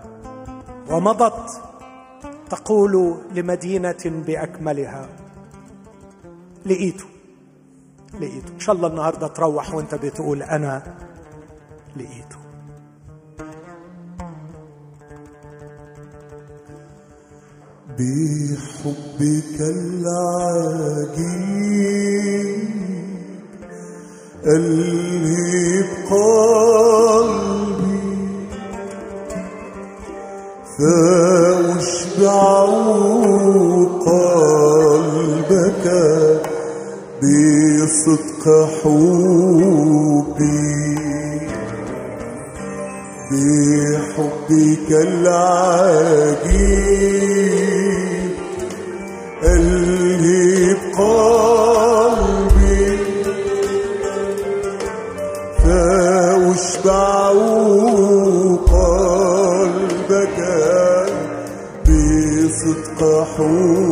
ومضت 0.89 1.61
تقول 2.49 3.17
لمدينة 3.33 3.97
بأكملها 4.05 5.09
لقيته 6.65 7.05
لقيته 8.13 8.53
إن 8.53 8.59
شاء 8.59 8.75
الله 8.75 8.87
النهارده 8.87 9.27
تروح 9.27 9.73
وأنت 9.75 9.95
بتقول 9.95 10.43
أنا 10.43 10.97
لقيته 11.95 12.37
بحبك 18.27 19.61
العجيب 19.61 21.17
اللي 24.45 25.83
بقلبي 26.09 27.86
فأشبع 30.77 32.65
قلبك 34.05 35.85
بصدق 37.21 38.43
حبي. 38.83 40.47
بحبك 43.31 44.89
العجيب 44.91 46.37
اللي 49.43 50.73
بقلبي 50.73 51.36
بصدق 63.37 63.86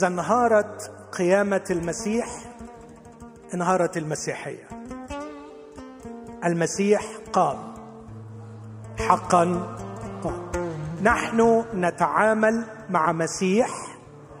إذا 0.00 0.06
انهارت 0.06 0.90
قيامة 1.12 1.64
المسيح 1.70 2.26
انهارت 3.54 3.96
المسيحية. 3.96 4.68
المسيح 6.44 7.02
قام. 7.32 7.74
حقا 8.98 9.76
قام. 10.22 10.50
نحن 11.02 11.64
نتعامل 11.74 12.64
مع 12.90 13.12
مسيح 13.12 13.68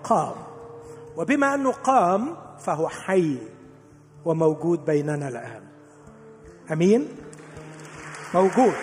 قام. 0.04 0.32
وبما 1.16 1.54
أنه 1.54 1.72
قام 1.72 2.36
فهو 2.58 2.88
حي 2.88 3.38
وموجود 4.24 4.84
بيننا 4.84 5.28
الآن. 5.28 5.62
أمين؟ 6.72 7.08
موجود. 8.34 8.74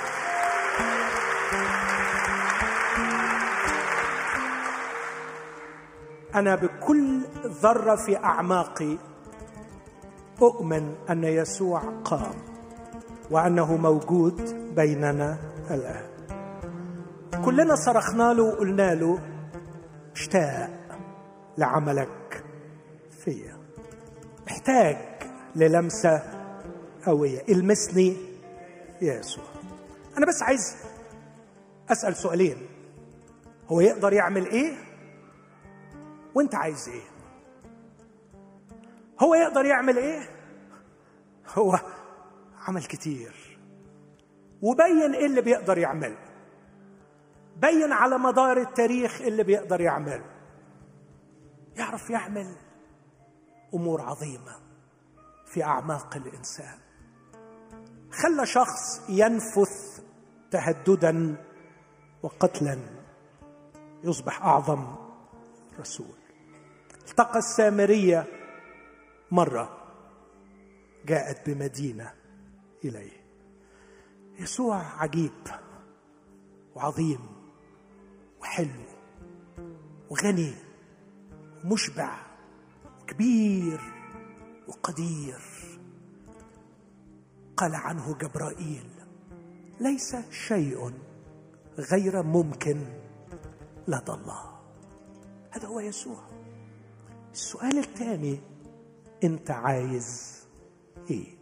أنا 6.40 6.56
بكل 6.56 7.22
ذرة 7.46 7.96
في 7.96 8.18
أعماقي 8.18 8.98
أؤمن 10.42 10.96
أن 11.10 11.24
يسوع 11.24 11.80
قام 12.04 12.36
وأنه 13.32 13.78
موجود 13.78 14.42
بيننا 14.76 15.38
الآن. 15.72 16.08
كلنا 17.46 17.76
صرخنا 17.76 18.34
له 18.34 18.44
وقلنا 18.44 18.96
له 18.96 19.20
اشتاق 20.16 20.70
لعملك 21.58 22.44
فيا. 23.24 23.58
محتاج 24.48 24.98
للمسة 25.56 26.22
قوية. 27.06 27.42
المسني 27.50 28.18
يا 29.02 29.20
يسوع. 29.20 29.46
أنا 30.18 30.26
بس 30.26 30.44
عايز 30.44 30.76
أسأل 31.90 32.16
سؤالين. 32.16 32.58
هو 33.68 33.82
يقدر 33.82 34.14
يعمل 34.14 34.46
إيه؟ 34.46 34.87
وانت 36.38 36.56
عايز 36.56 36.90
إيه؟ 36.90 37.08
هو 39.20 39.36
يقدر 39.36 39.66
يعمل 39.66 39.98
إيه؟ 39.98 40.30
هو 41.56 41.80
عمل 42.68 42.84
كتير. 42.84 43.60
وبين 44.62 45.16
إيه 45.16 45.26
اللي 45.26 45.42
بيقدر 45.42 45.78
يعمله. 45.78 46.18
بين 47.56 47.92
على 47.92 48.18
مدار 48.18 48.58
التاريخ 48.58 49.22
اللي 49.22 49.44
بيقدر 49.44 49.82
يعمله. 49.82 50.26
يعرف 51.76 52.10
يعمل 52.10 52.56
أمور 53.74 54.02
عظيمة 54.02 54.56
في 55.46 55.64
أعماق 55.64 56.16
الإنسان. 56.16 56.80
خلى 58.12 58.46
شخص 58.46 59.10
ينفث 59.10 60.02
تهددا 60.52 61.36
وقتلا 62.24 62.80
يصبح 64.04 64.42
أعظم 64.44 64.96
رسول. 65.80 66.17
التقى 67.10 67.40
السامرية 67.40 68.26
مرة 69.32 69.78
جاءت 71.06 71.50
بمدينة 71.50 72.14
إليه. 72.86 73.28
يسوع 74.40 75.02
عجيب 75.02 75.32
وعظيم 76.76 77.20
وحلو 78.42 78.86
وغني 80.10 80.54
ومشبع 81.64 82.20
وكبير 83.02 83.82
وقدير. 84.68 85.42
قال 87.58 87.76
عنه 87.76 88.18
جبرائيل 88.18 88.90
ليس 89.80 90.16
شيء 90.32 90.94
غير 91.78 92.24
ممكن 92.24 92.78
لدى 93.88 94.12
الله. 94.12 94.60
هذا 95.52 95.68
هو 95.68 95.80
يسوع. 95.80 96.37
السؤال 97.38 97.78
الثاني 97.78 98.40
أنت 99.24 99.52
عايز 99.52 100.38
إيه؟ 101.12 101.38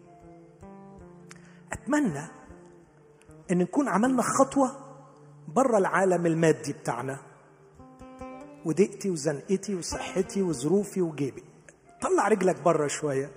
أتمنى 1.73 2.27
إن 3.51 3.57
نكون 3.57 3.89
عملنا 3.89 4.21
خطوة 4.21 4.77
بره 5.47 5.77
العالم 5.77 6.25
المادي 6.25 6.73
بتاعنا. 6.73 7.19
ودقتي 8.65 9.09
وزنقتي 9.09 9.75
وصحتي 9.75 10.41
وظروفي 10.41 11.01
وجيبي. 11.01 11.43
طلع 12.01 12.27
رجلك 12.27 12.61
بره 12.61 12.87
شوية. 12.87 13.31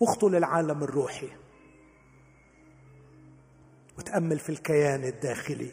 واخطو 0.00 0.28
للعالم 0.28 0.82
الروحي. 0.82 1.28
وتأمل 3.98 4.38
في 4.38 4.48
الكيان 4.48 5.04
الداخلي. 5.04 5.72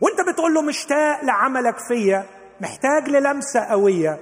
وأنت 0.00 0.20
بتقول 0.32 0.54
له 0.54 0.62
مشتاق 0.62 1.24
لعملك 1.24 1.78
فيا. 1.78 2.39
محتاج 2.60 3.08
للمسة 3.08 3.60
قوية. 3.60 4.20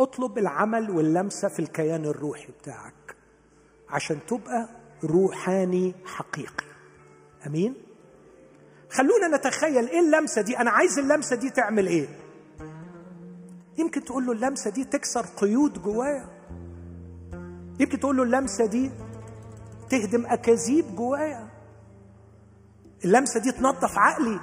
اطلب 0.00 0.38
العمل 0.38 0.90
واللمسة 0.90 1.48
في 1.48 1.58
الكيان 1.58 2.04
الروحي 2.04 2.52
بتاعك 2.52 3.16
عشان 3.88 4.18
تبقى 4.26 4.68
روحاني 5.04 5.94
حقيقي. 6.04 6.66
أمين؟ 7.46 7.74
خلونا 8.90 9.36
نتخيل 9.36 9.88
إيه 9.88 10.00
اللمسة 10.00 10.42
دي؟ 10.42 10.58
أنا 10.58 10.70
عايز 10.70 10.98
اللمسة 10.98 11.36
دي 11.36 11.50
تعمل 11.50 11.86
إيه؟ 11.86 12.08
يمكن 13.78 14.04
تقول 14.04 14.26
له 14.26 14.32
اللمسة 14.32 14.70
دي 14.70 14.84
تكسر 14.84 15.26
قيود 15.36 15.82
جوايا. 15.82 16.28
يمكن 17.80 18.00
تقول 18.00 18.16
له 18.16 18.22
اللمسة 18.22 18.66
دي 18.66 18.90
تهدم 19.90 20.26
أكاذيب 20.26 20.96
جوايا. 20.96 21.48
اللمسة 23.04 23.40
دي 23.40 23.52
تنظف 23.52 23.98
عقلي. 23.98 24.40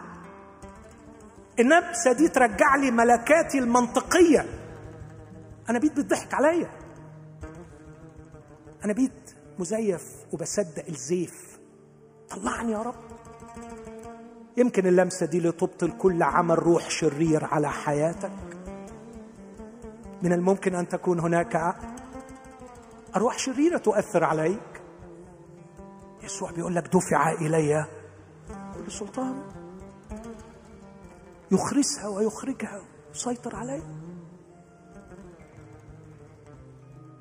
اللمسه 1.60 2.14
دي 2.18 2.28
ترجع 2.28 2.76
لي 2.76 2.92
ملكاتي 2.92 3.60
المنطقية. 3.60 4.46
أنا 5.70 5.80
بيت 5.80 6.00
بتضحك 6.00 6.34
عليا. 6.34 6.70
أنا 8.86 8.94
بيت 8.94 9.36
مزيف 9.60 10.04
وبصدق 10.34 10.86
الزيف. 10.90 11.60
طلعني 12.30 12.72
يا 12.72 12.82
رب. 12.82 12.96
يمكن 14.58 14.88
اللمسة 14.88 15.26
دي 15.26 15.40
لتبطل 15.40 15.92
كل 15.98 16.24
عمل 16.24 16.60
روح 16.60 16.90
شرير 16.90 17.46
على 17.46 17.72
حياتك. 17.72 18.32
من 20.22 20.34
الممكن 20.34 20.76
أن 20.76 20.88
تكون 20.88 21.20
هناك 21.20 21.76
أرواح 23.16 23.40
شريرة 23.40 23.78
تؤثر 23.78 24.24
عليك. 24.24 24.82
يسوع 26.24 26.52
بيقول 26.52 26.76
لك 26.76 26.88
دفع 26.88 27.32
إلي 27.32 27.86
كل 28.76 28.92
سلطان 28.92 29.65
يخرسها 31.56 32.08
ويخرجها 32.08 32.82
يسيطر 33.16 33.56
عليها. 33.56 34.02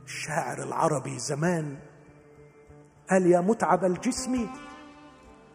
الشاعر 0.04 0.62
العربي 0.62 1.18
زمان 1.18 1.78
قال 3.10 3.26
يا 3.26 3.40
متعب 3.40 3.84
الجسم 3.84 4.46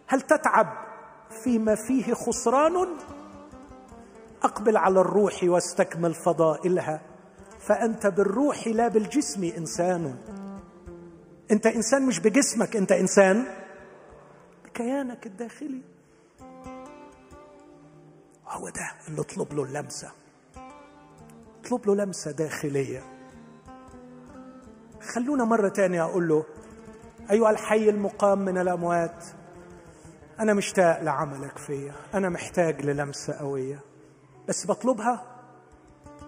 هل 0.08 0.22
تتعب 0.22 0.68
فيما 1.44 1.76
فيه 1.76 2.14
خسران؟ 2.14 2.88
أقبل 4.44 4.78
على 4.78 5.02
الروح 5.02 5.44
واستكمل 5.44 6.14
فضائلها 6.14 7.02
فأنت 7.60 8.08
بالروح 8.08 8.68
لا 8.68 8.88
بالجسم 8.88 9.44
إنسان. 9.44 10.16
أنت 11.52 11.66
إنسان 11.68 12.06
مش 12.06 12.20
بجسمك 12.20 12.76
أنت 12.76 12.92
إنسان 12.92 13.46
بكيانك 14.66 15.26
الداخلي. 15.26 15.82
هو 18.50 18.70
ده 18.70 18.92
اللي 19.08 19.22
اطلب 19.22 19.54
له 19.54 19.64
اللمسة. 19.64 20.12
اطلب 21.64 21.88
له 21.88 21.96
لمسة 21.96 22.32
داخلية. 22.32 23.04
خلونا 25.16 25.46
مرة 25.46 25.70
تانية 25.70 26.04
أقول 26.04 26.28
له 26.28 26.46
أيها 27.32 27.50
الحي 27.50 27.90
المقام 27.90 28.40
من 28.40 28.58
الأموات 28.58 29.26
أنا 30.40 30.54
مشتاق 30.54 31.02
لعملك 31.02 31.58
فيا 31.58 31.94
أنا 32.14 32.30
محتاج 32.30 32.86
للمسة 32.86 33.34
قوية. 33.34 33.80
بس 34.48 34.68
بطلبها؟ 34.68 35.26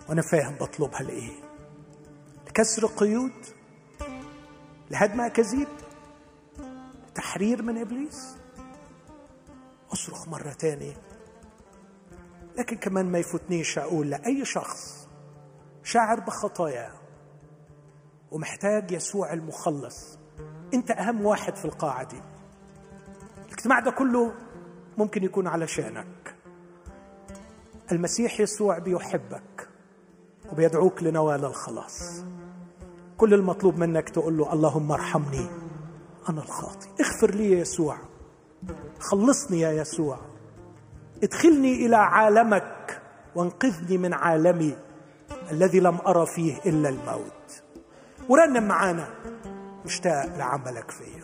وأنا 0.09 0.21
فاهم 0.21 0.55
بطلبها 0.55 1.01
لإيه. 1.01 1.39
لكسر 2.47 2.85
قيود؟ 2.85 3.45
لهدم 4.91 5.21
أكاذيب؟ 5.21 5.67
تحرير 7.15 7.61
من 7.61 7.77
إبليس؟ 7.77 8.37
أصرخ 9.93 10.27
مرة 10.27 10.53
تاني 10.53 10.93
لكن 12.61 12.77
كمان 12.77 13.11
ما 13.11 13.19
يفوتنيش 13.19 13.77
أقول 13.77 14.09
لأي 14.09 14.45
شخص 14.45 15.07
شاعر 15.83 16.19
بخطاياه 16.19 16.91
ومحتاج 18.31 18.91
يسوع 18.91 19.33
المخلص. 19.33 20.19
أنت 20.73 20.91
أهم 20.91 21.25
واحد 21.25 21.55
في 21.55 21.65
القاعة 21.65 22.03
دي. 22.03 22.21
الاجتماع 23.45 23.79
ده 23.79 23.91
كله 23.91 24.33
ممكن 24.97 25.23
يكون 25.23 25.47
علشانك 25.47 26.35
المسيح 27.91 28.39
يسوع 28.39 28.77
بيحبك 28.77 29.67
وبيدعوك 30.51 31.03
لنوال 31.03 31.45
الخلاص. 31.45 32.23
كل 33.17 33.33
المطلوب 33.33 33.77
منك 33.77 34.09
تقول 34.09 34.37
له 34.37 34.53
اللهم 34.53 34.91
ارحمني 34.91 35.47
أنا 36.29 36.41
الخاطي 36.41 36.87
اغفر 37.01 37.35
لي 37.35 37.51
يا 37.51 37.59
يسوع. 37.59 37.97
خلصني 38.99 39.59
يا 39.59 39.71
يسوع. 39.71 40.30
ادخلني 41.23 41.85
إلى 41.85 41.95
عالمك 41.95 43.01
وانقذني 43.35 43.97
من 43.97 44.13
عالمي 44.13 44.77
الذي 45.51 45.79
لم 45.79 45.97
أرى 46.07 46.25
فيه 46.25 46.57
إلا 46.65 46.89
الموت. 46.89 47.63
ورنم 48.29 48.67
معانا 48.67 49.07
مشتاق 49.85 50.37
لعملك 50.37 50.91
فيا. 50.91 51.20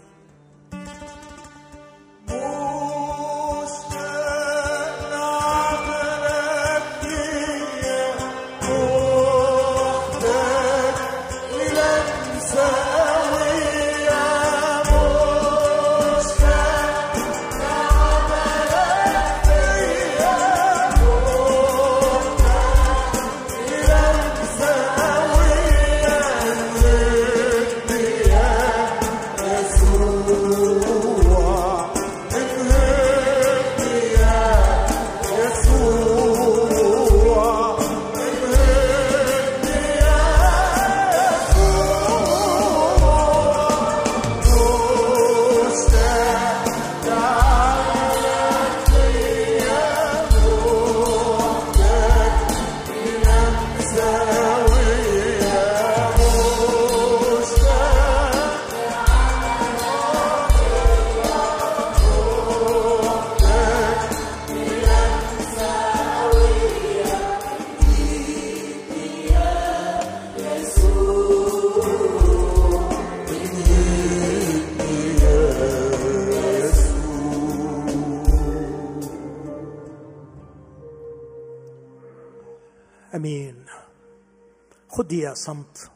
يا 85.11 85.33
صمت. 85.33 85.91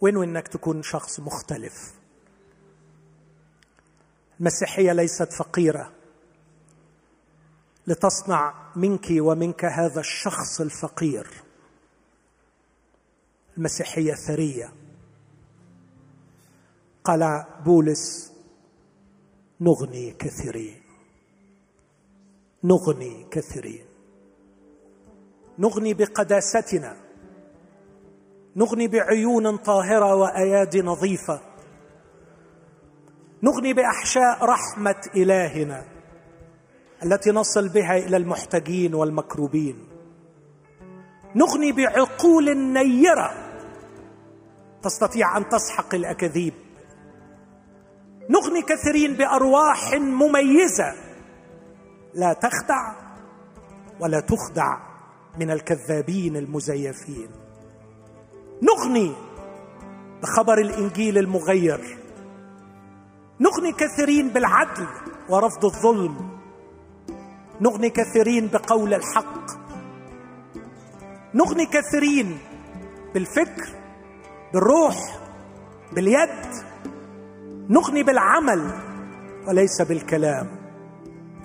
وين 0.00 0.22
انك 0.22 0.48
تكون 0.48 0.82
شخص 0.82 1.20
مختلف. 1.20 1.94
المسيحية 4.40 4.92
ليست 4.92 5.32
فقيرة. 5.32 5.92
لتصنع 7.86 8.72
منك 8.76 9.06
ومنك 9.10 9.64
هذا 9.64 10.00
الشخص 10.00 10.60
الفقير. 10.60 11.30
المسيحية 13.56 14.14
ثرية. 14.14 14.72
قال 17.04 17.44
بولس 17.64 18.32
نغني 19.60 20.12
كثيرين. 20.12 20.82
نغني 22.64 23.26
كثيرين. 23.30 23.86
نغني 25.58 25.94
بقداستنا. 25.94 27.11
نغني 28.56 28.88
بعيون 28.88 29.56
طاهرة 29.56 30.14
وأيادي 30.14 30.82
نظيفة. 30.82 31.40
نغني 33.42 33.72
بأحشاء 33.74 34.44
رحمة 34.44 35.00
إلهنا 35.16 35.84
التي 37.04 37.30
نصل 37.30 37.68
بها 37.68 37.96
إلى 37.96 38.16
المحتاجين 38.16 38.94
والمكروبين. 38.94 39.88
نغني 41.34 41.72
بعقول 41.72 42.56
نيرة 42.56 43.32
تستطيع 44.82 45.36
أن 45.36 45.48
تسحق 45.48 45.94
الأكاذيب. 45.94 46.54
نغني 48.30 48.62
كثيرين 48.62 49.14
بأرواح 49.14 49.94
مميزة 49.94 50.94
لا 52.14 52.32
تخدع 52.32 52.94
ولا 54.00 54.20
تخدع 54.20 54.78
من 55.40 55.50
الكذابين 55.50 56.36
المزيفين. 56.36 57.41
نغني 58.62 59.12
بخبر 60.22 60.58
الإنجيل 60.58 61.18
المغير. 61.18 61.98
نغني 63.40 63.72
كثيرين 63.72 64.28
بالعدل 64.28 64.86
ورفض 65.28 65.64
الظلم. 65.64 66.38
نغني 67.60 67.90
كثيرين 67.90 68.46
بقول 68.48 68.94
الحق. 68.94 69.46
نغني 71.34 71.66
كثيرين 71.66 72.38
بالفكر 73.14 73.68
بالروح 74.52 74.96
باليد. 75.92 76.52
نغني 77.68 78.02
بالعمل 78.02 78.70
وليس 79.48 79.82
بالكلام. 79.82 80.46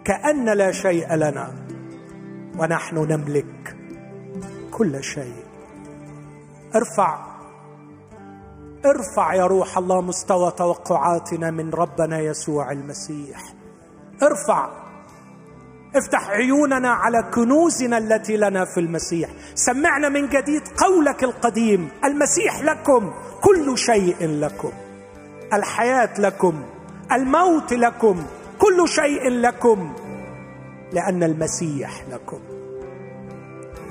كأن 0.05 0.49
لا 0.49 0.71
شيء 0.71 1.15
لنا 1.15 1.53
ونحن 2.59 2.95
نملك 2.95 3.77
كل 4.71 5.03
شيء. 5.03 5.46
ارفع. 6.75 7.37
ارفع 8.85 9.33
يا 9.33 9.45
روح 9.45 9.77
الله 9.77 10.01
مستوى 10.01 10.51
توقعاتنا 10.51 11.51
من 11.51 11.69
ربنا 11.69 12.19
يسوع 12.19 12.71
المسيح. 12.71 13.43
ارفع. 14.23 14.69
افتح 15.95 16.29
عيوننا 16.29 16.89
على 16.89 17.23
كنوزنا 17.33 17.97
التي 17.97 18.37
لنا 18.37 18.65
في 18.65 18.79
المسيح. 18.79 19.29
سمعنا 19.55 20.09
من 20.09 20.29
جديد 20.29 20.61
قولك 20.77 21.23
القديم 21.23 21.89
المسيح 22.05 22.61
لكم 22.61 23.13
كل 23.41 23.77
شيء 23.77 24.27
لكم. 24.27 24.71
الحياة 25.53 26.19
لكم 26.19 26.63
الموت 27.11 27.73
لكم 27.73 28.23
كل 28.59 28.89
شيء 28.89 29.29
لكم 29.29 29.93
لأن 30.93 31.23
المسيح 31.23 32.03
لكم. 32.11 32.39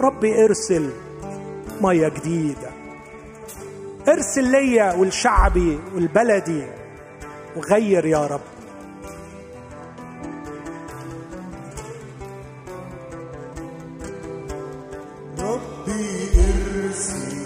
ربي 0.00 0.44
ارسل 0.44 0.90
مية 1.80 2.08
جديدة. 2.08 2.70
ارسل 4.08 4.44
ليا 4.44 4.94
والشعبي 4.94 5.78
والبلدي 5.94 6.66
وغير 7.56 8.06
يا 8.06 8.26
رب. 8.26 8.40
ربي 15.38 16.28
ارسل 16.34 17.36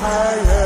حياتي. 0.00 0.59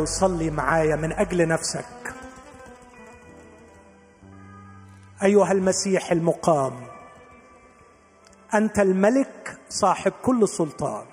وصلي 0.00 0.50
معايا 0.50 0.96
من 0.96 1.12
أجل 1.12 1.48
نفسك. 1.48 2.14
أيها 5.22 5.52
المسيح 5.52 6.12
المقام 6.12 6.86
أنت 8.54 8.78
الملك 8.78 9.58
صاحب 9.68 10.12
كل 10.12 10.48
سلطان. 10.48 11.06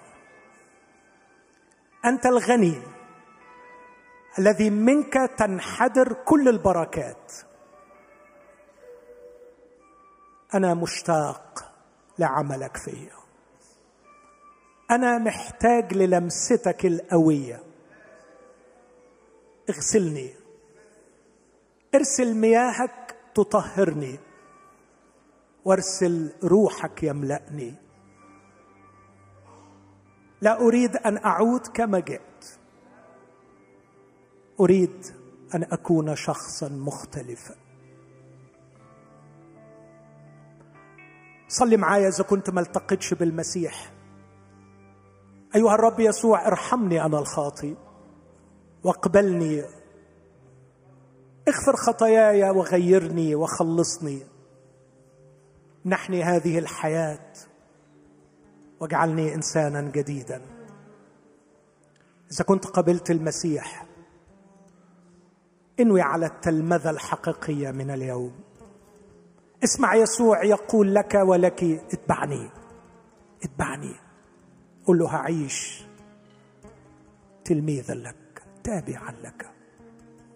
أنت 2.05 2.25
الغني 2.25 2.81
الذي 4.39 4.69
منك 4.69 5.13
تنحدر 5.37 6.13
كل 6.13 6.49
البركات. 6.49 7.33
أنا 10.53 10.73
مشتاق 10.73 11.73
لعملك 12.19 12.77
فيا 12.77 13.17
أنا 14.91 15.17
محتاج 15.17 15.93
للمستك 15.93 16.85
القوية. 16.85 17.66
اغسلني. 19.69 20.33
ارسل 21.95 22.35
مياهك 22.35 23.15
تطهرني. 23.35 24.19
وارسل 25.65 26.33
روحك 26.43 27.03
يملأني. 27.03 27.73
لا 30.41 30.61
أريد 30.61 30.95
أن 30.95 31.17
أعود 31.17 31.67
كما 31.67 31.99
جئت. 31.99 32.59
أريد 34.59 35.05
أن 35.55 35.63
أكون 35.63 36.15
شخصا 36.15 36.69
مختلفا. 36.69 37.55
صلي 41.47 41.77
معايا 41.77 42.07
إذا 42.07 42.23
كنت 42.23 42.49
ما 42.49 42.61
التقيتش 42.61 43.13
بالمسيح. 43.13 43.93
أيها 45.55 45.75
الرب 45.75 45.99
يسوع 45.99 46.47
ارحمني 46.47 47.05
أنا 47.05 47.19
الخاطي 47.19 47.75
واقبلني. 48.87 49.63
اغفر 51.47 51.75
خطاياي 51.75 52.49
وغيرني 52.49 53.35
وخلصني. 53.35 54.19
منحني 55.85 56.23
هذه 56.23 56.59
الحياة. 56.59 57.33
واجعلني 58.79 59.35
إنسانا 59.35 59.81
جديدا. 59.81 60.41
إذا 62.31 62.43
كنت 62.43 62.65
قبلت 62.65 63.11
المسيح 63.11 63.85
انوي 65.79 66.01
على 66.01 66.25
التلمذة 66.25 66.89
الحقيقية 66.89 67.71
من 67.71 67.91
اليوم. 67.91 68.39
اسمع 69.63 69.95
يسوع 69.95 70.43
يقول 70.43 70.95
لك 70.95 71.13
ولك 71.15 71.63
اتبعني. 71.63 72.49
اتبعني. 73.43 73.95
قل 74.85 74.97
له 74.97 75.15
هعيش 75.15 75.83
تلميذا 77.45 77.93
لك. 77.93 78.26
تابعا 78.63 79.11
لك 79.23 79.49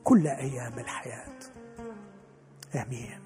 كل 0.04 0.28
أيام 0.28 0.80
الحياة. 0.80 1.40
آمين. 2.76 3.21